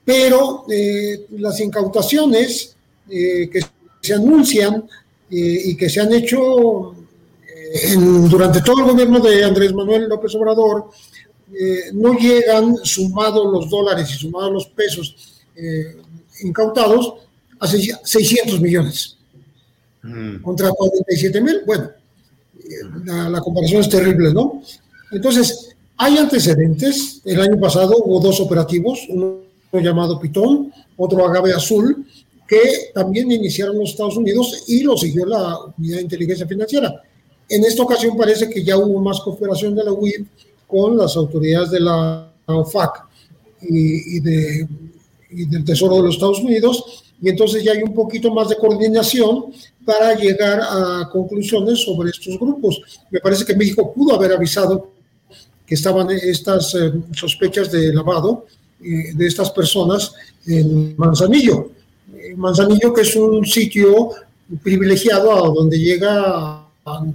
Pero 0.05 0.67
eh, 0.69 1.27
las 1.31 1.59
incautaciones 1.61 2.77
eh, 3.09 3.49
que 3.51 3.61
se 4.01 4.15
anuncian 4.15 4.85
eh, 5.31 5.63
y 5.65 5.77
que 5.77 5.89
se 5.89 6.01
han 6.01 6.13
hecho 6.13 6.95
en, 7.83 8.29
durante 8.29 8.61
todo 8.61 8.81
el 8.81 8.93
gobierno 8.93 9.19
de 9.21 9.45
Andrés 9.45 9.73
Manuel 9.73 10.09
López 10.09 10.35
Obrador 10.35 10.91
no 11.93 12.15
llegan, 12.15 12.77
sumados 12.83 13.47
los 13.53 13.71
dólares 13.71 14.11
y 14.11 14.15
sumados 14.15 14.53
los 14.53 14.67
pesos 14.67 15.45
incautados, 16.43 17.15
a 17.61 17.67
600 17.69 18.61
millones. 18.61 19.17
Mm. 20.03 20.39
Contra 20.43 20.71
47 20.71 21.41
mil, 21.41 21.61
bueno, 21.65 21.91
la, 23.05 23.29
la 23.31 23.41
comparación 23.41 23.83
es 23.83 23.89
terrible, 23.89 24.33
¿no? 24.33 24.63
Entonces, 25.15 25.77
hay 25.97 26.19
antecedentes. 26.19 27.21
El 27.25 27.41
año 27.41 27.61
pasado 27.61 27.95
hubo 28.05 28.21
dos 28.21 28.41
operativos, 28.41 29.01
uno 29.09 29.45
llamado 29.73 30.21
Pitón, 30.21 30.73
otro 30.97 31.27
Agave 31.27 31.53
Azul, 31.53 32.07
que 32.47 32.61
también 32.95 33.31
iniciaron 33.31 33.79
los 33.79 33.91
Estados 33.91 34.17
Unidos 34.17 34.65
y 34.69 34.83
lo 34.83 34.97
siguió 34.97 35.27
la 35.27 35.57
Unidad 35.79 35.97
de 35.97 36.03
Inteligencia 36.03 36.47
Financiera. 36.47 37.03
En 37.49 37.65
esta 37.65 37.83
ocasión 37.83 38.17
parece 38.17 38.49
que 38.49 38.63
ya 38.63 38.77
hubo 38.77 39.01
más 39.01 39.21
cooperación 39.21 39.75
de 39.75 39.85
la 39.85 39.93
UIF 39.93 40.27
con 40.67 40.97
las 40.97 41.17
autoridades 41.17 41.71
de 41.71 41.81
la 41.81 42.33
OFAC 42.47 43.07
y, 43.63 44.21
de, 44.21 44.69
y 45.31 45.47
del 45.47 45.65
Tesoro 45.65 45.97
de 45.97 46.03
los 46.03 46.15
Estados 46.15 46.41
Unidos, 46.41 47.05
y 47.21 47.29
entonces 47.29 47.63
ya 47.65 47.73
hay 47.73 47.83
un 47.83 47.95
poquito 47.95 48.33
más 48.33 48.49
de 48.49 48.57
coordinación 48.57 49.47
para 49.85 50.15
llegar 50.15 50.61
a 50.61 51.09
conclusiones 51.11 51.81
sobre 51.81 52.11
estos 52.11 52.39
grupos. 52.39 52.81
Me 53.11 53.21
parece 53.21 53.45
que 53.45 53.57
México 53.57 53.93
pudo 53.93 54.15
haber 54.15 54.33
avisado 54.33 54.94
que 55.67 55.75
estaban 55.75 56.11
estas 56.11 56.75
eh, 56.75 56.93
sospechas 57.13 57.71
de 57.71 57.93
lavado 57.93 58.47
eh, 58.83 59.15
de 59.15 59.27
estas 59.27 59.51
personas 59.51 60.13
en 60.47 60.95
Manzanillo. 60.97 61.71
Eh, 62.15 62.35
Manzanillo 62.37 62.93
que 62.93 63.03
es 63.03 63.17
un 63.17 63.45
sitio 63.47 64.11
privilegiado 64.63 65.33
a 65.33 65.49
donde 65.49 65.79
llega 65.79 66.61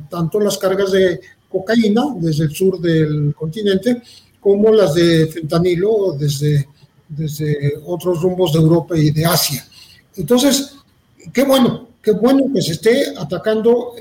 tanto 0.10 0.39
las 0.39 0.58
cargas 0.58 0.91
de 0.91 1.22
cocaína 1.47 2.16
desde 2.20 2.45
el 2.45 2.56
sur 2.56 2.80
del 2.80 3.36
continente 3.36 4.02
como 4.39 4.74
las 4.74 4.95
de 4.95 5.28
fentanilo 5.28 6.16
desde, 6.18 6.68
desde 7.08 7.74
otros 7.86 8.22
rumbos 8.22 8.54
de 8.54 8.60
Europa 8.60 8.97
y 8.97 9.12
de 9.12 9.26
Asia. 9.26 9.64
Entonces, 10.16 10.74
qué 11.32 11.43
bueno, 11.43 11.89
qué 12.02 12.12
bueno 12.14 12.45
que 12.52 12.64
se 12.64 12.72
esté 12.72 13.14
atacando 13.16 13.93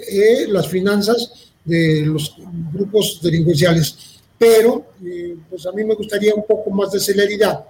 las 0.48 0.68
finanzas 0.68 1.50
de 1.66 2.06
los 2.06 2.34
grupos 2.72 3.20
delincuenciales 3.22 4.17
pero 4.38 4.86
eh, 5.04 5.36
pues 5.50 5.66
a 5.66 5.72
mí 5.72 5.84
me 5.84 5.94
gustaría 5.94 6.34
un 6.34 6.44
poco 6.46 6.70
más 6.70 6.92
de 6.92 7.00
celeridad 7.00 7.64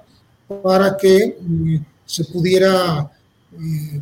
para 0.62 0.96
que 0.96 1.38
mm, 1.40 1.76
se 2.04 2.24
pudiera 2.24 3.10
eh, 3.52 4.00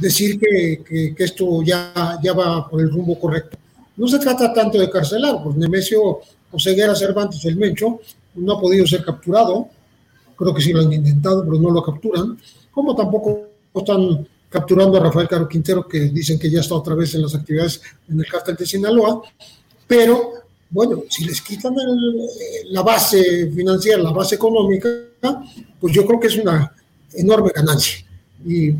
decir 0.00 0.38
que, 0.38 1.14
que, 1.14 1.24
esto 1.24 1.62
ya, 1.62 2.18
ya 2.22 2.32
va 2.32 2.68
por 2.68 2.80
el 2.80 2.90
rumbo 2.90 3.18
correcto. 3.18 3.58
No 3.96 4.08
se 4.08 4.18
trata 4.18 4.52
tanto 4.52 4.78
de 4.78 4.90
carcelar, 4.90 5.42
pues 5.42 5.56
Nemesio 5.56 6.20
Oseguera 6.50 6.94
Cervantes, 6.94 7.44
el 7.44 7.56
Mencho, 7.56 8.00
no 8.34 8.54
ha 8.54 8.60
podido 8.60 8.86
ser 8.86 9.04
capturado, 9.04 9.68
creo 10.36 10.54
que 10.54 10.62
sí 10.62 10.72
lo 10.72 10.80
han 10.80 10.92
intentado, 10.92 11.44
pero 11.44 11.58
no 11.58 11.70
lo 11.70 11.82
capturan, 11.82 12.38
como 12.70 12.94
tampoco 12.94 13.48
están 13.74 14.26
capturando 14.48 14.98
a 14.98 15.00
Rafael 15.00 15.28
Caro 15.28 15.48
Quintero, 15.48 15.86
que 15.86 16.00
dicen 16.00 16.38
que 16.38 16.50
ya 16.50 16.60
está 16.60 16.74
otra 16.74 16.94
vez 16.94 17.14
en 17.14 17.22
las 17.22 17.34
actividades 17.34 17.80
en 18.08 18.18
el 18.18 18.26
cártel 18.26 18.56
de 18.56 18.66
Sinaloa, 18.66 19.22
pero 19.86 20.32
bueno, 20.70 21.04
si 21.08 21.24
les 21.24 21.40
quitan 21.40 21.74
la 22.70 22.82
base 22.82 23.50
financiera, 23.52 24.02
la 24.02 24.10
base 24.10 24.34
económica, 24.34 24.88
pues 25.80 25.94
yo 25.94 26.04
creo 26.04 26.20
que 26.20 26.26
es 26.26 26.36
una 26.36 26.72
enorme 27.14 27.50
ganancia. 27.54 28.04
Y, 28.44 28.74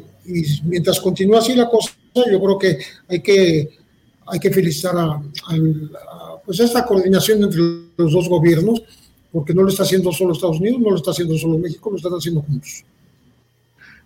mientras 0.64 0.99
continúa 0.99 1.39
así 1.39 1.55
la 1.55 1.68
cosa, 1.68 1.93
yo 2.14 2.41
creo 2.41 2.59
que 2.59 2.78
hay 3.09 3.22
que, 3.22 3.78
hay 4.26 4.41
que 4.41 4.51
felicitar 4.51 4.97
a, 4.99 5.22
pues 6.45 6.59
esta 6.59 6.84
coordinación 6.84 7.45
entre 7.45 7.61
los 7.97 8.12
dos 8.12 8.28
gobiernos, 8.28 8.82
porque 9.30 9.55
no 9.55 9.62
lo 9.62 9.68
está 9.68 9.84
haciendo 9.84 10.11
solo 10.11 10.32
Estados 10.32 10.59
Unidos, 10.59 10.80
no 10.80 10.91
lo 10.91 10.97
está 10.97 11.12
haciendo 11.12 11.39
solo 11.39 11.59
México, 11.59 11.91
lo 11.91 11.97
están 11.97 12.14
haciendo 12.14 12.43
juntos. 12.43 12.84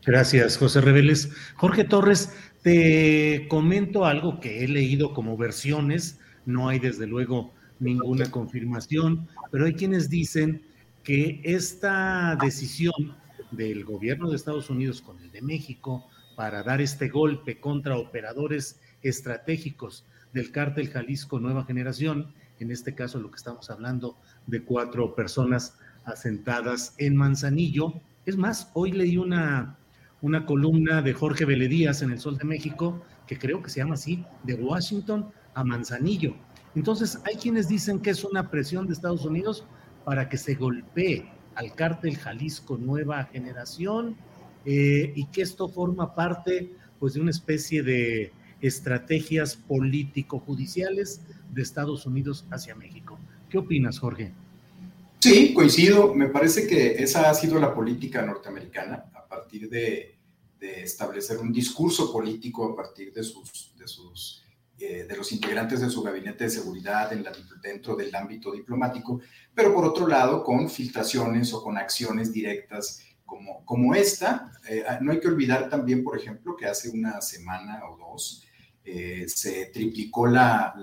Gracias, 0.04 0.58
José 0.58 0.82
Reveles. 0.82 1.30
Jorge 1.56 1.84
Torres, 1.84 2.30
te 2.62 3.46
comento 3.48 4.04
algo 4.04 4.40
que 4.40 4.64
he 4.64 4.68
leído 4.68 5.14
como 5.14 5.38
versiones, 5.38 6.18
no 6.44 6.68
hay 6.68 6.78
desde 6.78 7.06
luego 7.06 7.52
ninguna 7.80 8.30
confirmación, 8.30 9.26
pero 9.50 9.64
hay 9.64 9.74
quienes 9.74 10.08
dicen 10.08 10.62
que 11.02 11.40
esta 11.42 12.36
decisión 12.36 13.16
del 13.50 13.84
gobierno 13.84 14.30
de 14.30 14.36
Estados 14.36 14.70
Unidos 14.70 15.00
con 15.00 15.18
el 15.18 15.32
de 15.32 15.42
México 15.42 16.06
para 16.36 16.62
dar 16.62 16.80
este 16.80 17.08
golpe 17.08 17.58
contra 17.58 17.96
operadores 17.96 18.80
estratégicos 19.02 20.04
del 20.32 20.52
cártel 20.52 20.88
Jalisco 20.88 21.40
Nueva 21.40 21.64
Generación, 21.64 22.32
en 22.60 22.70
este 22.70 22.94
caso 22.94 23.18
lo 23.18 23.30
que 23.30 23.36
estamos 23.36 23.70
hablando 23.70 24.16
de 24.46 24.62
cuatro 24.62 25.14
personas 25.14 25.76
asentadas 26.04 26.94
en 26.98 27.16
Manzanillo. 27.16 27.94
Es 28.26 28.36
más, 28.36 28.70
hoy 28.74 28.92
leí 28.92 29.16
una, 29.16 29.76
una 30.20 30.46
columna 30.46 31.02
de 31.02 31.14
Jorge 31.14 31.44
Veledías 31.44 32.02
en 32.02 32.10
El 32.10 32.20
Sol 32.20 32.38
de 32.38 32.44
México, 32.44 33.02
que 33.26 33.38
creo 33.38 33.62
que 33.62 33.70
se 33.70 33.80
llama 33.80 33.94
así, 33.94 34.24
de 34.44 34.54
Washington 34.54 35.30
a 35.54 35.64
Manzanillo. 35.64 36.34
Entonces, 36.74 37.18
hay 37.24 37.36
quienes 37.36 37.68
dicen 37.68 38.00
que 38.00 38.10
es 38.10 38.24
una 38.24 38.50
presión 38.50 38.86
de 38.86 38.92
Estados 38.92 39.24
Unidos 39.24 39.64
para 40.04 40.28
que 40.28 40.38
se 40.38 40.54
golpee 40.54 41.28
al 41.54 41.74
cártel 41.74 42.16
Jalisco 42.16 42.78
Nueva 42.78 43.24
Generación 43.24 44.16
eh, 44.64 45.12
y 45.14 45.26
que 45.26 45.42
esto 45.42 45.68
forma 45.68 46.14
parte 46.14 46.72
pues, 46.98 47.14
de 47.14 47.20
una 47.20 47.30
especie 47.30 47.82
de 47.82 48.32
estrategias 48.60 49.56
político-judiciales 49.56 51.22
de 51.50 51.62
Estados 51.62 52.06
Unidos 52.06 52.44
hacia 52.50 52.74
México. 52.74 53.18
¿Qué 53.48 53.58
opinas, 53.58 53.98
Jorge? 53.98 54.32
Sí, 55.18 55.52
coincido. 55.52 56.14
Me 56.14 56.28
parece 56.28 56.66
que 56.66 57.02
esa 57.02 57.28
ha 57.28 57.34
sido 57.34 57.58
la 57.58 57.74
política 57.74 58.22
norteamericana 58.22 59.06
a 59.14 59.26
partir 59.26 59.68
de, 59.68 60.16
establecer 60.60 61.38
un 61.38 61.50
discurso 61.50 62.12
político 62.12 62.66
a 62.66 62.76
partir 62.76 63.14
de 63.14 63.22
sus, 63.22 63.72
de 63.78 63.88
sus 63.88 64.39
eh, 64.80 65.04
de 65.06 65.16
los 65.16 65.30
integrantes 65.32 65.80
de 65.80 65.90
su 65.90 66.02
gabinete 66.02 66.44
de 66.44 66.50
seguridad 66.50 67.12
en 67.12 67.22
la, 67.22 67.32
dentro 67.62 67.94
del 67.94 68.14
ámbito 68.14 68.50
diplomático, 68.50 69.20
pero 69.54 69.74
por 69.74 69.84
otro 69.84 70.06
lado 70.06 70.42
con 70.42 70.70
filtraciones 70.70 71.52
o 71.52 71.62
con 71.62 71.76
acciones 71.76 72.32
directas 72.32 73.02
como, 73.26 73.62
como 73.66 73.94
esta. 73.94 74.50
Eh, 74.66 74.82
no 75.02 75.12
hay 75.12 75.20
que 75.20 75.28
olvidar 75.28 75.68
también, 75.68 76.02
por 76.02 76.16
ejemplo, 76.16 76.56
que 76.56 76.64
hace 76.64 76.88
una 76.88 77.20
semana 77.20 77.82
o 77.90 77.98
dos 77.98 78.46
eh, 78.82 79.26
se 79.28 79.66
triplicó 79.66 80.26
la, 80.26 80.74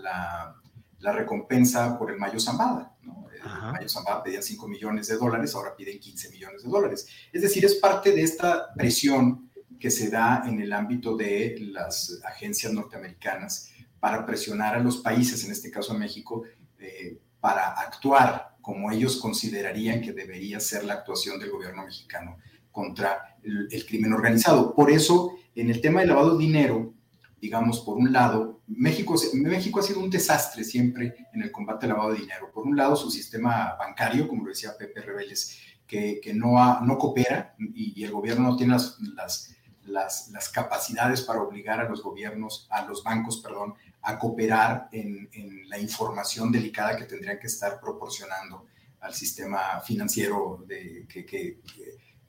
la, 0.99 1.11
recompensa 1.11 1.97
por 1.97 2.11
el 2.11 2.17
Mayo 2.17 2.39
Zambada. 2.39 2.95
El 3.01 3.71
Mayo 3.71 3.89
Zambada 3.89 4.21
pedían 4.21 4.43
5 4.43 4.67
millones 4.67 5.07
de 5.07 5.17
dólares, 5.17 5.55
ahora 5.55 5.75
piden 5.75 5.99
15 5.99 6.29
millones 6.29 6.63
de 6.63 6.69
dólares. 6.69 7.07
Es 7.33 7.41
decir, 7.41 7.65
es 7.65 7.75
parte 7.75 8.11
de 8.11 8.21
esta 8.21 8.73
presión 8.75 9.49
que 9.79 9.89
se 9.89 10.09
da 10.09 10.43
en 10.45 10.61
el 10.61 10.73
ámbito 10.73 11.15
de 11.15 11.55
las 11.71 12.19
agencias 12.25 12.73
norteamericanas 12.73 13.71
para 13.99 14.25
presionar 14.25 14.75
a 14.75 14.79
los 14.79 14.97
países, 14.97 15.43
en 15.45 15.51
este 15.51 15.71
caso 15.71 15.93
a 15.93 15.97
México, 15.97 16.43
eh, 16.79 17.19
para 17.39 17.71
actuar 17.71 18.57
como 18.61 18.91
ellos 18.91 19.17
considerarían 19.17 20.01
que 20.01 20.11
debería 20.11 20.59
ser 20.59 20.83
la 20.83 20.95
actuación 20.95 21.39
del 21.39 21.51
gobierno 21.51 21.85
mexicano 21.85 22.37
contra 22.69 23.37
el, 23.41 23.85
crimen 23.87 24.13
organizado. 24.13 24.75
Por 24.75 24.91
eso, 24.91 25.37
en 25.55 25.69
el 25.69 25.79
tema 25.79 26.01
del 26.01 26.09
lavado 26.09 26.37
de 26.37 26.45
dinero, 26.45 26.93
digamos, 27.39 27.79
por 27.79 27.97
un 27.97 28.11
lado, 28.11 28.61
México, 28.67 29.15
México 29.33 29.79
ha 29.79 29.83
sido 29.83 30.01
un 30.01 30.09
desastre 30.09 30.63
siempre 30.63 31.15
en 31.33 31.41
el 31.41 31.51
combate 31.51 31.85
al 31.85 31.93
lavado 31.93 32.11
de 32.11 32.19
dinero. 32.19 32.51
Por 32.53 32.65
un 32.65 32.75
lado, 32.75 32.95
su 32.95 33.09
sistema 33.09 33.75
bancario, 33.79 34.27
como 34.27 34.43
lo 34.43 34.49
decía 34.49 34.77
Pepe 34.77 35.01
Rebeles, 35.01 35.57
que, 35.87 36.21
no, 36.35 36.97
coopera 36.99 37.55
y, 37.57 38.03
el 38.03 38.11
gobierno 38.11 38.49
no 38.49 38.57
tiene 38.57 38.73
las, 38.73 39.55
las, 39.85 40.49
capacidades 40.49 41.21
para 41.21 41.41
obligar 41.41 41.79
a 41.79 41.89
los 41.89 42.03
gobiernos, 42.03 42.67
a 42.69 42.85
los 42.85 43.03
bancos, 43.03 43.37
perdón, 43.37 43.75
a 44.07 44.17
cooperar 44.17 44.87
en, 44.93 45.29
la 45.67 45.77
información 45.77 46.49
delicada 46.49 46.95
que 46.95 47.03
tendrían 47.03 47.37
que 47.39 47.47
estar 47.47 47.77
proporcionando 47.81 48.65
al 49.01 49.13
sistema 49.13 49.81
financiero 49.85 50.65
que, 51.09 51.59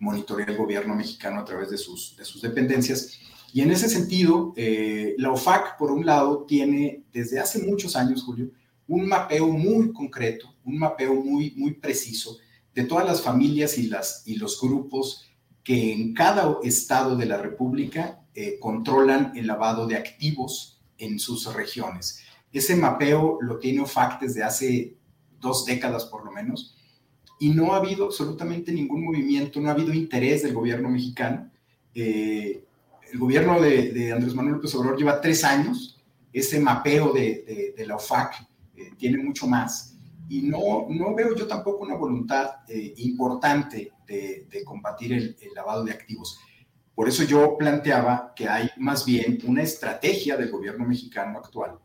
monitorea 0.00 0.46
el 0.46 0.56
gobierno 0.56 0.94
mexicano 0.94 1.40
a 1.40 1.44
través 1.44 1.70
de 1.70 1.78
sus, 1.78 2.16
de 2.16 2.24
sus 2.24 2.42
dependencias. 2.42 3.18
Y 3.52 3.62
en 3.62 3.70
ese 3.70 3.88
sentido, 3.88 4.52
eh, 4.56 5.14
la 5.18 5.30
OFAC, 5.30 5.76
por 5.76 5.90
un 5.92 6.04
lado, 6.04 6.44
tiene 6.46 7.04
desde 7.12 7.38
hace 7.38 7.64
muchos 7.64 7.94
años, 7.94 8.24
Julio, 8.24 8.50
un 8.88 9.08
mapeo 9.08 9.48
muy 9.48 9.92
concreto, 9.92 10.54
un 10.64 10.78
mapeo 10.78 11.14
muy, 11.14 11.52
muy 11.56 11.74
preciso 11.74 12.38
de 12.74 12.84
todas 12.84 13.06
las 13.06 13.22
familias 13.22 13.78
y, 13.78 13.86
las, 13.86 14.22
y 14.26 14.36
los 14.36 14.60
grupos 14.60 15.28
que 15.62 15.92
en 15.92 16.14
cada 16.14 16.58
estado 16.62 17.16
de 17.16 17.26
la 17.26 17.38
República 17.38 18.24
eh, 18.34 18.58
controlan 18.60 19.32
el 19.36 19.46
lavado 19.46 19.86
de 19.86 19.96
activos 19.96 20.77
en 20.98 21.18
sus 21.18 21.52
regiones. 21.54 22.22
Ese 22.52 22.76
mapeo 22.76 23.38
lo 23.40 23.58
tiene 23.58 23.80
OFAC 23.80 24.20
desde 24.20 24.42
hace 24.42 24.96
dos 25.40 25.64
décadas 25.64 26.04
por 26.06 26.24
lo 26.24 26.32
menos 26.32 26.74
y 27.38 27.50
no 27.50 27.72
ha 27.72 27.76
habido 27.76 28.06
absolutamente 28.06 28.72
ningún 28.72 29.04
movimiento, 29.04 29.60
no 29.60 29.68
ha 29.68 29.72
habido 29.72 29.94
interés 29.94 30.42
del 30.42 30.54
gobierno 30.54 30.88
mexicano. 30.88 31.50
Eh, 31.94 32.64
el 33.12 33.18
gobierno 33.18 33.60
de, 33.60 34.12
Andrés 34.12 34.34
Manuel 34.34 34.56
López 34.56 34.74
Obrador 34.74 34.98
lleva 34.98 35.20
tres 35.20 35.44
años, 35.44 36.02
ese 36.32 36.60
mapeo 36.60 37.12
de, 37.12 37.74
la 37.86 37.96
OFAC 37.96 38.46
eh, 38.76 38.90
tiene 38.98 39.22
mucho 39.22 39.46
más 39.46 39.94
y 40.28 40.42
no, 40.42 40.86
no 40.90 41.14
veo 41.14 41.34
yo 41.34 41.46
tampoco 41.46 41.84
una 41.84 41.94
voluntad 41.94 42.50
eh, 42.68 42.92
importante 42.98 43.92
de, 44.06 44.62
combatir 44.64 45.12
el, 45.12 45.36
el 45.40 45.54
lavado 45.54 45.84
de 45.84 45.92
activos. 45.92 46.38
Por 46.98 47.08
eso 47.08 47.22
yo 47.22 47.56
planteaba 47.56 48.32
que 48.34 48.48
hay 48.48 48.70
más 48.76 49.04
bien 49.04 49.38
una 49.46 49.62
estrategia 49.62 50.36
del 50.36 50.50
gobierno 50.50 50.84
mexicano 50.84 51.38
actual 51.38 51.78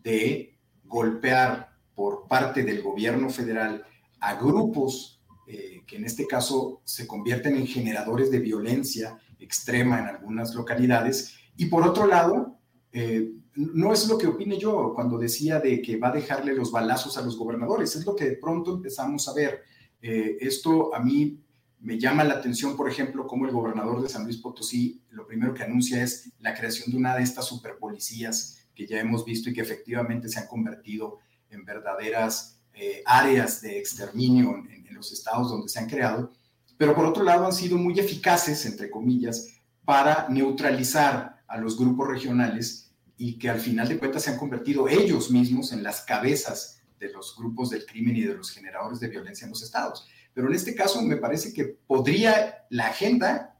de 0.00 0.56
golpear 0.84 1.76
por 1.92 2.28
parte 2.28 2.62
del 2.62 2.80
gobierno 2.80 3.30
federal 3.30 3.84
a 4.20 4.36
grupos 4.36 5.20
eh, 5.48 5.82
que 5.84 5.96
en 5.96 6.04
este 6.04 6.28
caso 6.28 6.82
se 6.84 7.04
convierten 7.04 7.56
en 7.56 7.66
generadores 7.66 8.30
de 8.30 8.38
violencia 8.38 9.18
extrema 9.40 9.98
en 9.98 10.06
algunas 10.06 10.54
localidades. 10.54 11.34
Y 11.56 11.66
por 11.66 11.82
otro 11.82 12.06
lado, 12.06 12.60
eh, 12.92 13.32
no 13.56 13.92
es 13.92 14.06
lo 14.06 14.16
que 14.16 14.28
opine 14.28 14.56
yo 14.56 14.92
cuando 14.94 15.18
decía 15.18 15.58
de 15.58 15.82
que 15.82 15.96
va 15.96 16.10
a 16.10 16.14
dejarle 16.14 16.54
los 16.54 16.70
balazos 16.70 17.18
a 17.18 17.22
los 17.22 17.36
gobernadores, 17.36 17.96
es 17.96 18.06
lo 18.06 18.14
que 18.14 18.26
de 18.26 18.36
pronto 18.36 18.72
empezamos 18.72 19.26
a 19.26 19.34
ver. 19.34 19.64
Eh, 20.00 20.36
esto 20.38 20.94
a 20.94 21.00
mí 21.00 21.40
me 21.84 21.98
llama 21.98 22.24
la 22.24 22.34
atención, 22.34 22.78
por 22.78 22.88
ejemplo, 22.88 23.26
cómo 23.26 23.44
el 23.44 23.52
gobernador 23.52 24.00
de 24.00 24.08
San 24.08 24.24
Luis 24.24 24.38
Potosí 24.38 25.02
lo 25.10 25.26
primero 25.26 25.52
que 25.52 25.64
anuncia 25.64 26.02
es 26.02 26.32
la 26.40 26.54
creación 26.54 26.90
de 26.90 26.96
una 26.96 27.14
de 27.14 27.22
estas 27.22 27.44
superpolicías 27.44 28.66
que 28.74 28.86
ya 28.86 28.98
hemos 28.98 29.22
visto 29.26 29.50
y 29.50 29.52
que 29.52 29.60
efectivamente 29.60 30.30
se 30.30 30.40
han 30.40 30.46
convertido 30.46 31.18
en 31.50 31.62
verdaderas 31.66 32.58
eh, 32.72 33.02
áreas 33.04 33.60
de 33.60 33.78
exterminio 33.78 34.56
en, 34.56 34.86
en 34.86 34.94
los 34.94 35.12
estados 35.12 35.50
donde 35.50 35.68
se 35.68 35.78
han 35.78 35.86
creado, 35.86 36.32
pero 36.78 36.94
por 36.94 37.04
otro 37.04 37.22
lado 37.22 37.44
han 37.44 37.52
sido 37.52 37.76
muy 37.76 38.00
eficaces, 38.00 38.64
entre 38.64 38.90
comillas, 38.90 39.60
para 39.84 40.26
neutralizar 40.30 41.44
a 41.46 41.58
los 41.58 41.78
grupos 41.78 42.08
regionales 42.08 42.94
y 43.18 43.38
que 43.38 43.50
al 43.50 43.60
final 43.60 43.88
de 43.88 43.98
cuentas 43.98 44.22
se 44.22 44.30
han 44.30 44.38
convertido 44.38 44.88
ellos 44.88 45.30
mismos 45.30 45.70
en 45.70 45.82
las 45.82 46.00
cabezas 46.00 46.80
de 46.98 47.12
los 47.12 47.36
grupos 47.36 47.68
del 47.68 47.84
crimen 47.84 48.16
y 48.16 48.22
de 48.22 48.34
los 48.34 48.50
generadores 48.50 49.00
de 49.00 49.08
violencia 49.08 49.44
en 49.44 49.50
los 49.50 49.62
estados. 49.62 50.08
Pero 50.34 50.48
en 50.48 50.54
este 50.54 50.74
caso 50.74 51.00
me 51.00 51.16
parece 51.16 51.54
que 51.54 51.64
podría 51.64 52.66
la 52.70 52.88
agenda 52.88 53.56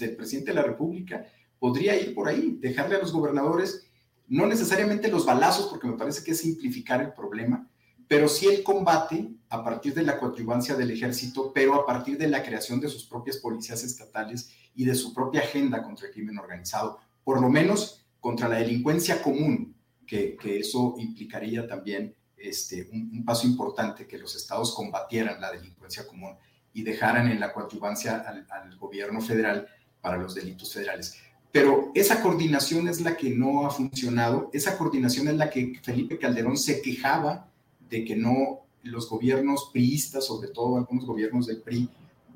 del 0.00 0.16
presidente 0.16 0.50
de 0.50 0.56
la 0.56 0.64
República, 0.64 1.24
podría 1.58 1.98
ir 1.98 2.14
por 2.14 2.28
ahí, 2.28 2.58
dejarle 2.60 2.96
a 2.96 2.98
los 2.98 3.12
gobernadores, 3.12 3.86
no 4.26 4.46
necesariamente 4.46 5.08
los 5.08 5.24
balazos, 5.24 5.68
porque 5.68 5.86
me 5.86 5.96
parece 5.96 6.22
que 6.22 6.32
es 6.32 6.40
simplificar 6.40 7.00
el 7.00 7.14
problema, 7.14 7.66
pero 8.06 8.28
sí 8.28 8.46
el 8.46 8.62
combate 8.62 9.30
a 9.48 9.64
partir 9.64 9.94
de 9.94 10.02
la 10.02 10.18
coadyuvancia 10.18 10.74
del 10.74 10.90
ejército, 10.90 11.52
pero 11.54 11.74
a 11.74 11.86
partir 11.86 12.18
de 12.18 12.28
la 12.28 12.42
creación 12.42 12.80
de 12.80 12.88
sus 12.88 13.04
propias 13.06 13.38
policías 13.38 13.82
estatales 13.82 14.50
y 14.74 14.84
de 14.84 14.94
su 14.94 15.14
propia 15.14 15.40
agenda 15.40 15.82
contra 15.82 16.08
el 16.08 16.12
crimen 16.12 16.38
organizado, 16.38 16.98
por 17.24 17.40
lo 17.40 17.48
menos 17.48 18.06
contra 18.20 18.48
la 18.48 18.58
delincuencia 18.58 19.22
común, 19.22 19.74
que, 20.06 20.36
que 20.36 20.60
eso 20.60 20.94
implicaría 20.98 21.66
también 21.66 22.14
este, 22.40 22.88
un, 22.92 23.24
paso 23.24 23.46
importante 23.46 24.06
que 24.06 24.18
los 24.18 24.34
estados 24.36 24.74
combatieran 24.74 25.40
la 25.40 25.50
delincuencia 25.50 26.06
común 26.06 26.34
y 26.72 26.82
dejaran 26.82 27.28
en 27.30 27.40
la 27.40 27.52
coadyuvancia 27.52 28.18
al, 28.18 28.76
gobierno 28.76 29.20
federal 29.20 29.66
para 30.00 30.16
los 30.16 30.34
delitos 30.34 30.72
federales. 30.72 31.18
Pero 31.50 31.90
esa 31.94 32.22
coordinación 32.22 32.88
es 32.88 33.00
la 33.00 33.16
que 33.16 33.30
no 33.30 33.66
ha 33.66 33.70
funcionado, 33.70 34.50
esa 34.52 34.76
coordinación 34.76 35.28
es 35.28 35.34
la 35.34 35.50
que 35.50 35.80
Felipe 35.82 36.18
Calderón 36.18 36.56
se 36.56 36.82
quejaba 36.82 37.50
de 37.88 38.04
que 38.04 38.14
no 38.14 38.66
los 38.82 39.08
gobiernos 39.08 39.70
priistas, 39.72 40.26
sobre 40.26 40.48
todo 40.48 40.76
algunos 40.76 41.04
gobiernos 41.04 41.46
del 41.46 41.62
PRI, 41.62 41.88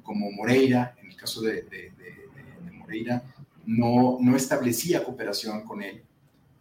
como 0.03 0.31
Moreira, 0.33 0.95
en 1.01 1.11
el 1.11 1.17
caso 1.17 1.41
de, 1.43 1.63
de, 1.63 1.93
de 1.93 2.73
Moreira, 2.73 3.23
no, 3.65 4.19
no 4.21 4.37
establecía 4.37 5.05
cooperación 5.05 5.63
con 5.63 5.83
él 5.83 6.03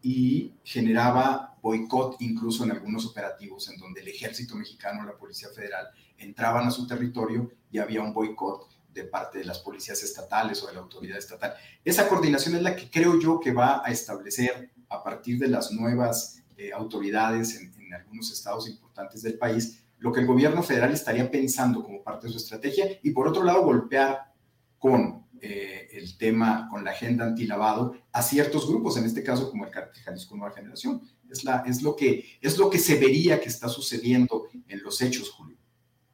y 0.02 0.54
generaba 0.64 1.51
boicot 1.62 2.18
incluso 2.20 2.64
en 2.64 2.72
algunos 2.72 3.06
operativos 3.06 3.70
en 3.70 3.78
donde 3.78 4.02
el 4.02 4.08
ejército 4.08 4.56
mexicano, 4.56 5.06
la 5.06 5.18
Policía 5.18 5.50
Federal 5.50 5.88
entraban 6.18 6.68
a 6.68 6.72
su 6.72 6.88
territorio 6.88 7.52
y 7.72 7.80
había 7.80 8.02
un 8.02 8.14
boicot 8.14 8.70
de 8.94 9.06
parte 9.06 9.40
de 9.40 9.46
las 9.46 9.60
policías 9.60 10.02
estatales 10.04 10.62
o 10.64 10.68
de 10.68 10.74
la 10.74 10.80
autoridad 10.80 11.18
estatal. 11.18 11.54
Esa 11.84 12.08
coordinación 12.08 12.56
es 12.56 12.62
la 12.62 12.76
que 12.76 12.90
creo 12.90 13.20
yo 13.20 13.40
que 13.40 13.54
va 13.54 13.82
a 13.86 13.90
establecer 13.90 14.72
a 14.90 15.02
partir 15.04 15.40
de 15.40 15.48
las 15.48 15.72
nuevas 15.72 16.44
eh, 16.58 16.72
autoridades 16.74 17.56
en, 17.56 17.74
en 17.82 17.94
algunos 17.94 18.32
estados 18.32 18.68
importantes 18.68 19.22
del 19.22 19.38
país, 19.38 19.84
lo 20.00 20.12
que 20.12 20.20
el 20.20 20.26
gobierno 20.26 20.64
federal 20.64 20.92
estaría 20.92 21.30
pensando 21.30 21.84
como 21.84 22.04
parte 22.04 22.28
de 22.28 22.34
su 22.34 22.38
estrategia 22.38 23.00
y 23.02 23.12
por 23.12 23.28
otro 23.28 23.44
lado 23.44 23.64
golpear 23.64 24.32
con 24.78 25.22
eh, 25.44 25.90
el 25.94 26.18
tema, 26.18 26.68
con 26.70 26.84
la 26.84 26.92
agenda 26.92 27.26
antilavado 27.26 27.96
a 28.12 28.22
ciertos 28.22 28.68
grupos, 28.68 28.98
en 28.98 29.06
este 29.06 29.24
caso 29.24 29.50
como 29.50 29.66
el 29.66 29.72
Cártel 29.72 30.04
Jalisco 30.04 30.36
Nueva 30.36 30.54
Generación. 30.54 31.02
Es, 31.32 31.44
la, 31.44 31.64
es, 31.66 31.82
lo 31.82 31.96
que, 31.96 32.38
es 32.42 32.58
lo 32.58 32.70
que 32.70 32.78
se 32.78 33.00
vería 33.00 33.40
que 33.40 33.50
está 33.50 33.70
sucediendo 33.70 34.48
en 34.68 34.84
los 34.84 35.02
hechos, 35.02 35.30
Julio. 35.30 35.58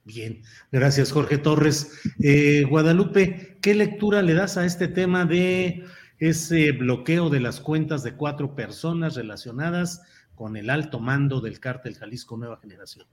Bien, 0.03 0.41
gracias 0.71 1.11
Jorge 1.11 1.37
Torres. 1.37 1.91
Eh, 2.23 2.63
Guadalupe, 2.69 3.57
¿qué 3.61 3.73
lectura 3.73 4.21
le 4.21 4.35
das 4.35 4.55
a 4.55 4.65
este 4.65 4.87
tema 4.87 5.25
de 5.25 5.83
ese 6.19 6.71
bloqueo 6.71 7.29
de 7.29 7.41
las 7.41 7.59
cuentas 7.59 8.03
de 8.03 8.15
cuatro 8.15 8.55
personas 8.55 9.15
relacionadas 9.15 10.01
con 10.33 10.55
el 10.55 10.69
alto 10.69 10.99
mando 10.99 11.41
del 11.41 11.59
cártel 11.59 11.95
Jalisco 11.95 12.37
Nueva 12.37 12.57
Generación? 12.57 13.05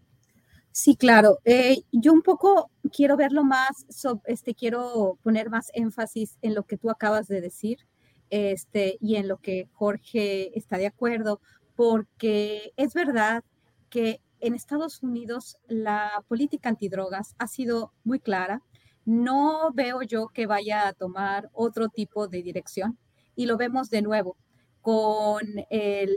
Sí, 0.70 0.96
claro. 0.96 1.38
Eh, 1.44 1.82
yo 1.90 2.12
un 2.12 2.22
poco 2.22 2.70
quiero 2.92 3.16
verlo 3.16 3.44
más, 3.44 3.86
este, 4.26 4.55
quiero 4.55 5.18
poner 5.22 5.50
más 5.50 5.70
énfasis 5.74 6.38
en 6.42 6.55
lo 6.55 6.64
que 6.64 6.76
tú 6.76 6.90
acabas 6.90 7.28
de 7.28 7.40
decir 7.40 7.78
este, 8.30 8.98
y 9.00 9.16
en 9.16 9.28
lo 9.28 9.38
que 9.38 9.68
Jorge 9.72 10.57
está 10.59 10.76
de 10.76 10.86
acuerdo, 10.86 11.40
porque 11.77 12.72
es 12.77 12.95
verdad 12.95 13.45
que 13.91 14.20
en 14.41 14.55
Estados 14.55 15.03
Unidos 15.03 15.57
la 15.68 16.25
política 16.29 16.68
antidrogas 16.68 17.35
ha 17.39 17.47
sido 17.47 17.93
muy 18.05 18.20
clara. 18.20 18.62
No 19.05 19.70
veo 19.72 20.03
yo 20.03 20.29
que 20.29 20.47
vaya 20.47 20.89
a 20.89 20.93
tomar 20.93 21.51
otro 21.53 21.89
tipo 21.89 22.29
de 22.29 22.43
dirección 22.43 22.99
y 23.37 23.47
lo 23.47 23.57
vemos 23.57 23.91
de 23.91 24.03
nuevo 24.03 24.37
con 24.81 25.41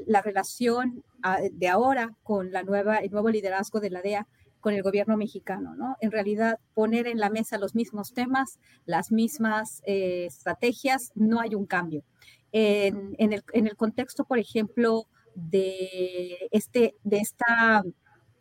la 0.08 0.22
relación 0.22 1.04
ah, 1.24 1.40
de 1.52 1.68
ahora 1.70 2.18
con 2.24 2.52
la 2.52 2.64
nueva, 2.64 2.98
el 2.98 3.12
nuevo 3.12 3.30
liderazgo 3.30 3.80
de 3.80 3.90
la 3.90 4.02
DEA 4.02 4.28
con 4.60 4.74
el 4.74 4.84
gobierno 4.84 5.16
mexicano, 5.16 5.76
¿no? 5.76 5.96
En 6.02 6.12
realidad, 6.12 6.60
poner 6.74 7.08
en 7.08 7.20
la 7.20 7.30
mesa 7.30 7.58
los 7.58 7.76
mismos 7.76 8.14
temas, 8.14 8.60
las 8.86 9.12
mismas 9.12 9.82
eh, 9.86 10.26
estrategias, 10.26 11.12
no 11.16 11.40
hay 11.40 11.56
un 11.56 11.66
cambio. 11.66 12.04
En, 12.52 13.16
el, 13.20 13.44
en, 13.54 13.68
el, 13.68 13.76
contexto, 13.78 14.26
por 14.26 14.40
ejemplo, 14.40 15.08
de, 15.38 16.50
este, 16.52 16.96
de 17.04 17.18
esta 17.18 17.84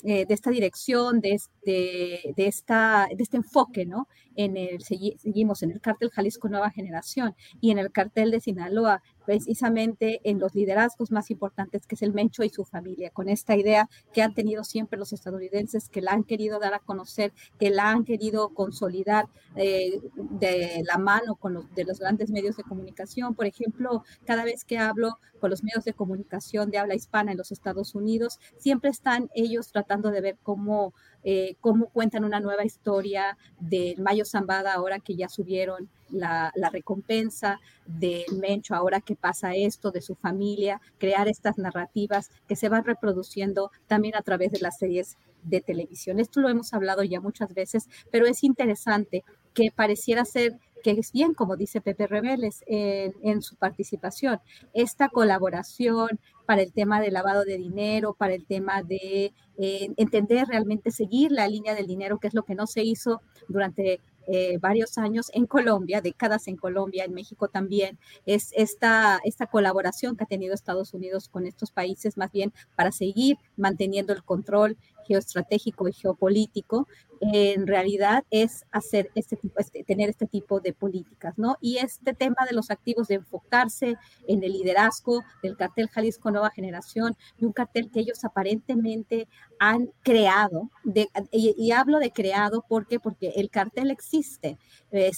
eh, 0.05 0.27
de 0.27 0.35
esta 0.35 0.51
dirección, 0.51 1.21
de 1.21 1.33
este, 1.33 2.35
de, 2.37 2.47
esta, 2.47 3.09
de 3.13 3.23
este 3.23 3.39
enfoque, 3.39 3.87
¿no? 3.87 4.09
En 4.35 4.57
el, 4.57 4.83
seguimos 4.83 5.63
en 5.63 5.73
el 5.73 5.81
cártel 5.81 6.11
Jalisco 6.11 6.49
Nueva 6.49 6.71
Generación 6.71 7.35
y 7.61 7.71
en 7.71 7.79
el 7.79 7.91
cartel 7.91 8.31
de 8.31 8.41
Sinaloa, 8.41 9.03
precisamente 9.27 10.21
en 10.25 10.39
los 10.39 10.55
liderazgos 10.55 11.11
más 11.11 11.31
importantes, 11.31 11.87
que 11.87 11.97
es 11.97 12.03
el 12.03 12.15
Mencho 12.15 12.45
y 12.45 12.49
su 12.49 12.65
familia, 12.65 13.11
con 13.11 13.29
esta 13.29 13.57
idea 13.57 13.89
que 14.13 14.23
han 14.23 14.35
tenido 14.35 14.65
siempre 14.65 14.99
los 14.99 15.13
estadounidenses, 15.13 15.89
que 15.89 16.01
la 16.01 16.13
han 16.13 16.25
querido 16.25 16.59
dar 16.59 16.73
a 16.73 16.79
conocer, 16.79 17.33
que 17.59 17.71
la 17.71 17.91
han 17.91 18.05
querido 18.05 18.51
consolidar 18.51 19.29
eh, 19.57 20.01
de 20.15 20.83
la 20.87 20.97
mano 20.97 21.35
con 21.35 21.55
los, 21.55 21.75
de 21.75 21.85
los 21.85 21.99
grandes 21.99 22.31
medios 22.31 22.57
de 22.57 22.63
comunicación. 22.63 23.35
Por 23.35 23.47
ejemplo, 23.47 24.05
cada 24.25 24.45
vez 24.45 24.65
que 24.65 24.79
hablo 24.79 25.19
con 25.41 25.51
los 25.51 25.63
medios 25.63 25.85
de 25.85 25.93
comunicación 25.93 26.71
de 26.71 26.79
habla 26.79 26.95
hispana 26.95 27.33
en 27.33 27.39
los 27.39 27.53
Estados 27.53 27.95
Unidos, 27.95 28.39
siempre 28.57 28.91
están 28.91 29.29
ellos 29.35 29.71
tratando 29.73 30.11
de 30.11 30.21
ver 30.21 30.39
cómo 30.43 30.95
eh, 31.29 31.57
cómo 31.61 31.89
cuentan 31.89 32.25
una 32.25 32.39
nueva 32.39 32.65
historia 32.65 33.37
del 33.59 34.01
Mayo 34.01 34.25
Zambada 34.25 34.75
ahora 34.75 35.01
que 35.01 35.17
ya 35.17 35.29
subieron 35.29 35.91
la, 36.11 36.53
recompensa, 36.73 37.61
del 37.87 38.25
Mencho 38.39 38.75
ahora 38.75 39.01
que 39.01 39.17
pasa 39.17 39.55
esto, 39.55 39.91
de 39.91 40.01
su 40.01 40.15
familia, 40.15 40.81
crear 40.99 41.29
estas 41.29 41.59
narrativas 41.59 42.31
que 42.49 42.57
se 42.57 42.69
van 42.69 42.85
reproduciendo 42.85 43.71
también 43.87 44.17
a 44.17 44.23
través 44.23 44.53
de 44.53 44.61
las 44.61 44.79
series 44.79 45.17
de 45.43 45.61
televisión. 45.61 46.19
Esto 46.19 46.41
lo 46.41 46.49
hemos 46.49 46.73
hablado 46.75 47.03
ya 47.05 47.21
muchas 47.21 47.55
veces, 47.55 47.89
pero 48.11 48.27
es 48.27 48.43
interesante 48.43 49.25
que 49.55 49.71
pareciera 49.75 50.25
ser 50.25 50.59
que 50.83 51.01
es 51.01 51.11
bien, 51.11 51.35
como 51.35 51.57
dice 51.57 51.81
Pepe 51.81 52.07
Rebeles 52.07 52.63
en, 52.69 53.43
su 53.43 53.57
participación, 53.57 54.39
esta 54.73 55.09
colaboración 55.09 56.21
para 56.47 56.63
el 56.63 56.73
tema 56.73 57.01
del 57.01 57.15
lavado 57.15 57.45
de 57.45 57.59
dinero, 57.59 58.15
para 58.15 58.35
el 58.35 58.47
tema 58.47 58.83
de 58.85 59.33
eh, 59.59 59.89
entender 59.97 60.47
realmente, 60.47 60.93
seguir 60.93 61.33
la 61.33 61.49
línea 61.49 61.75
del 61.75 61.89
dinero, 61.89 62.19
que 62.19 62.29
es 62.29 62.35
lo 62.35 62.45
que 62.45 62.55
no 62.55 62.69
se 62.69 62.85
hizo 62.85 63.21
durante 63.49 64.01
eh, 64.27 64.59
varios 64.59 64.99
años 64.99 65.31
en 65.33 65.47
Colombia, 65.47 66.01
décadas 66.01 66.49
en 66.49 66.57
Colombia, 66.57 67.05
en 67.05 67.15
México 67.15 67.49
también, 67.49 67.99
es 68.25 68.53
esta, 68.57 69.21
esta 69.25 69.47
colaboración 69.47 70.17
que 70.17 70.25
ha 70.25 70.27
tenido 70.27 70.55
Estados 70.55 70.95
Unidos 70.95 71.29
con 71.29 71.47
estos 71.47 71.71
países, 71.71 72.17
más 72.17 72.33
bien 72.33 72.53
para 72.75 72.93
seguir 72.93 73.39
manteniendo 73.57 74.13
el 74.13 74.25
control 74.25 74.77
geoestratégico 75.07 75.89
y 75.89 75.93
geopolítico, 75.93 76.87
en 77.21 77.67
realidad 77.67 78.25
es 78.31 78.67
hacer 78.71 79.11
este 79.15 79.37
tipo, 79.37 79.59
este, 79.59 79.85
tener 79.85 80.11
este 80.11 80.27
tipo 80.27 80.61
de 80.61 80.73
políticas, 80.73 81.35
¿no? 81.37 81.57
Y 81.61 81.79
este 81.79 82.15
tema 82.15 82.45
de 82.49 82.55
los 82.55 82.71
activos 82.71 83.09
de 83.09 83.17
enfocarse 83.17 83.97
en 84.29 84.43
el 84.43 84.53
liderazgo 84.53 85.23
del 85.43 85.57
cartel 85.57 85.89
Jalisco 85.89 86.31
Nueva 86.31 86.51
Generación 86.51 87.17
y 87.39 87.45
un 87.45 87.53
cartel 87.53 87.91
que 87.91 88.01
ellos 88.01 88.25
aparentemente 88.25 89.29
han 89.59 89.91
creado, 90.03 90.71
de, 90.85 91.09
y, 91.33 91.71
hablo 91.73 91.99
de 91.99 92.11
creado 92.11 92.63
¿por 92.69 92.87
qué? 92.87 93.01
porque 93.01 93.33
el 93.37 93.49
cartel 93.51 93.91
existe, 93.91 94.59
eh, 94.93 95.11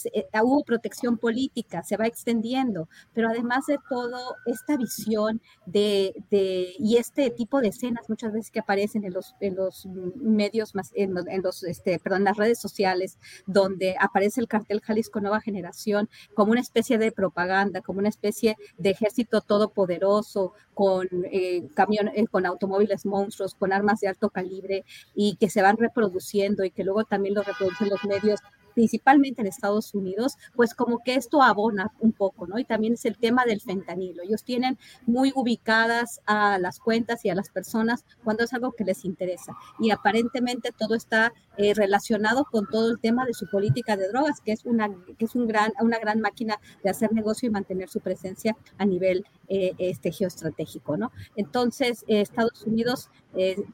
hubo 0.42 0.62
protección 0.62 1.18
política, 1.18 1.82
se 1.82 1.96
va 1.96 2.06
extendiendo, 2.06 2.88
pero 3.12 3.28
además 3.28 3.66
de 3.66 3.78
todo, 3.88 4.36
esta 4.46 4.76
visión 4.76 5.40
de, 5.66 6.14
de, 6.30 6.74
y 6.78 6.96
este 6.96 7.30
tipo 7.30 7.60
de 7.60 7.68
escenas 7.68 8.08
muchas 8.08 8.32
veces 8.32 8.50
que 8.50 8.60
aparecen 8.60 9.04
en 9.04 9.12
los 9.12 9.77
medios, 9.86 10.74
más, 10.74 10.90
en, 10.94 11.14
en 11.28 11.42
los, 11.42 11.62
este, 11.64 11.98
perdón, 11.98 12.24
las 12.24 12.36
redes 12.36 12.60
sociales, 12.60 13.18
donde 13.46 13.96
aparece 13.98 14.40
el 14.40 14.48
cartel 14.48 14.80
Jalisco 14.80 15.20
Nueva 15.20 15.40
Generación 15.40 16.08
como 16.34 16.52
una 16.52 16.60
especie 16.60 16.98
de 16.98 17.12
propaganda, 17.12 17.80
como 17.80 17.98
una 17.98 18.08
especie 18.08 18.56
de 18.76 18.90
ejército 18.90 19.40
todopoderoso, 19.40 20.52
con, 20.74 21.08
eh, 21.32 21.66
eh, 22.14 22.26
con 22.30 22.46
automóviles 22.46 23.04
monstruos, 23.04 23.54
con 23.54 23.72
armas 23.72 24.00
de 24.00 24.08
alto 24.08 24.30
calibre 24.30 24.84
y 25.14 25.36
que 25.36 25.50
se 25.50 25.62
van 25.62 25.76
reproduciendo 25.76 26.64
y 26.64 26.70
que 26.70 26.84
luego 26.84 27.04
también 27.04 27.34
lo 27.34 27.42
reproducen 27.42 27.88
los 27.88 28.04
medios 28.04 28.40
principalmente 28.78 29.40
en 29.40 29.48
Estados 29.48 29.92
Unidos, 29.92 30.36
pues 30.54 30.72
como 30.72 31.00
que 31.00 31.16
esto 31.16 31.42
abona 31.42 31.90
un 31.98 32.12
poco, 32.12 32.46
¿no? 32.46 32.60
Y 32.60 32.64
también 32.64 32.92
es 32.92 33.04
el 33.06 33.18
tema 33.18 33.44
del 33.44 33.60
fentanilo. 33.60 34.22
Ellos 34.22 34.44
tienen 34.44 34.78
muy 35.04 35.32
ubicadas 35.34 36.20
a 36.26 36.60
las 36.60 36.78
cuentas 36.78 37.24
y 37.24 37.28
a 37.28 37.34
las 37.34 37.50
personas 37.50 38.04
cuando 38.22 38.44
es 38.44 38.52
algo 38.52 38.70
que 38.70 38.84
les 38.84 39.04
interesa. 39.04 39.56
Y 39.80 39.90
aparentemente 39.90 40.70
todo 40.70 40.94
está 40.94 41.32
eh, 41.56 41.74
relacionado 41.74 42.44
con 42.44 42.68
todo 42.68 42.92
el 42.92 43.00
tema 43.00 43.26
de 43.26 43.34
su 43.34 43.50
política 43.50 43.96
de 43.96 44.06
drogas, 44.06 44.40
que 44.40 44.52
es 44.52 44.64
una, 44.64 44.88
que 45.18 45.24
es 45.24 45.34
un 45.34 45.48
gran, 45.48 45.72
una 45.80 45.98
gran 45.98 46.20
máquina 46.20 46.60
de 46.84 46.90
hacer 46.90 47.12
negocio 47.12 47.48
y 47.48 47.50
mantener 47.50 47.88
su 47.88 47.98
presencia 47.98 48.56
a 48.78 48.84
nivel 48.84 49.24
eh, 49.48 49.72
este, 49.78 50.12
geoestratégico, 50.12 50.96
¿no? 50.96 51.10
Entonces, 51.34 52.04
eh, 52.06 52.20
Estados 52.20 52.62
Unidos 52.62 53.10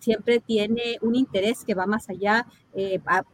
siempre 0.01 0.41
tiene 0.41 0.99
un 1.01 1.15
interés 1.15 1.65
que 1.65 1.75
va 1.75 1.87
más 1.87 2.11
allá. 2.11 2.47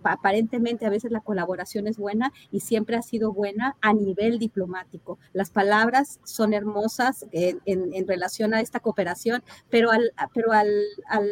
Aparentemente, 0.03 0.87
a 0.87 0.91
veces 0.91 1.11
la 1.11 1.21
colaboración 1.21 1.87
es 1.87 1.97
buena 1.97 2.33
y 2.51 2.61
siempre 2.61 2.97
ha 2.97 3.03
sido 3.03 3.33
buena 3.33 3.77
a 3.81 3.93
nivel 3.93 4.39
diplomático. 4.39 5.19
Las 5.33 5.51
palabras 5.51 6.21
son 6.25 6.53
hermosas 6.53 7.27
en, 7.33 7.61
en, 7.65 8.07
relación 8.07 8.55
a 8.55 8.61
esta 8.61 8.81
cooperación, 8.81 9.43
pero 9.71 9.91
al, 9.91 10.13
pero 10.35 10.53
al, 10.53 10.71
al, 11.09 11.29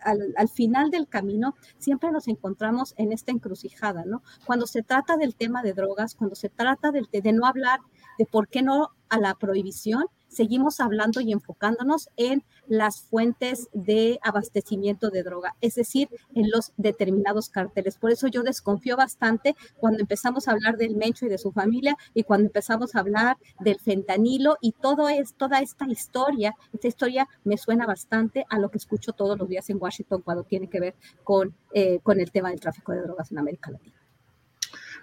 al, 0.00 0.34
al 0.36 0.48
final 0.48 0.90
del 0.90 1.08
camino 1.08 1.54
siempre 1.78 2.10
nos 2.10 2.28
encontramos 2.28 2.94
en 2.96 3.12
esta 3.12 3.32
encrucijada, 3.32 4.04
¿no? 4.04 4.22
Cuando 4.46 4.66
se 4.66 4.82
trata 4.82 5.16
del 5.16 5.34
tema 5.34 5.62
de 5.62 5.72
drogas, 5.72 6.14
cuando 6.14 6.36
se 6.36 6.48
trata 6.48 6.90
de, 6.90 7.06
de 7.12 7.32
no 7.32 7.46
hablar 7.46 7.80
de 8.18 8.26
por 8.26 8.48
qué 8.48 8.62
no 8.62 8.90
a 9.08 9.18
la 9.18 9.34
prohibición, 9.34 10.06
seguimos 10.32 10.80
hablando 10.80 11.20
y 11.20 11.32
enfocándonos 11.32 12.08
en 12.16 12.42
las 12.66 13.02
fuentes 13.02 13.68
de 13.72 14.18
abastecimiento 14.22 15.10
de 15.10 15.22
droga, 15.22 15.56
es 15.60 15.74
decir, 15.74 16.08
en 16.34 16.50
los 16.50 16.72
determinados 16.76 17.48
carteles. 17.48 17.96
Por 17.98 18.10
eso 18.10 18.28
yo 18.28 18.42
desconfío 18.42 18.96
bastante 18.96 19.54
cuando 19.76 20.00
empezamos 20.00 20.48
a 20.48 20.52
hablar 20.52 20.76
del 20.76 20.96
Mencho 20.96 21.26
y 21.26 21.28
de 21.28 21.38
su 21.38 21.52
familia 21.52 21.96
y 22.14 22.22
cuando 22.22 22.46
empezamos 22.46 22.94
a 22.94 23.00
hablar 23.00 23.36
del 23.60 23.78
fentanilo 23.78 24.56
y 24.60 24.72
todo 24.72 25.08
es, 25.08 25.34
toda 25.34 25.60
esta 25.60 25.86
historia. 25.86 26.54
Esta 26.72 26.88
historia 26.88 27.28
me 27.44 27.58
suena 27.58 27.86
bastante 27.86 28.46
a 28.48 28.58
lo 28.58 28.70
que 28.70 28.78
escucho 28.78 29.12
todos 29.12 29.38
los 29.38 29.48
días 29.48 29.68
en 29.70 29.78
Washington 29.80 30.22
cuando 30.22 30.44
tiene 30.44 30.68
que 30.68 30.80
ver 30.80 30.94
con, 31.24 31.54
eh, 31.74 32.00
con 32.02 32.20
el 32.20 32.30
tema 32.30 32.50
del 32.50 32.60
tráfico 32.60 32.92
de 32.92 33.02
drogas 33.02 33.30
en 33.30 33.38
América 33.38 33.70
Latina. 33.70 33.96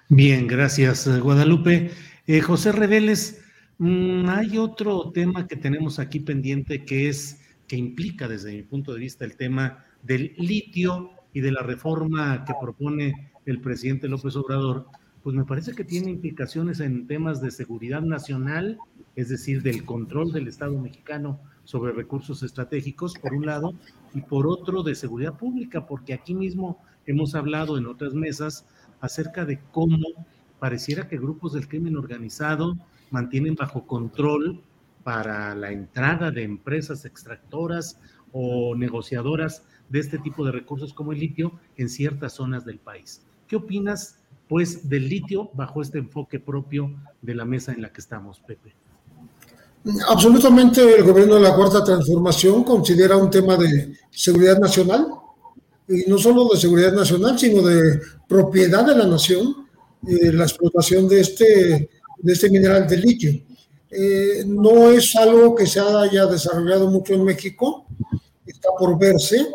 Bien, 0.09 0.47
gracias, 0.47 1.07
Guadalupe. 1.21 1.91
Eh, 2.25 2.41
José 2.41 2.71
Reveles, 2.71 3.41
Mm, 3.80 4.27
hay 4.27 4.57
otro 4.57 5.09
tema 5.11 5.47
que 5.47 5.55
tenemos 5.55 5.99
aquí 5.99 6.19
pendiente 6.19 6.84
que 6.84 7.07
es 7.07 7.41
que 7.65 7.77
implica 7.77 8.27
desde 8.27 8.51
mi 8.51 8.63
punto 8.63 8.93
de 8.93 8.99
vista 8.99 9.23
el 9.23 9.38
tema 9.38 9.86
del 10.03 10.34
litio 10.38 11.11
y 11.34 11.39
de 11.39 11.51
la 11.53 11.63
reforma 11.63 12.43
que 12.43 12.53
propone 12.59 13.32
el 13.45 13.61
presidente 13.61 14.09
López 14.09 14.36
Obrador 14.36 14.88
pues 15.23 15.34
me 15.34 15.45
parece 15.45 15.73
que 15.73 15.86
tiene 15.86 16.11
implicaciones 16.11 16.82
en 16.82 17.07
temas 17.07 17.41
de 17.41 17.51
seguridad 17.51 18.01
nacional, 18.01 18.77
es 19.15 19.30
decir, 19.30 19.61
del 19.61 19.86
control 19.86 20.32
del 20.32 20.47
Estado 20.47 20.77
mexicano 20.77 21.39
sobre 21.65 21.91
recursos 21.91 22.41
estratégicos, 22.41 23.13
por 23.15 23.34
un 23.34 23.45
lado, 23.45 23.73
y 24.13 24.21
por 24.21 24.47
otro 24.47 24.82
de 24.82 24.95
seguridad 24.95 25.38
pública, 25.38 25.86
porque 25.86 26.13
aquí 26.13 26.34
mismo 26.34 26.82
hemos 27.05 27.36
hablado 27.36 27.77
en 27.77 27.86
otras 27.86 28.13
mesas 28.13 28.65
acerca 29.01 29.45
de 29.45 29.59
cómo 29.71 29.99
pareciera 30.57 31.07
que 31.07 31.17
grupos 31.17 31.53
del 31.53 31.67
crimen 31.67 31.97
organizado 31.97 32.77
mantienen 33.12 33.55
bajo 33.55 33.86
control 33.86 34.62
para 35.03 35.55
la 35.55 35.72
entrada 35.72 36.32
de 36.32 36.43
empresas 36.43 37.05
extractoras 37.05 37.99
o 38.32 38.76
negociadoras 38.76 39.64
de 39.89 39.99
este 39.99 40.20
tipo 40.20 40.45
de 40.45 40.51
recursos 40.51 40.93
como 40.93 41.12
el 41.12 41.20
litio 41.20 41.53
en 41.78 41.89
ciertas 41.89 42.34
zonas 42.34 42.66
del 42.66 42.78
país. 42.78 43.22
¿Qué 43.47 43.55
opinas, 43.55 44.20
pues, 44.47 44.88
del 44.88 45.10
litio 45.10 45.49
bajo 45.53 45.82
este 45.82 45.97
enfoque 45.97 46.39
propio 46.39 46.93
de 47.22 47.36
la 47.36 47.45
mesa 47.45 47.74
en 47.74 47.82
la 47.82 47.91
que 47.91 48.01
estamos, 48.01 48.39
Pepe? 48.39 48.76
Absolutamente 50.07 50.97
el 50.97 51.03
gobierno 51.03 51.36
de 51.36 51.41
la 51.41 51.55
Cuarta 51.55 51.84
Transformación 51.84 52.64
considera 52.64 53.18
un 53.18 53.30
tema 53.30 53.55
de 53.55 53.93
seguridad 54.12 54.60
nacional, 54.60 55.07
y 55.88 56.07
no 56.07 56.18
solo 56.20 56.49
de 56.49 56.60
seguridad 56.60 56.93
nacional, 56.93 57.39
sino 57.39 57.64
de 57.64 57.99
propiedad 58.28 58.86
de 58.86 58.95
la 58.95 59.07
nación, 59.07 59.68
eh, 60.07 60.32
la 60.32 60.43
explotación 60.43 61.07
de 61.07 61.22
este, 61.22 61.89
de 62.22 62.34
este 62.34 62.49
mineral 62.49 62.88
de 62.88 62.97
litio. 62.97 63.41
Eh, 63.91 64.43
no 64.45 64.91
es 64.91 65.15
algo 65.15 65.55
que 65.55 65.65
se 65.65 65.80
haya 65.80 66.26
desarrollado 66.26 66.89
mucho 66.89 67.13
en 67.13 67.24
México, 67.24 67.88
está 68.45 68.70
por 68.78 68.97
verse, 68.99 69.47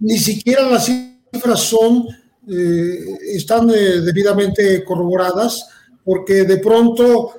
ni 0.00 0.18
siquiera 0.18 0.68
las 0.68 0.86
cifras 0.86 1.60
son, 1.60 2.06
eh, 2.48 3.18
están 3.34 3.68
debidamente 3.68 4.82
corroboradas, 4.84 5.68
porque 6.04 6.44
de 6.44 6.56
pronto 6.58 7.34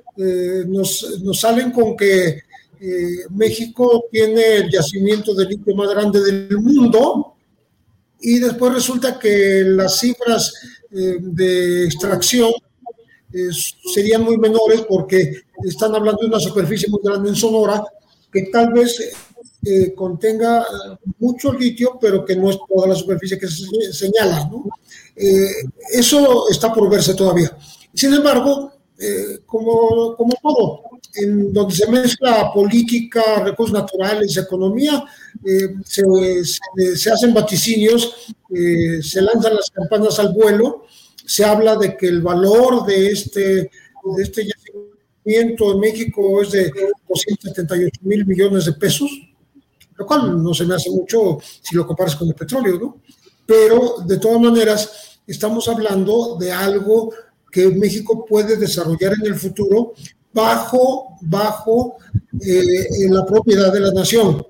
nos, 0.68 1.22
nos, 1.22 1.40
salen 1.40 1.72
con 1.72 1.96
que 1.96 2.42
México 3.30 4.06
tiene 4.12 4.58
el 4.58 4.70
yacimiento 4.70 5.34
de 5.34 5.46
litio 5.46 5.74
más 5.74 5.90
grande 5.90 6.22
del 6.22 6.58
mundo, 6.60 7.38
y 8.22 8.40
después 8.40 8.74
resulta 8.74 9.18
que 9.18 9.64
las 9.66 10.00
cifras 10.00 10.54
eh, 10.92 11.18
de 11.20 11.86
extracción 11.86 12.52
eh, 13.34 13.50
serían 13.94 14.24
muy 14.24 14.38
menores 14.38 14.82
porque 14.82 15.44
están 15.64 15.96
hablando 15.96 16.22
de 16.22 16.28
una 16.28 16.40
superficie 16.40 16.90
muy 16.90 17.00
grande 17.04 17.30
en 17.30 17.36
Sonora 17.36 17.84
que 18.32 18.44
tal 18.44 18.72
vez 18.74 19.12
eh, 19.66 19.94
contenga 19.94 20.66
mucho 21.18 21.52
litio, 21.54 21.98
pero 22.00 22.24
que 22.24 22.36
no 22.36 22.50
es 22.50 22.58
toda 22.68 22.88
la 22.88 22.96
superficie 22.96 23.38
que 23.38 23.48
se 23.48 23.94
señala. 23.94 24.50
eso 25.92 26.50
está 26.50 26.72
por 26.74 26.90
verse 26.90 27.14
todavía. 27.14 27.58
Sin 27.94 28.14
embargo, 28.14 28.74
como, 29.46 30.16
como 30.16 30.34
todo, 30.42 30.90
en 31.16 31.54
donde 31.54 31.76
se 31.76 31.90
mezcla 31.90 32.52
política, 32.54 33.44
recursos 33.44 33.74
naturales, 33.74 34.36
economía, 34.38 35.04
eh, 35.46 35.76
se, 35.86 37.12
hacen 37.12 37.34
vaticinios, 37.34 38.14
eh, 38.54 39.02
se 39.02 39.22
lanzan 39.22 39.56
las 39.56 39.70
campanas 39.72 40.20
al 40.20 40.34
vuelo, 40.34 40.86
se 41.30 41.46
habla 41.46 41.76
de 41.76 41.96
que 41.96 42.08
el 42.08 42.24
valor 42.24 42.88
de 42.88 43.12
este, 43.12 43.42
de 43.44 44.24
este 44.24 44.48
yacimiento 44.48 45.74
en 45.74 45.80
México 45.80 46.42
es 46.42 46.50
de 46.50 46.72
278 47.08 48.00
mil 48.02 48.26
millones 48.26 48.66
de 48.66 48.74
pesos, 48.74 49.12
lo 49.96 50.08
cual 50.08 50.42
no 50.42 50.56
se 50.56 50.66
me 50.66 50.74
hace 50.74 50.90
mucho 50.90 51.38
si 51.62 51.76
lo 51.76 51.86
comparas 51.86 52.16
con 52.16 52.30
el 52.30 52.34
petróleo, 52.34 52.80
¿no? 52.80 52.98
Pero 53.46 53.98
de 54.08 54.18
todas 54.18 54.42
maneras, 54.42 55.20
estamos 55.28 55.68
hablando 55.68 56.36
de 56.40 56.52
algo 56.52 57.14
que 57.52 57.68
México 57.68 58.26
puede 58.26 58.58
desarrollar 58.58 59.14
en 59.22 59.28
el 59.28 59.36
futuro 59.36 59.94
bajo, 60.34 61.16
bajo 61.22 61.98
eh, 62.42 63.08
la 63.08 63.24
propiedad 63.24 63.72
de 63.72 63.82
la 63.82 63.92
nación, 63.92 64.44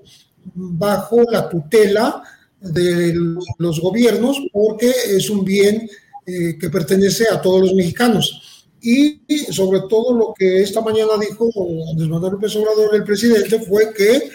bajo 0.54 1.24
la 1.30 1.46
tutela 1.46 2.22
de 2.58 3.14
los 3.58 3.80
gobiernos, 3.80 4.38
porque 4.50 4.90
es 5.08 5.28
un 5.28 5.44
bien 5.44 5.86
eh, 6.30 6.58
que 6.58 6.70
pertenece 6.70 7.26
a 7.28 7.40
todos 7.40 7.60
los 7.62 7.74
mexicanos. 7.74 8.66
Y 8.82 9.20
sobre 9.50 9.80
todo 9.88 10.16
lo 10.16 10.34
que 10.34 10.62
esta 10.62 10.80
mañana 10.80 11.12
dijo 11.20 11.50
Andrés 11.90 12.08
Manuel 12.08 12.32
López 12.32 12.56
Obrador, 12.56 12.94
el 12.94 13.04
presidente, 13.04 13.60
fue 13.60 13.92
que 13.92 14.30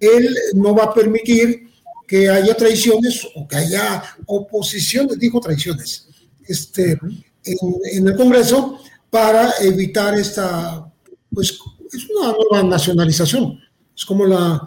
él 0.00 0.36
no 0.54 0.74
va 0.74 0.84
a 0.84 0.94
permitir 0.94 1.68
que 2.06 2.28
haya 2.28 2.54
traiciones 2.56 3.26
o 3.34 3.46
que 3.46 3.56
haya 3.56 4.02
oposiciones, 4.26 5.18
dijo 5.18 5.40
traiciones, 5.40 6.08
este, 6.46 6.98
en, 7.44 7.58
en 7.92 8.08
el 8.08 8.16
Congreso 8.16 8.80
para 9.10 9.54
evitar 9.60 10.18
esta, 10.18 10.90
pues 11.32 11.58
es 11.92 12.10
una 12.10 12.32
nueva 12.32 12.68
nacionalización. 12.68 13.60
Es 13.96 14.04
como 14.04 14.26
la, 14.26 14.60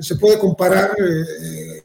se 0.00 0.16
puede 0.16 0.38
comparar 0.38 0.94
eh, 0.98 1.84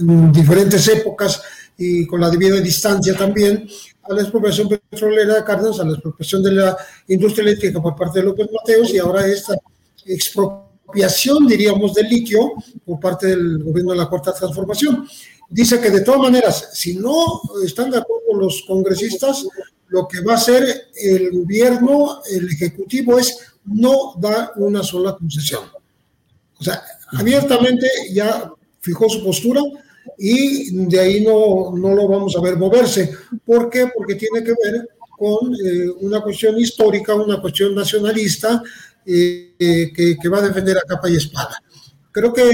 en 0.00 0.32
diferentes 0.32 0.86
épocas 0.88 1.42
y 1.78 2.06
con 2.06 2.20
la 2.20 2.30
debida 2.30 2.60
distancia 2.60 3.14
también 3.16 3.68
a 4.02 4.14
la 4.14 4.22
expropiación 4.22 4.68
petrolera 4.68 5.34
de 5.34 5.44
Cárdenas, 5.44 5.80
a 5.80 5.84
la 5.84 5.92
expropiación 5.92 6.42
de 6.42 6.52
la 6.52 6.76
industria 7.08 7.42
eléctrica 7.42 7.82
por 7.82 7.96
parte 7.96 8.20
de 8.20 8.26
López 8.26 8.48
Mateos 8.52 8.92
y 8.94 8.98
ahora 8.98 9.26
esta 9.26 9.56
expropiación, 10.04 11.46
diríamos, 11.46 11.94
del 11.94 12.08
litio 12.08 12.52
por 12.84 13.00
parte 13.00 13.28
del 13.28 13.62
gobierno 13.62 13.92
de 13.92 13.98
la 13.98 14.08
Cuarta 14.08 14.32
Transformación. 14.32 15.06
Dice 15.48 15.80
que 15.80 15.90
de 15.90 16.00
todas 16.00 16.20
maneras, 16.20 16.70
si 16.72 16.94
no 16.96 17.40
están 17.64 17.90
de 17.90 17.98
acuerdo 17.98 18.34
los 18.34 18.64
congresistas, 18.66 19.46
lo 19.88 20.08
que 20.08 20.20
va 20.20 20.32
a 20.32 20.36
hacer 20.36 20.88
el 20.94 21.30
gobierno, 21.30 22.20
el 22.30 22.48
ejecutivo, 22.50 23.18
es 23.18 23.38
no 23.64 24.14
dar 24.18 24.52
una 24.56 24.82
sola 24.82 25.16
concesión. 25.16 25.64
O 26.58 26.64
sea, 26.64 26.82
abiertamente 27.12 27.88
ya 28.12 28.50
fijó 28.80 29.08
su 29.08 29.22
postura 29.22 29.60
y 30.18 30.86
de 30.86 31.00
ahí 31.00 31.20
no, 31.20 31.72
no 31.76 31.94
lo 31.94 32.08
vamos 32.08 32.36
a 32.36 32.40
ver 32.40 32.56
moverse. 32.56 33.12
¿Por 33.44 33.70
qué? 33.70 33.88
Porque 33.94 34.14
tiene 34.14 34.42
que 34.42 34.54
ver 34.62 34.88
con 35.18 35.54
eh, 35.54 35.88
una 36.00 36.20
cuestión 36.20 36.58
histórica, 36.58 37.14
una 37.14 37.40
cuestión 37.40 37.74
nacionalista 37.74 38.62
eh, 39.04 39.54
que, 39.58 40.16
que 40.20 40.28
va 40.28 40.38
a 40.38 40.48
defender 40.48 40.76
a 40.78 40.82
capa 40.86 41.08
y 41.08 41.16
espada. 41.16 41.62
Creo 42.10 42.32
que 42.32 42.50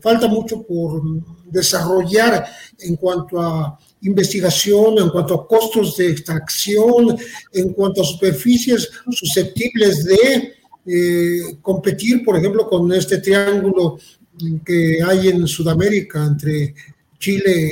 falta 0.00 0.28
mucho 0.28 0.62
por 0.62 1.02
desarrollar 1.46 2.46
en 2.78 2.96
cuanto 2.96 3.40
a 3.40 3.78
investigación, 4.02 4.98
en 4.98 5.10
cuanto 5.10 5.34
a 5.34 5.46
costos 5.46 5.96
de 5.96 6.10
extracción, 6.10 7.16
en 7.52 7.72
cuanto 7.72 8.02
a 8.02 8.04
superficies 8.04 8.90
susceptibles 9.10 10.04
de 10.04 10.54
eh, 10.86 11.56
competir, 11.60 12.24
por 12.24 12.36
ejemplo, 12.36 12.68
con 12.68 12.92
este 12.92 13.18
triángulo 13.18 13.98
que 14.64 15.00
hay 15.02 15.28
en 15.28 15.46
Sudamérica 15.46 16.24
entre 16.24 16.74
Chile, 17.22 17.70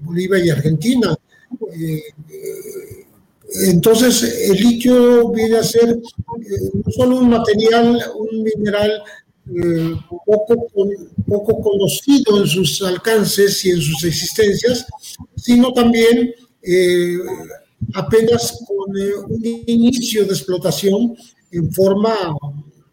Bolivia 0.00 0.38
y 0.44 0.50
Argentina. 0.50 1.14
Eh, 1.74 2.02
entonces, 3.64 4.48
el 4.48 4.56
litio 4.56 5.28
viene 5.30 5.58
a 5.58 5.64
ser 5.64 5.90
eh, 5.90 6.70
no 6.72 6.90
solo 6.90 7.18
un 7.18 7.28
material, 7.28 8.00
un 8.16 8.42
mineral 8.42 9.02
eh, 9.50 9.96
poco, 10.24 10.68
poco 11.26 11.60
conocido 11.60 12.40
en 12.40 12.46
sus 12.46 12.80
alcances 12.82 13.64
y 13.64 13.70
en 13.70 13.80
sus 13.80 14.04
existencias, 14.04 14.86
sino 15.34 15.72
también 15.72 16.32
eh, 16.62 17.18
apenas 17.92 18.64
con 18.66 18.96
eh, 18.96 19.14
un 19.28 19.44
inicio 19.66 20.24
de 20.24 20.30
explotación 20.30 21.16
en 21.50 21.72
forma, 21.72 22.14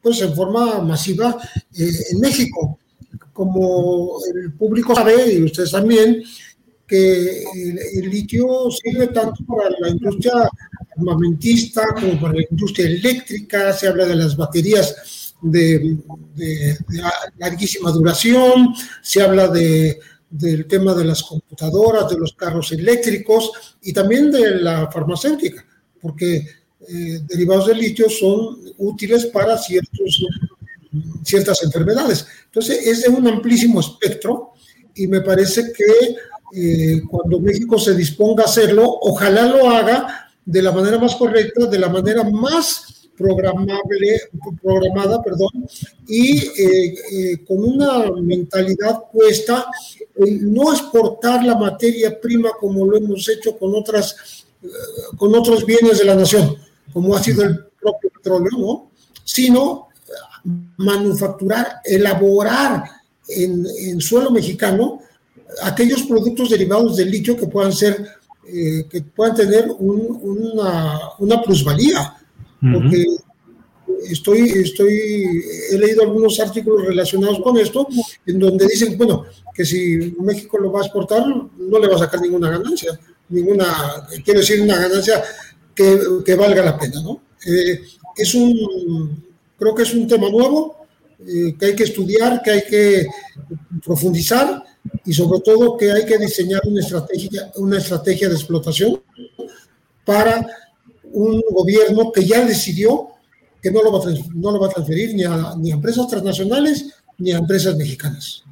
pues 0.01 0.21
en 0.23 0.33
forma 0.35 0.81
masiva 0.81 1.37
en 1.75 2.19
México. 2.19 2.79
Como 3.39 4.19
el 4.35 4.51
público 4.51 4.93
sabe, 4.93 5.33
y 5.33 5.43
ustedes 5.43 5.71
también, 5.71 6.21
que 6.85 7.43
el, 7.93 8.09
litio 8.09 8.69
sirve 8.69 9.07
tanto 9.07 9.45
para 9.45 9.69
la 9.79 9.87
industria 9.91 10.33
armamentista 10.97 11.83
como 11.97 12.19
para 12.19 12.33
la 12.33 12.43
industria 12.51 12.87
eléctrica, 12.87 13.71
se 13.71 13.87
habla 13.87 14.07
de 14.07 14.15
las 14.17 14.35
baterías 14.35 15.33
de, 15.41 15.97
larguísima 17.37 17.91
duración, 17.91 18.73
se 19.01 19.21
habla 19.21 19.47
de, 19.47 20.01
del 20.29 20.67
tema 20.67 20.93
de 20.93 21.05
las 21.05 21.23
computadoras, 21.23 22.09
de 22.09 22.17
los 22.17 22.33
carros 22.33 22.73
eléctricos 22.73 23.77
y 23.81 23.93
también 23.93 24.31
de 24.31 24.55
la 24.55 24.91
farmacéutica, 24.91 25.65
porque 26.01 26.45
eh, 26.89 27.19
derivados 27.25 27.67
del 27.67 27.77
litio 27.77 28.09
son 28.09 28.57
útiles 28.79 29.27
para 29.27 29.57
ciertos, 29.57 30.25
ciertas 31.23 31.63
enfermedades. 31.63 32.25
Entonces, 32.45 32.85
es 32.85 33.03
de 33.03 33.09
un 33.09 33.27
amplísimo 33.27 33.79
espectro 33.79 34.53
y 34.95 35.07
me 35.07 35.21
parece 35.21 35.71
que 35.71 36.15
eh, 36.55 37.01
cuando 37.09 37.39
México 37.39 37.77
se 37.77 37.95
disponga 37.95 38.43
a 38.43 38.47
hacerlo, 38.47 38.83
ojalá 39.01 39.45
lo 39.45 39.69
haga 39.69 40.31
de 40.43 40.61
la 40.61 40.71
manera 40.71 40.97
más 40.97 41.15
correcta, 41.15 41.67
de 41.67 41.79
la 41.79 41.89
manera 41.89 42.23
más 42.23 43.07
programable, 43.15 44.21
programada, 44.63 45.21
perdón, 45.21 45.49
y 46.07 46.37
eh, 46.37 46.95
eh, 47.11 47.45
con 47.45 47.63
una 47.63 48.09
mentalidad 48.21 49.03
puesta 49.11 49.65
en 50.15 50.53
no 50.53 50.71
exportar 50.71 51.43
la 51.43 51.55
materia 51.55 52.19
prima 52.19 52.51
como 52.59 52.85
lo 52.85 52.97
hemos 52.97 53.27
hecho 53.27 53.57
con 53.57 53.75
otras 53.75 54.45
con 55.17 55.33
otros 55.35 55.65
bienes 55.65 55.99
de 55.99 56.05
la 56.05 56.15
nación, 56.15 56.57
como 56.91 57.15
ha 57.15 57.23
sido 57.23 57.43
el 57.43 57.65
propio 57.79 58.09
petróleo, 58.09 58.51
¿no? 58.57 58.91
Sino 59.23 59.88
manufacturar, 60.77 61.81
elaborar 61.83 62.83
en, 63.27 63.99
suelo 64.01 64.31
mexicano 64.31 65.01
aquellos 65.63 66.03
productos 66.03 66.49
derivados 66.49 66.97
del 66.97 67.11
litio 67.11 67.35
que 67.35 67.47
puedan 67.47 67.73
ser, 67.73 68.05
eh, 68.47 68.85
que 68.89 69.01
puedan 69.01 69.35
tener 69.35 69.69
una, 69.79 70.99
una, 71.19 71.41
plusvalía. 71.41 72.15
Porque 72.61 73.05
estoy, 74.09 74.49
estoy, 74.49 75.43
he 75.71 75.77
leído 75.77 76.03
algunos 76.03 76.39
artículos 76.39 76.85
relacionados 76.85 77.39
con 77.41 77.57
esto, 77.57 77.87
en 78.25 78.39
donde 78.39 78.67
dicen, 78.67 78.97
bueno, 78.97 79.25
que 79.53 79.65
si 79.65 80.15
México 80.19 80.57
lo 80.57 80.71
va 80.71 80.81
a 80.81 80.83
exportar, 80.83 81.25
no 81.25 81.79
le 81.79 81.87
va 81.87 81.95
a 81.95 81.99
sacar 81.99 82.21
ninguna 82.21 82.49
ganancia, 82.49 82.99
ninguna, 83.29 84.07
quiero 84.23 84.41
decir, 84.41 84.61
una 84.61 84.77
ganancia 84.77 85.23
que, 85.73 85.99
que 86.25 86.35
valga 86.35 86.63
la 86.63 86.77
pena, 86.77 87.01
¿no? 87.01 87.21
Eh, 87.45 87.81
es 88.17 88.35
un, 88.35 89.28
creo 89.59 89.75
que 89.75 89.83
es 89.83 89.93
un 89.93 90.07
tema 90.07 90.29
nuevo, 90.29 90.87
eh, 91.19 91.55
que 91.59 91.65
hay 91.67 91.75
que 91.75 91.83
estudiar, 91.83 92.41
que 92.41 92.51
hay 92.51 92.63
que 92.69 93.07
profundizar 93.83 94.63
y 95.05 95.13
sobre 95.13 95.41
todo 95.41 95.75
que 95.77 95.91
hay 95.91 96.05
que 96.05 96.17
diseñar 96.17 96.61
una 96.65 96.79
estrategia, 96.79 97.51
una 97.57 97.77
estrategia 97.77 98.29
de 98.29 98.35
explotación 98.35 99.01
para 100.05 100.47
un 101.11 101.41
gobierno 101.51 102.11
que 102.11 102.25
ya 102.25 102.45
decidió 102.45 103.09
que 103.61 103.71
no 103.71 103.83
lo 103.83 103.91
va 103.91 104.67
a, 104.67 104.69
transferir 104.69 105.13
ni 105.13 105.23
a, 105.25 105.53
ni 105.57 105.71
empresas 105.71 106.07
transnacionales 106.07 106.95
ni 107.17 107.33
a 107.33 107.39
empresas 107.39 107.75
mexicanas. 107.75 108.43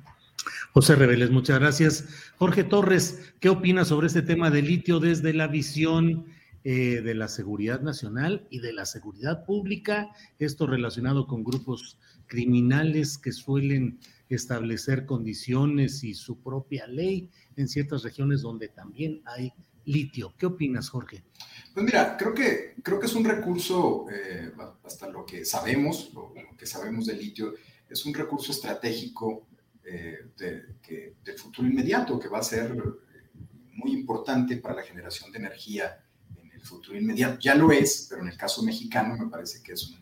José 0.73 0.95
Reveles, 0.95 1.31
muchas 1.31 1.59
gracias. 1.59 2.03
Jorge 2.37 2.65
Torres, 2.65 3.19
¿qué 3.39 3.49
opinas 3.49 3.87
sobre 3.87 4.07
este 4.07 4.21
tema 4.21 4.51
de 4.51 4.61
litio 4.61 4.99
desde 4.99 5.33
la 5.33 5.47
visión 5.47 6.25
eh, 6.63 7.01
de 7.01 7.13
la 7.15 7.27
seguridad 7.27 7.81
nacional 7.81 8.47
y 8.49 8.59
de 8.59 8.73
la 8.73 8.85
seguridad 8.85 9.45
pública? 9.45 10.09
Esto 10.39 10.67
relacionado 10.67 11.27
con 11.27 11.43
grupos 11.43 11.97
criminales 12.27 13.17
que 13.17 13.31
suelen 13.31 13.99
establecer 14.29 15.05
condiciones 15.05 16.03
y 16.03 16.13
su 16.13 16.41
propia 16.41 16.87
ley 16.87 17.29
en 17.55 17.67
ciertas 17.67 18.03
regiones 18.03 18.41
donde 18.41 18.67
también 18.67 19.21
hay 19.25 19.53
litio. 19.85 20.33
¿Qué 20.37 20.45
opinas, 20.45 20.89
Jorge? 20.89 21.23
Pues 21.73 21.85
mira, 21.85 22.17
creo 22.17 22.33
que, 22.33 22.75
creo 22.83 22.99
que 22.99 23.05
es 23.05 23.15
un 23.15 23.23
recurso, 23.23 24.05
eh, 24.11 24.51
hasta 24.83 25.09
lo 25.09 25.25
que 25.25 25.45
sabemos, 25.45 26.11
lo, 26.13 26.33
que 26.57 26.65
sabemos 26.65 27.05
del 27.05 27.19
litio, 27.19 27.53
es 27.89 28.05
un 28.05 28.13
recurso 28.13 28.51
estratégico 28.51 29.47
eh, 29.85 30.31
de, 30.37 31.13
del 31.23 31.37
futuro 31.37 31.67
inmediato, 31.67 32.19
que 32.19 32.27
va 32.27 32.39
a 32.39 32.43
ser 32.43 32.75
muy 33.73 33.93
importante 33.93 34.57
para 34.57 34.75
la 34.75 34.83
generación 34.83 35.31
de 35.31 35.39
energía 35.39 36.03
futuro 36.67 36.97
inmediato. 36.97 37.39
Ya 37.39 37.55
lo 37.55 37.71
es, 37.71 38.07
pero 38.09 38.21
en 38.21 38.29
el 38.29 38.37
caso 38.37 38.61
mexicano 38.63 39.15
me 39.17 39.29
parece 39.29 39.63
que 39.63 39.73
es 39.73 39.87
un, 39.87 39.97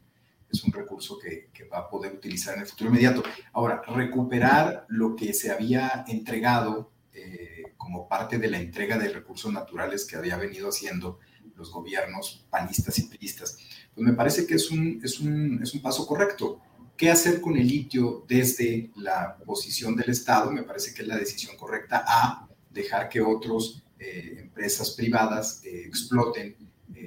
es 0.52 0.64
un 0.64 0.74
recurso 0.74 1.18
que, 1.18 1.50
va 1.72 1.80
a 1.80 1.90
poder 1.90 2.14
utilizar 2.14 2.56
en 2.56 2.62
el 2.62 2.68
futuro 2.68 2.90
inmediato. 2.90 3.24
Ahora, 3.54 3.82
recuperar 3.88 4.86
lo 4.90 5.16
que 5.16 5.34
se 5.34 5.52
había 5.52 6.06
entregado 6.08 6.92
eh, 7.14 7.74
como 7.78 8.08
parte 8.08 8.38
de 8.38 8.50
la 8.50 8.60
entrega 8.60 8.98
de 8.98 9.10
recursos 9.10 9.52
naturales 9.52 10.06
que 10.06 10.16
había 10.16 10.38
venido 10.38 10.70
haciendo 10.70 11.20
los 11.56 11.72
gobiernos 11.72 12.46
panistas 12.50 13.00
y 13.00 13.04
priistas, 13.04 13.58
pues 13.94 14.06
me 14.06 14.14
parece 14.14 14.46
que 14.46 14.56
es 14.56 14.70
un, 14.72 15.00
es 15.04 15.20
un, 15.20 15.62
es 15.64 15.74
un 15.74 15.82
paso 15.82 16.06
correcto. 16.06 16.62
¿Qué 16.98 17.10
hacer 17.10 17.42
con 17.42 17.58
el 17.58 17.68
litio 17.68 18.26
desde 18.28 18.92
la 18.96 19.38
posición 19.38 19.96
del 19.96 20.10
Estado? 20.12 20.52
Me 20.52 20.64
parece 20.64 20.94
que 20.94 21.02
es 21.02 21.08
la 21.08 21.18
decisión 21.18 21.58
correcta 21.58 22.06
a 22.08 22.48
dejar 22.70 23.10
que 23.10 23.22
otras 23.22 23.85
eh, 24.00 24.38
empresas 24.40 24.92
privadas 24.92 25.62
eh, 25.64 25.84
exploten 25.86 26.56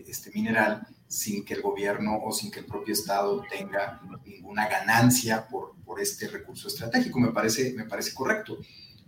este 0.07 0.31
mineral 0.33 0.87
sin 1.07 1.45
que 1.45 1.55
el 1.55 1.63
gobierno 1.63 2.21
o 2.23 2.33
sin 2.33 2.51
que 2.51 2.61
el 2.61 2.67
propio 2.67 2.93
Estado 2.93 3.43
tenga 3.51 4.01
ninguna 4.25 4.69
ganancia 4.69 5.47
por, 5.49 5.75
por 5.85 6.01
este 6.01 6.29
recurso 6.29 6.69
estratégico. 6.69 7.19
Me 7.19 7.33
parece, 7.33 7.73
me 7.73 7.85
parece 7.85 8.13
correcto. 8.15 8.59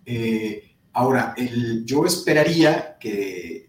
Eh, 0.05 0.77
ahora, 0.93 1.35
el, 1.37 1.85
yo 1.85 2.07
esperaría 2.07 2.97
que 2.99 3.69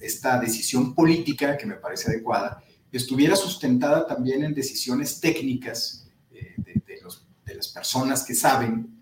esta 0.00 0.38
decisión 0.38 0.94
política, 0.94 1.56
que 1.56 1.66
me 1.66 1.74
parece 1.74 2.10
adecuada, 2.10 2.62
estuviera 2.92 3.34
sustentada 3.34 4.06
también 4.06 4.44
en 4.44 4.54
decisiones 4.54 5.18
técnicas 5.18 6.06
eh, 6.30 6.54
de, 6.56 7.00
los, 7.02 7.26
de, 7.44 7.54
las 7.54 7.68
personas 7.68 8.22
que 8.22 8.34
saben 8.34 9.01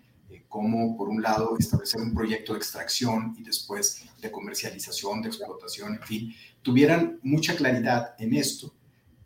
cómo, 0.51 0.97
por 0.97 1.07
un 1.07 1.21
lado, 1.21 1.55
establecer 1.57 2.01
un 2.01 2.13
proyecto 2.13 2.51
de 2.53 2.59
extracción 2.59 3.33
y 3.39 3.43
después 3.43 4.03
de 4.21 4.29
comercialización, 4.29 5.21
de 5.21 5.29
explotación, 5.29 5.95
en 5.95 6.03
fin, 6.03 6.35
tuvieran 6.61 7.19
mucha 7.23 7.55
claridad 7.55 8.13
en 8.19 8.35
esto, 8.35 8.75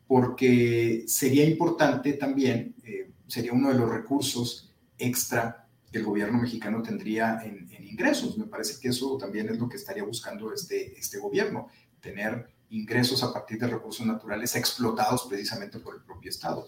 porque 0.08 1.04
sería 1.08 1.44
importante 1.44 2.14
también, 2.14 2.76
eh, 2.84 3.10
sería 3.28 3.54
uno 3.54 3.70
de 3.70 3.80
los 3.80 3.90
recursos 3.90 4.72
extra 5.00 5.68
que 5.92 5.98
el 5.98 6.06
gobierno 6.06 6.40
mexicano 6.40 6.84
tendría 6.84 7.42
en, 7.44 7.68
ingresos. 7.84 8.38
Me 8.38 8.46
parece 8.46 8.80
que 8.80 8.90
eso 8.90 9.18
también 9.18 9.50
es 9.50 9.58
lo 9.58 9.68
que 9.68 9.78
estaría 9.78 10.04
buscando 10.04 10.54
este, 10.54 10.98
este 11.00 11.18
gobierno, 11.18 11.70
tener 12.02 12.50
ingresos 12.70 13.24
a 13.24 13.34
partir 13.34 13.58
de 13.58 13.68
recursos 13.68 14.06
naturales 14.06 14.56
explotados 14.56 15.26
precisamente 15.28 15.80
por 15.80 15.96
el 15.96 16.02
propio 16.02 16.30
Estado. 16.30 16.68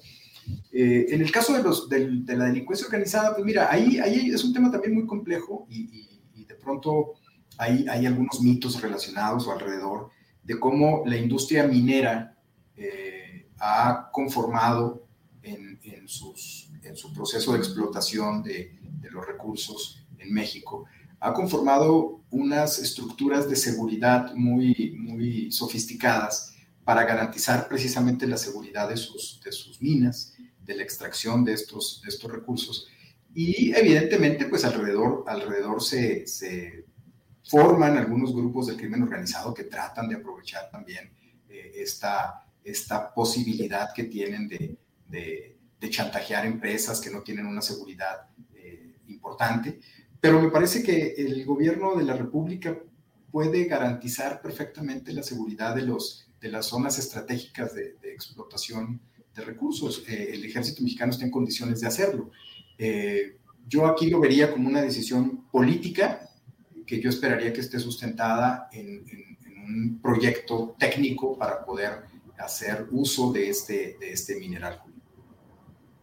Eh, 0.72 1.08
en 1.10 1.22
el 1.22 1.32
caso 1.32 1.54
de, 1.54 1.64
los, 1.64 1.90
de, 1.90 2.36
la 2.36 2.46
delincuencia 2.46 2.86
organizada, 2.86 3.34
pues 3.34 3.46
mira, 3.46 3.72
ahí, 3.72 4.00
ahí 4.00 4.30
es 4.30 4.44
un 4.44 4.54
tema 4.54 4.70
también 4.70 4.94
muy 4.94 5.06
complejo 5.06 5.66
y, 5.70 6.06
de 6.46 6.56
pronto 6.56 7.14
hay, 7.58 7.86
hay 7.90 8.06
algunos 8.06 8.42
mitos 8.42 8.82
relacionados 8.82 9.48
o 9.48 9.52
alrededor 9.52 10.10
de 10.44 10.60
cómo 10.60 11.04
la 11.06 11.18
industria 11.18 11.66
minera 11.66 12.38
eh, 12.76 13.48
ha 13.60 14.10
conformado 14.12 15.08
en, 15.42 15.80
en, 15.84 16.08
sus, 16.08 16.70
en, 16.84 16.96
su 16.96 17.14
proceso 17.14 17.54
de 17.54 17.60
explotación 17.60 18.44
de, 18.44 18.78
de, 18.82 19.10
los 19.10 19.26
recursos 19.26 20.06
en 20.20 20.34
México, 20.34 20.86
ha 21.20 21.34
conformado 21.34 22.22
unas 22.30 22.80
estructuras 22.80 23.50
de 23.50 23.56
seguridad 23.56 24.34
muy, 24.36 24.96
muy 24.98 25.52
sofisticadas 25.52 26.54
para 26.88 27.04
garantizar 27.04 27.68
precisamente 27.68 28.26
la 28.26 28.38
seguridad 28.38 28.88
de 28.88 28.96
sus, 28.96 29.42
de 29.44 29.52
sus 29.52 29.82
minas, 29.82 30.34
de 30.64 30.74
la 30.74 30.84
extracción 30.84 31.44
de 31.44 31.52
estos, 31.52 32.00
de 32.02 32.08
estos 32.08 32.32
recursos. 32.32 32.88
Y 33.34 33.76
evidentemente, 33.76 34.46
pues 34.46 34.64
alrededor, 34.64 35.26
alrededor 35.28 35.84
se, 35.84 36.26
se 36.26 36.86
forman 37.44 37.98
algunos 37.98 38.34
grupos 38.34 38.68
del 38.68 38.78
crimen 38.78 39.04
organizado 39.04 39.54
que 39.54 39.66
tratan 39.66 40.08
de 40.08 40.16
aprovechar 40.16 40.72
también 40.72 41.12
eh, 41.50 41.74
esta, 41.76 42.46
esta 42.64 43.14
posibilidad 43.14 43.90
que 43.94 44.06
tienen 44.06 44.48
de, 44.48 44.78
de, 45.10 45.90
chantajear 45.90 46.46
empresas 46.46 47.02
que 47.02 47.10
no 47.10 47.22
tienen 47.22 47.48
una 47.48 47.62
seguridad 47.62 48.30
eh, 48.56 48.96
importante. 49.10 49.82
Pero 50.22 50.42
me 50.42 50.52
parece 50.52 50.82
que 50.82 51.16
el 51.18 51.44
gobierno 51.44 51.98
de 51.98 52.06
la 52.06 52.14
República 52.14 52.78
puede 53.30 53.66
garantizar 53.66 54.42
perfectamente 54.42 55.12
la 55.12 55.22
seguridad 55.22 55.76
de, 55.76 55.82
los, 55.82 56.27
de 56.40 56.50
las 56.50 56.68
zonas 56.68 57.00
estratégicas 57.00 57.74
de, 57.74 57.96
explotación 58.04 59.00
de 59.36 59.44
recursos. 59.44 60.04
Eh, 60.08 60.32
el 60.34 60.46
ejército 60.46 60.84
mexicano 60.84 61.12
está 61.12 61.26
en 61.26 61.32
condiciones 61.32 61.82
de 61.82 61.88
hacerlo. 61.88 62.32
yo 63.68 63.86
aquí 63.86 64.10
lo 64.10 64.20
vería 64.20 64.52
como 64.52 64.70
una 64.70 64.82
decisión 64.82 65.46
política 65.52 66.28
que 66.88 67.02
yo 67.02 67.10
esperaría 67.10 67.54
que 67.54 67.60
esté 67.60 67.80
sustentada 67.80 68.70
en, 68.72 69.04
un 69.68 70.00
proyecto 70.02 70.78
técnico 70.80 71.38
para 71.38 71.66
poder 71.66 72.06
hacer 72.38 72.88
uso 72.92 73.34
de 73.34 73.50
este, 73.50 73.98
de 74.00 74.12
este 74.14 74.40
mineral. 74.40 74.82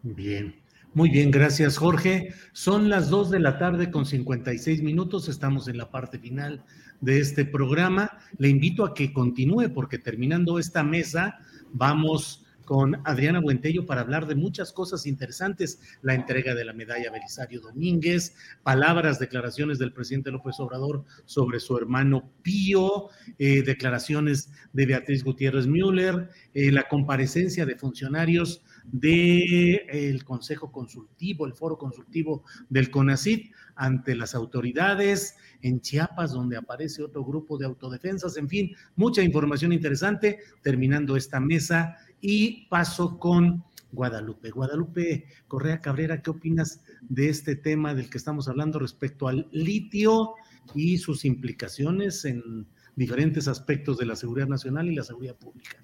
Bien, 0.03 0.55
muy 0.93 1.09
bien, 1.09 1.31
gracias 1.31 1.79
Jorge. 1.79 2.35
Son 2.53 2.91
las 2.91 3.09
2 3.09 3.31
de 3.31 3.41
la 3.41 3.59
tarde 3.59 3.91
con 3.91 4.05
56 4.05 4.83
minutos, 4.83 5.31
estamos 5.31 5.67
en 5.67 5.79
la 5.79 5.91
parte 5.91 6.19
final 6.19 6.63
de 7.05 7.21
este 7.21 7.45
programa. 7.45 8.11
Le 8.39 8.49
invito 8.49 8.85
a 8.85 8.95
que 8.95 9.13
continúe 9.13 9.73
porque 9.73 9.99
terminando 9.99 10.59
esta 10.59 10.83
mesa 10.83 11.39
vamos 11.73 12.44
con 12.65 13.01
Adriana 13.05 13.41
Buentello 13.41 13.87
para 13.87 14.01
hablar 14.01 14.27
de 14.27 14.35
muchas 14.35 14.73
cosas 14.73 15.07
interesantes, 15.07 15.81
la 16.03 16.15
entrega 16.15 16.55
de 16.55 16.65
la 16.65 16.73
medalla 16.73 17.11
Belisario 17.11 17.61
Domínguez, 17.61 18.35
palabras, 18.63 19.19
declaraciones 19.19 19.79
del 19.79 19.93
presidente 19.93 20.31
López 20.31 20.59
Obrador 20.61 21.05
sobre 21.25 21.61
su 21.61 21.77
hermano 21.77 22.31
Pío, 22.43 23.09
eh, 23.39 23.63
declaraciones 23.63 24.51
de 24.73 24.87
Beatriz 24.87 25.25
Gutiérrez 25.25 25.67
Müller, 25.67 26.29
eh, 26.55 26.73
la 26.73 26.89
comparecencia 26.89 27.67
de 27.67 27.77
funcionarios 27.77 28.63
del 28.93 30.25
Consejo 30.25 30.71
Consultivo, 30.71 31.47
el 31.47 31.55
Foro 31.55 31.79
Consultivo 31.79 32.45
del 32.69 32.91
CONACIT 32.91 33.53
ante 33.77 34.15
las 34.15 34.35
autoridades 34.35 35.37
en 35.63 35.81
Chiapas, 35.81 36.33
donde 36.33 36.57
aparece 36.57 37.03
otro 37.03 37.25
grupo 37.25 37.57
de 37.57 37.67
autodefensas, 37.67 38.37
en 38.37 38.49
fin, 38.49 38.77
mucha 38.97 39.23
información 39.23 39.73
interesante. 39.73 40.41
Terminando 40.63 41.17
esta 41.17 41.41
mesa, 41.41 41.97
y 42.27 42.67
paso 42.69 43.19
con 43.19 43.63
Guadalupe. 43.93 44.51
Guadalupe 44.51 45.27
Correa 45.47 45.83
Cabrera, 45.83 46.23
¿qué 46.23 46.31
opinas 46.31 46.81
de 47.03 47.29
este 47.29 47.55
tema 47.55 47.95
del 47.95 48.09
que 48.09 48.17
estamos 48.17 48.49
hablando 48.49 48.79
respecto 48.79 49.29
al 49.29 49.47
litio 49.53 50.33
y 50.75 50.97
sus 50.97 51.27
implicaciones 51.27 52.25
en 52.25 52.67
diferentes 52.97 53.47
aspectos 53.47 53.99
de 53.99 54.07
la 54.07 54.17
seguridad 54.17 54.47
nacional 54.47 54.91
y 54.91 54.95
la 54.95 55.03
seguridad 55.03 55.37
pública. 55.37 55.77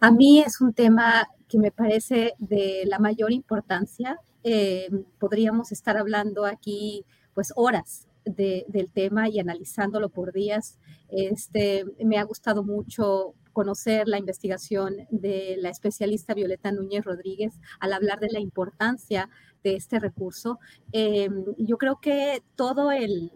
A 0.00 0.10
mí 0.10 0.40
es 0.40 0.60
un 0.60 0.72
tema 0.72 1.28
que 1.48 1.58
me 1.58 1.70
parece 1.70 2.34
de 2.38 2.82
la 2.86 2.98
mayor 2.98 3.30
importancia. 3.30 4.18
Eh, 4.42 4.88
podríamos 5.20 5.70
estar 5.70 5.96
hablando 5.96 6.46
aquí 6.46 7.04
pues 7.32 7.52
horas 7.54 8.08
del 8.24 8.90
tema 8.92 9.28
y 9.28 9.38
analizándolo 9.38 10.08
por 10.08 10.32
días. 10.32 10.78
Este, 11.10 11.84
me 12.04 12.18
ha 12.18 12.24
gustado 12.24 12.64
mucho 12.64 13.34
conocer 13.52 14.08
la 14.08 14.18
investigación 14.18 15.06
de 15.10 15.56
la 15.58 15.70
especialista 15.70 16.34
Violeta 16.34 16.72
Núñez 16.72 17.04
Rodríguez 17.04 17.58
al 17.78 17.92
hablar 17.92 18.20
de 18.20 18.30
la 18.30 18.40
importancia 18.40 19.28
de 19.62 19.76
este 19.76 19.98
recurso. 19.98 20.58
Em, 20.92 21.44
yo 21.58 21.76
creo 21.76 22.00
que 22.00 22.42
todo 22.56 22.92
el, 22.92 23.32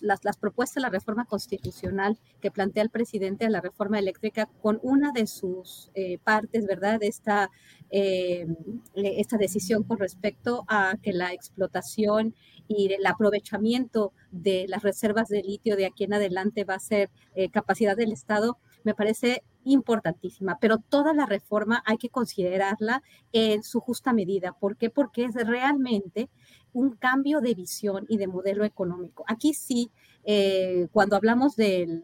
las, 0.00 0.36
propuestas 0.38 0.76
de 0.76 0.80
la 0.82 0.90
reforma 0.90 1.24
constitucional 1.26 2.18
que 2.40 2.50
plantea 2.50 2.82
el 2.82 2.90
presidente 2.90 3.44
de 3.44 3.50
la 3.50 3.60
reforma 3.60 3.98
eléctrica 3.98 4.48
con 4.62 4.80
una 4.82 5.12
de 5.12 5.26
sus 5.26 5.90
eh, 5.94 6.18
partes, 6.24 6.66
¿verdad? 6.66 7.02
Esta, 7.02 7.50
em, 7.90 8.56
esta 8.94 9.36
decisión 9.36 9.82
con 9.82 9.98
respecto 9.98 10.64
a 10.68 10.96
que 11.02 11.12
la 11.12 11.32
explotación 11.32 12.34
y 12.68 12.92
el 12.92 13.04
aprovechamiento 13.06 14.12
de 14.30 14.66
las 14.68 14.82
reservas 14.82 15.28
de 15.28 15.42
litio 15.42 15.76
de 15.76 15.86
aquí 15.86 16.04
en 16.04 16.14
adelante 16.14 16.64
va 16.64 16.74
a 16.74 16.80
ser 16.80 17.10
eh, 17.34 17.50
capacidad 17.50 17.96
del 17.96 18.12
Estado, 18.12 18.58
me 18.84 18.94
parece 18.94 19.42
importantísima, 19.64 20.58
pero 20.60 20.78
toda 20.78 21.14
la 21.14 21.26
reforma 21.26 21.82
hay 21.86 21.98
que 21.98 22.08
considerarla 22.08 23.02
en 23.32 23.62
su 23.62 23.80
justa 23.80 24.12
medida. 24.12 24.52
¿Por 24.52 24.76
qué? 24.76 24.90
Porque 24.90 25.24
es 25.24 25.34
realmente 25.34 26.28
un 26.72 26.96
cambio 26.96 27.40
de 27.40 27.54
visión 27.54 28.06
y 28.08 28.16
de 28.16 28.26
modelo 28.26 28.64
económico. 28.64 29.24
Aquí 29.26 29.54
sí, 29.54 29.90
eh, 30.24 30.88
cuando 30.92 31.16
hablamos 31.16 31.56
del, 31.56 32.02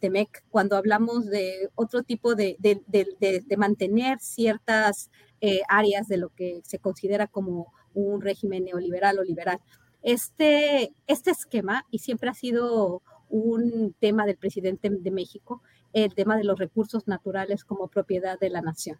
TEMEC, 0.00 0.44
cuando 0.48 0.76
hablamos 0.76 1.26
de 1.26 1.68
otro 1.74 2.02
tipo 2.02 2.34
de, 2.34 2.56
de, 2.58 3.56
mantener 3.58 4.18
ciertas 4.18 5.10
eh, 5.40 5.60
áreas 5.68 6.08
de 6.08 6.16
lo 6.16 6.30
que 6.30 6.62
se 6.64 6.78
considera 6.78 7.26
como 7.26 7.72
un 7.92 8.22
régimen 8.22 8.64
neoliberal 8.64 9.18
o 9.18 9.22
liberal, 9.22 9.60
este, 10.02 10.92
este 11.06 11.30
esquema, 11.30 11.84
y 11.90 11.98
siempre 11.98 12.30
ha 12.30 12.34
sido 12.34 13.02
un 13.28 13.94
tema 13.98 14.26
del 14.26 14.36
presidente 14.36 14.88
de 14.90 15.10
México, 15.10 15.62
el 15.94 16.14
tema 16.14 16.36
de 16.36 16.44
los 16.44 16.58
recursos 16.58 17.08
naturales 17.08 17.64
como 17.64 17.88
propiedad 17.88 18.38
de 18.38 18.50
la 18.50 18.60
nación. 18.60 18.98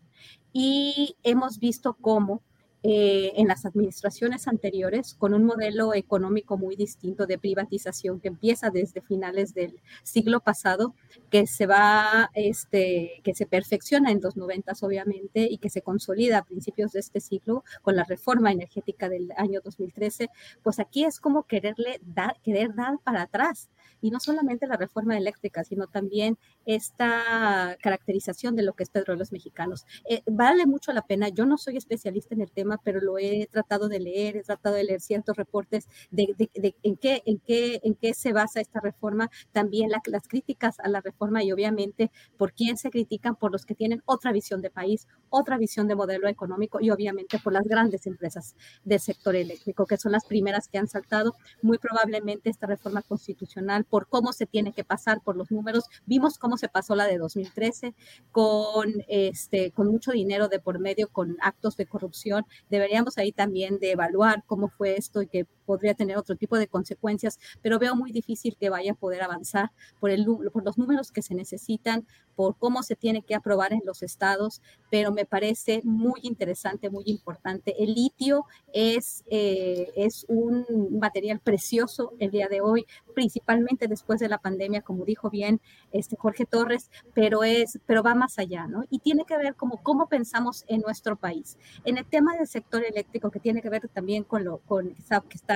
Y 0.52 1.16
hemos 1.22 1.58
visto 1.58 1.96
cómo 2.00 2.42
eh, 2.86 3.32
en 3.40 3.48
las 3.48 3.64
administraciones 3.64 4.46
anteriores 4.46 5.14
con 5.14 5.32
un 5.32 5.46
modelo 5.46 5.94
económico 5.94 6.58
muy 6.58 6.76
distinto 6.76 7.24
de 7.24 7.38
privatización 7.38 8.20
que 8.20 8.28
empieza 8.28 8.68
desde 8.68 9.00
finales 9.00 9.54
del 9.54 9.80
siglo 10.02 10.40
pasado, 10.40 10.94
que 11.30 11.46
se 11.46 11.64
va, 11.64 12.30
este, 12.34 13.22
que 13.24 13.34
se 13.34 13.46
perfecciona 13.46 14.10
en 14.10 14.20
los 14.20 14.36
noventas 14.36 14.82
obviamente 14.82 15.48
y 15.50 15.56
que 15.56 15.70
se 15.70 15.80
consolida 15.80 16.36
a 16.36 16.44
principios 16.44 16.92
de 16.92 17.00
este 17.00 17.20
siglo 17.20 17.64
con 17.80 17.96
la 17.96 18.04
reforma 18.04 18.52
energética 18.52 19.08
del 19.08 19.32
año 19.38 19.62
2013, 19.64 20.28
pues 20.62 20.78
aquí 20.78 21.04
es 21.04 21.20
como 21.20 21.44
quererle 21.44 22.00
dar, 22.04 22.38
querer 22.42 22.74
dar 22.74 22.98
para 23.02 23.22
atrás 23.22 23.70
y 24.04 24.10
no 24.10 24.20
solamente 24.20 24.66
la 24.66 24.76
reforma 24.76 25.16
eléctrica, 25.16 25.64
sino 25.64 25.86
también 25.86 26.36
esta 26.66 27.74
caracterización 27.80 28.54
de 28.54 28.62
lo 28.62 28.74
que 28.74 28.82
es 28.82 28.90
Petróleos 28.90 29.32
Mexicanos. 29.32 29.86
Eh, 30.06 30.22
vale 30.26 30.66
mucho 30.66 30.92
la 30.92 31.00
pena, 31.00 31.30
yo 31.30 31.46
no 31.46 31.56
soy 31.56 31.78
especialista 31.78 32.34
en 32.34 32.42
el 32.42 32.50
tema, 32.50 32.78
pero 32.84 33.00
lo 33.00 33.16
he 33.16 33.48
tratado 33.50 33.88
de 33.88 34.00
leer, 34.00 34.36
he 34.36 34.42
tratado 34.42 34.74
de 34.74 34.84
leer 34.84 35.00
ciertos 35.00 35.38
reportes 35.38 35.88
de, 36.10 36.34
en, 36.82 36.96
qué, 36.96 37.22
en, 37.24 37.38
qué, 37.38 37.80
en 37.82 37.94
qué 37.94 38.12
se 38.12 38.34
basa 38.34 38.60
esta 38.60 38.78
reforma, 38.78 39.30
también 39.52 39.90
las 39.90 40.28
críticas 40.28 40.78
a 40.80 40.88
la 40.88 41.00
reforma 41.00 41.42
y 41.42 41.50
obviamente 41.50 42.10
por 42.36 42.52
quién 42.52 42.76
se 42.76 42.90
critican, 42.90 43.36
por 43.36 43.52
los 43.52 43.64
que 43.64 43.74
tienen 43.74 44.02
otra 44.04 44.32
visión 44.32 44.60
de 44.60 44.68
país, 44.68 45.08
otra 45.30 45.56
visión 45.56 45.88
de 45.88 45.94
modelo 45.94 46.28
económico 46.28 46.78
y 46.78 46.90
obviamente 46.90 47.38
por 47.38 47.54
las 47.54 47.64
grandes 47.64 48.06
empresas 48.06 48.54
del 48.84 49.00
sector 49.00 49.34
eléctrico, 49.34 49.86
que 49.86 49.96
son 49.96 50.12
las 50.12 50.26
primeras 50.26 50.68
que 50.68 50.76
han 50.76 50.88
saltado. 50.88 51.36
Muy 51.62 51.78
probablemente 51.78 52.50
esta 52.50 52.66
reforma 52.66 53.00
constitucional 53.00 53.86
por 53.94 54.08
cómo 54.08 54.32
se 54.32 54.44
tiene 54.44 54.72
que 54.72 54.82
pasar 54.82 55.20
por 55.20 55.36
los 55.36 55.52
números. 55.52 55.84
Vimos 56.04 56.36
cómo 56.36 56.56
se 56.56 56.68
pasó 56.68 56.96
la 56.96 57.06
de 57.06 57.16
2013 57.16 57.94
con, 58.32 58.92
este, 59.06 59.70
con 59.70 59.86
mucho 59.86 60.10
dinero 60.10 60.48
de 60.48 60.58
por 60.58 60.80
medio, 60.80 61.06
con 61.06 61.36
actos 61.40 61.76
de 61.76 61.86
corrupción. 61.86 62.44
Deberíamos 62.68 63.18
ahí 63.18 63.30
también 63.30 63.78
de 63.78 63.92
evaluar 63.92 64.42
cómo 64.46 64.68
fue 64.68 64.96
esto 64.96 65.22
y 65.22 65.28
que 65.28 65.46
podría 65.64 65.94
tener 65.94 66.16
otro 66.16 66.36
tipo 66.36 66.58
de 66.58 66.68
consecuencias, 66.68 67.38
pero 67.62 67.78
veo 67.78 67.96
muy 67.96 68.12
difícil 68.12 68.56
que 68.58 68.70
vaya 68.70 68.92
a 68.92 68.94
poder 68.94 69.22
avanzar 69.22 69.70
por, 70.00 70.10
el, 70.10 70.26
por 70.52 70.64
los 70.64 70.78
números 70.78 71.12
que 71.12 71.22
se 71.22 71.34
necesitan, 71.34 72.06
por 72.34 72.56
cómo 72.56 72.82
se 72.82 72.96
tiene 72.96 73.22
que 73.22 73.34
aprobar 73.34 73.72
en 73.72 73.82
los 73.84 74.02
estados, 74.02 74.60
pero 74.90 75.12
me 75.12 75.24
parece 75.24 75.80
muy 75.84 76.20
interesante, 76.22 76.90
muy 76.90 77.04
importante. 77.06 77.74
El 77.82 77.94
litio 77.94 78.44
es, 78.72 79.24
eh, 79.30 79.92
es 79.96 80.26
un 80.28 80.66
material 80.98 81.40
precioso 81.40 82.12
el 82.18 82.30
día 82.30 82.48
de 82.48 82.60
hoy, 82.60 82.86
principalmente 83.14 83.88
después 83.88 84.20
de 84.20 84.28
la 84.28 84.38
pandemia, 84.38 84.82
como 84.82 85.04
dijo 85.04 85.30
bien 85.30 85.60
este 85.92 86.16
Jorge 86.16 86.44
Torres, 86.44 86.90
pero, 87.14 87.44
es, 87.44 87.78
pero 87.86 88.02
va 88.02 88.14
más 88.14 88.38
allá, 88.38 88.66
¿no? 88.66 88.84
Y 88.90 88.98
tiene 88.98 89.24
que 89.24 89.36
ver 89.36 89.54
como 89.54 89.82
cómo 89.82 90.08
pensamos 90.08 90.64
en 90.66 90.80
nuestro 90.80 91.16
país. 91.16 91.56
En 91.84 91.98
el 91.98 92.04
tema 92.04 92.36
del 92.36 92.46
sector 92.46 92.84
eléctrico, 92.84 93.30
que 93.30 93.40
tiene 93.40 93.62
que 93.62 93.70
ver 93.70 93.88
también 93.88 94.24
con 94.24 94.44
lo 94.44 94.58
con, 94.58 94.94
que 94.94 95.36
está, 95.36 95.53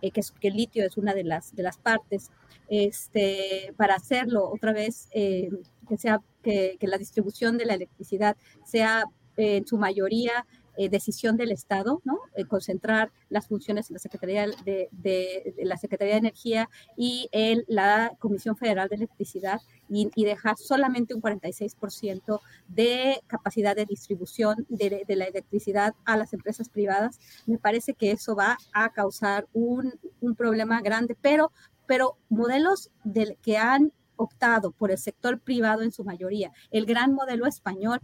eh, 0.00 0.10
que, 0.10 0.22
el 0.48 0.54
litio 0.54 0.84
es 0.84 0.96
una 0.96 1.14
de 1.14 1.24
las, 1.24 1.54
de 1.54 1.62
las 1.62 1.78
partes, 1.78 2.30
este, 2.68 3.74
para 3.76 3.94
hacerlo 3.94 4.50
otra 4.50 4.72
vez, 4.72 5.08
eh, 5.12 5.50
que 5.88 5.98
sea 5.98 6.20
que, 6.42 6.78
la 6.80 6.98
distribución 6.98 7.58
de 7.58 7.66
la 7.66 7.74
electricidad 7.74 8.36
sea 8.64 9.04
eh, 9.36 9.56
en 9.56 9.66
su 9.66 9.76
mayoría 9.76 10.46
eh, 10.78 10.88
decisión 10.88 11.36
del 11.36 11.52
Estado, 11.52 12.00
¿no? 12.04 12.18
Concentrar 12.48 13.12
las 13.28 13.46
funciones 13.46 13.90
en 13.90 13.94
la 13.94 13.98
Secretaría 13.98 14.46
de, 14.64 14.88
de, 14.90 15.54
la 15.64 15.76
Secretaría 15.76 16.14
de 16.14 16.20
Energía 16.20 16.70
y 16.96 17.28
en 17.32 17.62
la 17.68 18.12
Comisión 18.18 18.56
Federal 18.56 18.88
de 18.88 18.96
Electricidad 18.96 19.60
y, 19.92 20.24
dejar 20.24 20.56
solamente 20.56 21.14
un 21.14 21.20
46% 21.20 22.40
de 22.68 23.20
capacidad 23.26 23.76
de 23.76 23.84
distribución 23.84 24.66
de, 24.68 25.04
la 25.08 25.24
electricidad 25.26 25.94
a 26.04 26.16
las 26.16 26.32
empresas 26.32 26.68
privadas, 26.68 27.18
me 27.46 27.58
parece 27.58 27.94
que 27.94 28.10
eso 28.10 28.34
va 28.34 28.56
a 28.72 28.90
causar 28.90 29.46
un, 29.52 29.94
un 30.20 30.34
problema 30.34 30.80
grande, 30.80 31.16
pero, 31.20 31.52
pero 31.86 32.16
modelos 32.30 32.90
del 33.04 33.36
que 33.42 33.58
han 33.58 33.92
optado 34.16 34.70
por 34.70 34.90
el 34.90 34.98
sector 34.98 35.40
privado 35.40 35.82
en 35.82 35.92
su 35.92 36.04
mayoría. 36.04 36.52
El 36.70 36.86
gran 36.86 37.12
modelo 37.12 37.46
español 37.46 38.00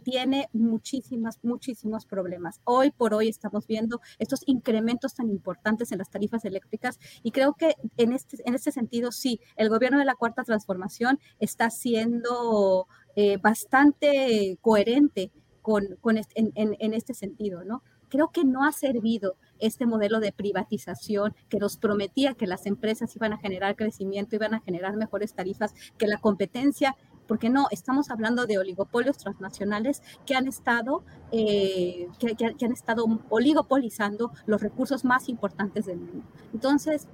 tiene 0.00 0.48
muchísimas, 0.52 1.38
muchísimos 1.42 2.06
problemas. 2.06 2.60
Hoy 2.64 2.90
por 2.90 3.14
hoy 3.14 3.28
estamos 3.28 3.66
viendo 3.66 4.00
estos 4.18 4.42
incrementos 4.46 5.14
tan 5.14 5.30
importantes 5.30 5.92
en 5.92 5.98
las 5.98 6.10
tarifas 6.10 6.44
eléctricas 6.44 6.98
y 7.22 7.30
creo 7.30 7.54
que 7.54 7.76
en 7.96 8.12
este, 8.12 8.38
en 8.44 8.54
este 8.54 8.72
sentido 8.72 9.12
sí, 9.12 9.40
el 9.56 9.68
gobierno 9.68 9.98
de 9.98 10.04
la 10.04 10.14
Cuarta 10.14 10.44
Transformación 10.44 11.18
está 11.38 11.70
siendo 11.70 12.86
eh, 13.16 13.36
bastante 13.38 14.58
coherente 14.60 15.30
con, 15.60 15.96
con 16.00 16.16
en, 16.16 16.52
en 16.54 16.94
este 16.94 17.14
sentido, 17.14 17.64
¿no? 17.64 17.82
Creo 18.08 18.30
que 18.30 18.44
no 18.44 18.66
ha 18.66 18.72
servido 18.72 19.36
este 19.58 19.86
modelo 19.86 20.20
de 20.20 20.32
privatización 20.32 21.34
que 21.48 21.58
nos 21.58 21.78
prometía 21.78 22.34
que 22.34 22.46
las 22.46 22.66
empresas 22.66 23.16
iban 23.16 23.32
a 23.32 23.38
generar 23.38 23.74
crecimiento, 23.74 24.36
iban 24.36 24.52
a 24.52 24.60
generar 24.60 24.96
mejores 24.96 25.32
tarifas, 25.32 25.72
que 25.96 26.06
la 26.06 26.18
competencia 26.18 26.94
porque 27.32 27.48
no, 27.48 27.66
estamos 27.70 28.10
hablando 28.10 28.44
de 28.44 28.58
oligopolios 28.58 29.16
transnacionales 29.16 30.02
que 30.26 30.34
han 30.34 30.46
estado, 30.46 31.02
eh, 31.30 32.06
que, 32.18 32.36
que, 32.36 32.66
han 32.66 32.72
estado 32.72 33.06
oligopolizando 33.30 34.32
los 34.44 34.60
recursos 34.60 35.02
más 35.02 35.30
importantes 35.30 35.86
del 35.86 35.96
mundo. 35.96 36.26
Entonces, 36.52 37.08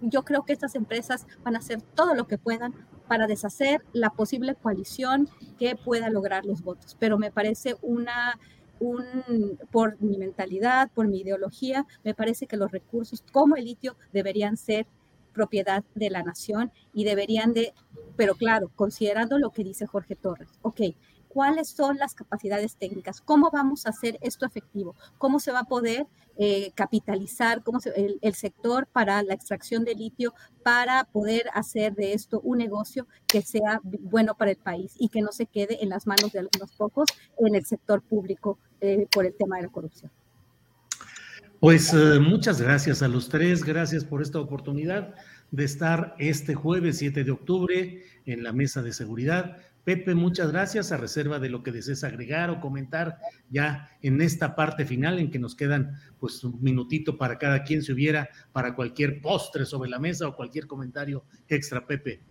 yo 0.00 0.24
creo 0.24 0.42
que 0.42 0.52
estas 0.52 0.74
empresas 0.74 1.28
van 1.44 1.54
a 1.54 1.60
hacer 1.60 1.80
todo 1.80 2.16
lo 2.16 2.26
que 2.26 2.38
puedan 2.38 2.74
para 3.06 3.28
deshacer 3.28 3.84
la 3.92 4.10
posible 4.10 4.56
coalición 4.56 5.28
que 5.60 5.76
pueda 5.76 6.10
lograr 6.10 6.44
los 6.44 6.62
votos, 6.62 6.96
pero 6.98 7.16
me 7.16 7.30
parece 7.30 7.76
una 7.82 8.40
un, 8.80 9.60
por 9.70 10.02
mi 10.02 10.18
mentalidad, 10.18 10.90
por 10.92 11.06
mi 11.06 11.20
ideología, 11.20 11.86
me 12.02 12.14
parece 12.14 12.48
que 12.48 12.56
los 12.56 12.72
recursos 12.72 13.22
como 13.30 13.54
el 13.54 13.66
litio 13.66 13.94
deberían 14.12 14.56
ser 14.56 14.88
propiedad 15.32 15.84
de 15.94 16.10
la 16.10 16.22
nación 16.22 16.72
y 16.92 17.04
deberían 17.04 17.52
de, 17.52 17.74
pero 18.16 18.34
claro, 18.34 18.70
considerando 18.74 19.38
lo 19.38 19.50
que 19.50 19.64
dice 19.64 19.86
Jorge 19.86 20.16
Torres, 20.16 20.48
ok, 20.62 20.80
¿cuáles 21.28 21.68
son 21.68 21.96
las 21.96 22.14
capacidades 22.14 22.76
técnicas? 22.76 23.20
¿Cómo 23.20 23.50
vamos 23.50 23.86
a 23.86 23.90
hacer 23.90 24.18
esto 24.20 24.44
efectivo? 24.44 24.94
¿Cómo 25.18 25.40
se 25.40 25.52
va 25.52 25.60
a 25.60 25.64
poder 25.64 26.06
eh, 26.36 26.72
capitalizar 26.74 27.62
cómo 27.62 27.78
el, 27.94 28.34
sector 28.34 28.86
para 28.86 29.22
la 29.22 29.34
extracción 29.34 29.84
de 29.84 29.94
litio 29.94 30.32
para 30.62 31.04
poder 31.04 31.44
hacer 31.52 31.94
de 31.94 32.14
esto 32.14 32.40
un 32.40 32.58
negocio 32.58 33.06
que 33.26 33.42
sea 33.42 33.80
bueno 33.84 34.34
para 34.34 34.50
el 34.50 34.56
país 34.56 34.94
y 34.98 35.08
que 35.08 35.20
no 35.20 35.30
se 35.32 35.46
quede 35.46 35.82
en 35.82 35.90
las 35.90 36.06
manos 36.06 36.32
de 36.32 36.38
algunos 36.38 36.72
pocos 36.72 37.10
en 37.38 37.54
el 37.54 37.66
sector 37.66 38.02
público 38.02 38.58
eh, 38.80 39.06
por 39.12 39.26
el 39.26 39.34
tema 39.34 39.56
de 39.56 39.62
la 39.64 39.68
corrupción? 39.68 40.10
Pues 41.62 41.94
eh, 41.94 42.18
muchas 42.18 42.60
gracias 42.60 43.02
a 43.02 43.08
los 43.08 43.28
tres, 43.28 43.62
gracias 43.62 44.04
por 44.04 44.20
esta 44.20 44.40
oportunidad 44.40 45.14
de 45.52 45.62
estar 45.62 46.16
este 46.18 46.56
jueves 46.56 46.98
7 46.98 47.22
de 47.22 47.30
octubre 47.30 48.02
en 48.26 48.42
la 48.42 48.52
mesa 48.52 48.82
de 48.82 48.92
seguridad. 48.92 49.58
Pepe, 49.84 50.16
muchas 50.16 50.50
gracias 50.50 50.90
a 50.90 50.96
reserva 50.96 51.38
de 51.38 51.50
lo 51.50 51.62
que 51.62 51.70
desees 51.70 52.02
agregar 52.02 52.50
o 52.50 52.58
comentar 52.58 53.18
ya 53.48 53.96
en 54.02 54.20
esta 54.22 54.56
parte 54.56 54.84
final 54.86 55.20
en 55.20 55.30
que 55.30 55.38
nos 55.38 55.54
quedan 55.54 56.00
pues 56.18 56.42
un 56.42 56.60
minutito 56.60 57.16
para 57.16 57.38
cada 57.38 57.62
quien 57.62 57.80
si 57.80 57.92
hubiera 57.92 58.28
para 58.50 58.74
cualquier 58.74 59.20
postre 59.20 59.64
sobre 59.64 59.88
la 59.88 60.00
mesa 60.00 60.26
o 60.26 60.34
cualquier 60.34 60.66
comentario 60.66 61.22
extra, 61.46 61.86
Pepe. 61.86 62.22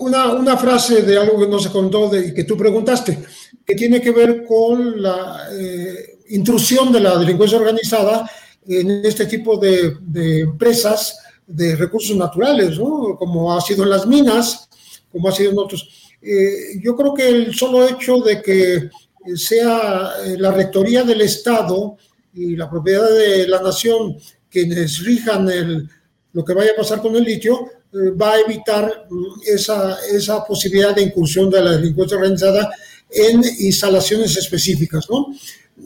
Una, 0.00 0.32
una 0.32 0.56
frase 0.56 1.02
de 1.02 1.16
algo 1.16 1.38
que 1.38 1.48
no 1.48 1.60
se 1.60 1.70
contó 1.70 2.10
y 2.18 2.34
que 2.34 2.42
tú 2.42 2.56
preguntaste, 2.56 3.20
que 3.64 3.76
tiene 3.76 4.00
que 4.00 4.10
ver 4.10 4.44
con 4.44 5.00
la 5.00 5.48
eh, 5.52 6.13
intrusión 6.28 6.92
de 6.92 7.00
la 7.00 7.18
delincuencia 7.18 7.58
organizada 7.58 8.30
en 8.66 9.04
este 9.04 9.26
tipo 9.26 9.56
de, 9.58 9.96
empresas 10.40 11.18
de 11.46 11.76
recursos 11.76 12.16
naturales, 12.16 12.78
¿no? 12.78 13.16
como 13.18 13.54
ha 13.54 13.60
sido 13.60 13.84
en 13.84 13.90
las 13.90 14.06
minas, 14.06 14.68
como 15.12 15.28
ha 15.28 15.32
sido 15.32 15.50
en 15.50 15.58
otros. 15.58 16.14
Eh, 16.22 16.80
yo 16.82 16.96
creo 16.96 17.12
que 17.12 17.28
el 17.28 17.54
solo 17.54 17.86
hecho 17.86 18.18
de 18.20 18.40
que 18.40 18.88
sea 19.36 20.12
eh, 20.24 20.36
la 20.38 20.50
rectoría 20.50 21.02
del 21.02 21.20
Estado 21.20 21.96
y 22.32 22.56
la 22.56 22.70
propiedad 22.70 23.08
de 23.10 23.46
la 23.46 23.60
nación 23.60 24.16
quienes 24.50 25.04
rijan 25.04 25.88
lo 26.32 26.44
que 26.44 26.54
vaya 26.54 26.70
a 26.72 26.76
pasar 26.76 27.02
con 27.02 27.16
el 27.16 27.24
litio, 27.24 27.68
eh, 27.92 28.10
va 28.10 28.32
a 28.32 28.40
evitar 28.40 29.06
mm, 29.10 29.40
esa, 29.46 29.98
esa 30.12 30.44
posibilidad 30.44 30.94
de 30.94 31.02
incursión 31.02 31.50
de 31.50 31.62
la 31.62 31.72
delincuencia 31.72 32.16
organizada 32.16 32.70
en 33.10 33.42
instalaciones 33.60 34.36
específicas. 34.36 35.08
¿no? 35.10 35.26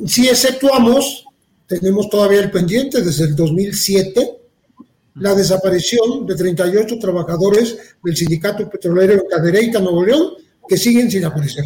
Si 0.06 0.28
exceptuamos, 0.28 1.24
tenemos 1.66 2.08
todavía 2.08 2.40
el 2.40 2.50
pendiente 2.50 3.02
desde 3.02 3.24
el 3.24 3.36
2007, 3.36 4.38
la 5.14 5.34
desaparición 5.34 6.26
de 6.26 6.36
38 6.36 6.98
trabajadores 6.98 7.96
del 8.02 8.16
sindicato 8.16 8.68
petrolero 8.70 9.14
en 9.14 9.22
Cadereyta, 9.28 9.80
Nuevo 9.80 10.04
León, 10.04 10.32
que 10.68 10.76
siguen 10.76 11.10
sin 11.10 11.24
aparecer. 11.24 11.64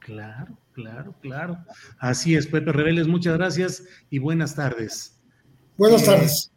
Claro, 0.00 0.58
claro, 0.72 1.14
claro. 1.20 1.58
Así 1.98 2.34
es, 2.34 2.46
Pepe 2.46 2.72
Reveles, 2.72 3.06
muchas 3.06 3.36
gracias 3.36 3.84
y 4.10 4.18
buenas 4.18 4.54
tardes. 4.54 5.16
Buenas 5.76 6.02
eh, 6.02 6.06
tardes. 6.06 6.52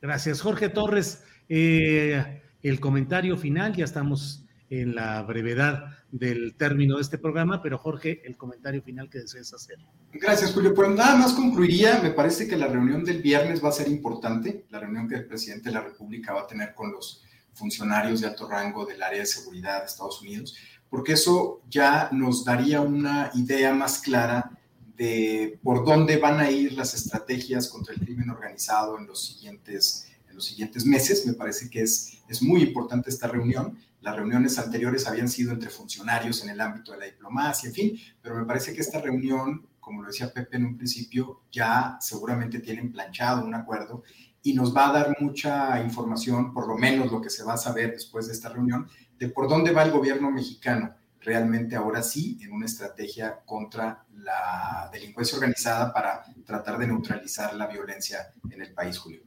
Gracias, 0.00 0.40
Jorge 0.40 0.68
Torres. 0.68 1.22
Eh, 1.48 2.42
el 2.62 2.80
comentario 2.80 3.36
final, 3.36 3.74
ya 3.74 3.84
estamos 3.84 4.44
en 4.70 4.94
la 4.94 5.22
brevedad 5.22 5.98
del 6.14 6.54
término 6.54 6.94
de 6.94 7.02
este 7.02 7.18
programa, 7.18 7.60
pero 7.60 7.76
Jorge, 7.76 8.22
el 8.24 8.36
comentario 8.36 8.80
final 8.82 9.10
que 9.10 9.18
desees 9.18 9.52
hacer. 9.52 9.78
Gracias, 10.12 10.52
Julio. 10.52 10.72
Pues 10.72 10.88
nada 10.90 11.16
más 11.16 11.32
concluiría, 11.32 11.98
me 12.00 12.10
parece 12.10 12.46
que 12.46 12.56
la 12.56 12.68
reunión 12.68 13.02
del 13.02 13.20
viernes 13.20 13.62
va 13.62 13.70
a 13.70 13.72
ser 13.72 13.88
importante, 13.88 14.64
la 14.70 14.78
reunión 14.78 15.08
que 15.08 15.16
el 15.16 15.26
presidente 15.26 15.70
de 15.70 15.74
la 15.74 15.80
República 15.80 16.32
va 16.32 16.42
a 16.42 16.46
tener 16.46 16.72
con 16.72 16.92
los 16.92 17.24
funcionarios 17.52 18.20
de 18.20 18.28
alto 18.28 18.48
rango 18.48 18.86
del 18.86 19.02
área 19.02 19.18
de 19.18 19.26
seguridad 19.26 19.80
de 19.80 19.86
Estados 19.86 20.22
Unidos, 20.22 20.56
porque 20.88 21.14
eso 21.14 21.62
ya 21.68 22.08
nos 22.12 22.44
daría 22.44 22.80
una 22.80 23.32
idea 23.34 23.74
más 23.74 23.98
clara 23.98 24.56
de 24.96 25.58
por 25.64 25.84
dónde 25.84 26.18
van 26.18 26.38
a 26.38 26.48
ir 26.48 26.74
las 26.74 26.94
estrategias 26.94 27.68
contra 27.68 27.92
el 27.92 28.00
crimen 28.00 28.30
organizado 28.30 29.00
en 29.00 29.08
los 29.08 29.26
siguientes, 29.26 30.06
en 30.28 30.36
los 30.36 30.44
siguientes 30.44 30.86
meses. 30.86 31.26
Me 31.26 31.32
parece 31.32 31.68
que 31.68 31.82
es, 31.82 32.22
es 32.28 32.40
muy 32.40 32.62
importante 32.62 33.10
esta 33.10 33.26
reunión 33.26 33.76
las 34.04 34.16
reuniones 34.16 34.58
anteriores 34.58 35.08
habían 35.08 35.28
sido 35.28 35.52
entre 35.52 35.70
funcionarios 35.70 36.44
en 36.44 36.50
el 36.50 36.60
ámbito 36.60 36.92
de 36.92 36.98
la 36.98 37.06
diplomacia, 37.06 37.68
en 37.68 37.74
fin, 37.74 37.98
pero 38.20 38.34
me 38.34 38.44
parece 38.44 38.74
que 38.74 38.82
esta 38.82 39.00
reunión, 39.00 39.66
como 39.80 40.02
lo 40.02 40.08
decía 40.08 40.30
Pepe 40.30 40.58
en 40.58 40.66
un 40.66 40.76
principio, 40.76 41.44
ya 41.50 41.96
seguramente 42.00 42.58
tienen 42.60 42.92
planchado 42.92 43.46
un 43.46 43.54
acuerdo 43.54 44.02
y 44.42 44.52
nos 44.52 44.76
va 44.76 44.90
a 44.90 44.92
dar 44.92 45.16
mucha 45.20 45.82
información, 45.82 46.52
por 46.52 46.68
lo 46.68 46.76
menos 46.76 47.10
lo 47.10 47.22
que 47.22 47.30
se 47.30 47.44
va 47.44 47.54
a 47.54 47.56
saber 47.56 47.92
después 47.92 48.26
de 48.26 48.34
esta 48.34 48.50
reunión, 48.50 48.86
de 49.18 49.30
por 49.30 49.48
dónde 49.48 49.72
va 49.72 49.84
el 49.84 49.90
gobierno 49.90 50.30
mexicano 50.30 50.94
realmente 51.22 51.74
ahora 51.74 52.02
sí 52.02 52.38
en 52.42 52.52
una 52.52 52.66
estrategia 52.66 53.40
contra 53.46 54.04
la 54.16 54.90
delincuencia 54.92 55.36
organizada 55.36 55.94
para 55.94 56.24
tratar 56.44 56.76
de 56.76 56.88
neutralizar 56.88 57.54
la 57.54 57.66
violencia 57.68 58.34
en 58.50 58.60
el 58.60 58.74
país, 58.74 58.98
Julio. 58.98 59.22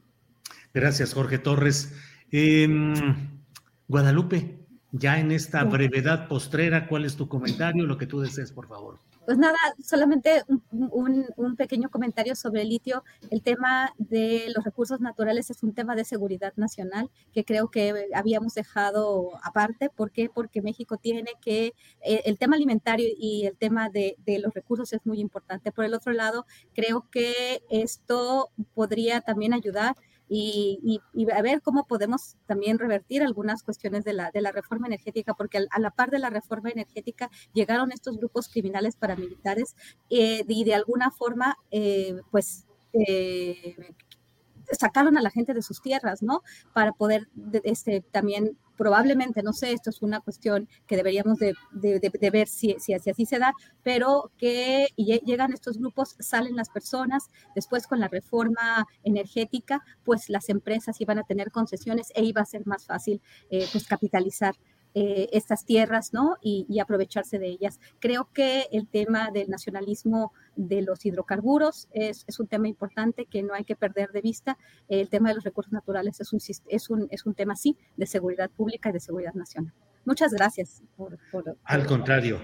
Gracias, 0.72 1.14
Jorge 1.14 1.38
Torres. 1.38 1.92
Em, 2.30 2.94
Guadalupe, 3.88 4.57
ya 4.92 5.18
en 5.18 5.32
esta 5.32 5.64
brevedad 5.64 6.28
postrera, 6.28 6.86
¿cuál 6.88 7.04
es 7.04 7.16
tu 7.16 7.28
comentario? 7.28 7.86
Lo 7.86 7.98
que 7.98 8.06
tú 8.06 8.20
desees, 8.20 8.52
por 8.52 8.68
favor. 8.68 8.98
Pues 9.26 9.36
nada, 9.36 9.58
solamente 9.84 10.42
un, 10.70 11.54
pequeño 11.58 11.90
comentario 11.90 12.34
sobre 12.34 12.62
el 12.62 12.70
litio. 12.70 13.04
El 13.30 13.42
tema 13.42 13.92
de 13.98 14.50
los 14.56 14.64
recursos 14.64 15.02
naturales 15.02 15.50
es 15.50 15.62
un 15.62 15.74
tema 15.74 15.94
de 15.94 16.06
seguridad 16.06 16.54
nacional 16.56 17.10
que 17.34 17.44
creo 17.44 17.70
que 17.70 18.06
habíamos 18.14 18.54
dejado 18.54 19.32
aparte. 19.42 19.90
¿Por 19.90 20.12
qué? 20.12 20.30
Porque 20.32 20.62
México 20.62 20.96
tiene 20.96 21.32
que, 21.42 21.74
eh, 22.00 22.22
el 22.24 22.38
tema 22.38 22.56
alimentario 22.56 23.06
y 23.18 23.44
el 23.44 23.54
tema 23.58 23.90
de, 23.90 24.16
de 24.24 24.38
los 24.38 24.54
recursos 24.54 24.94
es 24.94 25.04
muy 25.04 25.20
importante. 25.20 25.72
Por 25.72 25.84
el 25.84 25.92
otro 25.92 26.14
lado, 26.14 26.46
creo 26.74 27.06
que 27.10 27.62
esto 27.68 28.48
podría 28.72 29.20
también 29.20 29.52
ayudar 29.52 29.94
y, 30.28 31.00
a 31.34 31.42
ver 31.42 31.62
cómo 31.62 31.86
podemos 31.86 32.36
también 32.46 32.78
revertir 32.78 33.22
algunas 33.22 33.62
cuestiones 33.62 34.04
de 34.04 34.12
la, 34.12 34.30
de 34.30 34.42
la 34.42 34.52
reforma 34.52 34.86
energética, 34.86 35.34
porque 35.34 35.66
a 35.70 35.80
la 35.80 35.90
par 35.90 36.10
de 36.10 36.18
la 36.18 36.30
reforma 36.30 36.70
energética 36.70 37.30
llegaron 37.54 37.92
estos 37.92 38.18
grupos 38.18 38.48
criminales 38.48 38.96
paramilitares 38.96 39.74
eh, 40.10 40.44
y 40.46 40.64
de 40.64 40.74
alguna 40.74 41.10
forma, 41.10 41.56
eh, 41.70 42.20
pues, 42.30 42.66
eh, 42.92 43.76
sacaron 44.72 45.16
a 45.16 45.22
la 45.22 45.30
gente 45.30 45.54
de 45.54 45.62
sus 45.62 45.80
tierras, 45.80 46.22
¿no? 46.22 46.42
Para 46.74 46.92
poder 46.92 47.28
este, 47.64 48.02
también 48.02 48.58
probablemente, 48.78 49.42
no 49.42 49.52
sé, 49.52 49.72
esto 49.72 49.90
es 49.90 50.00
una 50.00 50.20
cuestión 50.20 50.68
que 50.86 50.96
deberíamos 50.96 51.38
de, 51.38 51.54
ver 52.32 52.48
si, 52.48 52.76
si, 52.78 52.94
así 52.94 53.26
se 53.26 53.38
da, 53.38 53.52
pero 53.82 54.30
que 54.38 54.86
llegan 54.96 55.52
estos 55.52 55.78
grupos, 55.78 56.16
salen 56.20 56.56
las 56.56 56.70
personas, 56.70 57.28
después 57.54 57.86
con 57.86 58.00
la 58.00 58.08
reforma 58.08 58.86
energética, 59.02 59.82
pues 60.04 60.30
las 60.30 60.48
empresas 60.48 61.00
iban 61.00 61.18
a 61.18 61.24
tener 61.24 61.50
concesiones 61.50 62.12
e 62.14 62.24
iba 62.24 62.40
a 62.40 62.46
ser 62.46 62.66
más 62.66 62.86
fácil 62.86 63.20
eh, 63.50 63.66
pues 63.72 63.86
capitalizar 63.86 64.54
eh, 65.00 65.28
estas 65.32 65.64
tierras, 65.64 66.12
¿no? 66.12 66.38
Y, 66.42 66.80
aprovecharse 66.80 67.38
de 67.38 67.46
ellas. 67.46 67.78
Creo 68.00 68.30
que 68.32 68.66
el 68.72 68.88
tema 68.88 69.30
del 69.30 69.48
nacionalismo 69.48 70.32
de 70.56 70.82
los 70.82 71.06
hidrocarburos 71.06 71.86
es, 71.92 72.24
un 72.40 72.48
tema 72.48 72.66
importante 72.66 73.26
que 73.26 73.44
no 73.44 73.54
hay 73.54 73.62
que 73.62 73.76
perder 73.76 74.10
de 74.10 74.20
vista. 74.20 74.58
El 74.88 75.08
tema 75.08 75.28
de 75.28 75.36
los 75.36 75.44
recursos 75.44 75.72
naturales 75.72 76.20
es 76.20 76.32
un, 76.32 76.40
es 76.66 76.90
un, 76.90 77.06
es 77.12 77.26
un 77.26 77.34
tema, 77.34 77.54
sí, 77.54 77.76
de 77.96 78.06
seguridad 78.06 78.50
pública 78.50 78.88
y 78.88 78.92
de 78.92 78.98
seguridad 78.98 79.34
nacional. 79.34 79.72
Muchas 80.04 80.32
gracias. 80.32 80.82
Al 81.62 81.86
contrario, 81.86 82.40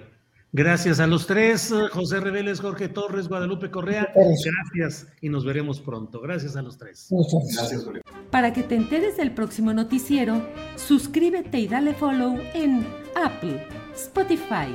Gracias 0.57 1.01
a 1.01 1.09
los 1.09 1.27
tres, 1.27 1.75
José 1.91 2.21
Reveles, 2.21 2.61
Jorge 2.61 2.89
Torres, 2.89 3.27
Guadalupe 3.27 3.73
Correa. 3.73 4.13
Gracias 4.15 5.09
y 5.21 5.29
nos 5.29 5.45
veremos 5.45 5.81
pronto. 5.81 6.21
Gracias 6.21 6.55
a 6.55 6.63
los 6.63 6.79
tres. 6.79 7.09
Gracias, 7.57 7.85
Julio. 7.85 8.03
Para 8.31 8.53
que 8.53 8.63
te 8.63 8.77
enteres 8.77 9.17
del 9.17 9.33
próximo 9.33 9.73
noticiero, 9.73 10.47
suscríbete 10.77 11.59
y 11.59 11.67
dale 11.67 11.93
follow 11.93 12.39
en 12.55 12.87
Apple, 13.17 13.67
Spotify, 13.97 14.69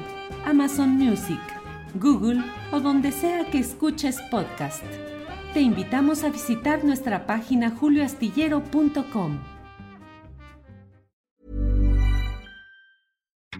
Amazon 0.43 0.89
Music, 0.89 1.39
Google 1.95 2.43
o 2.73 2.81
donde 2.81 3.13
sea 3.13 3.49
que 3.49 3.59
escuches 3.59 4.17
podcast. 4.29 4.83
Te 5.53 5.61
invitamos 5.61 6.25
a 6.25 6.29
visitar 6.29 6.83
nuestra 6.83 7.25
página 7.25 7.71
julioastillero.com. 7.71 9.39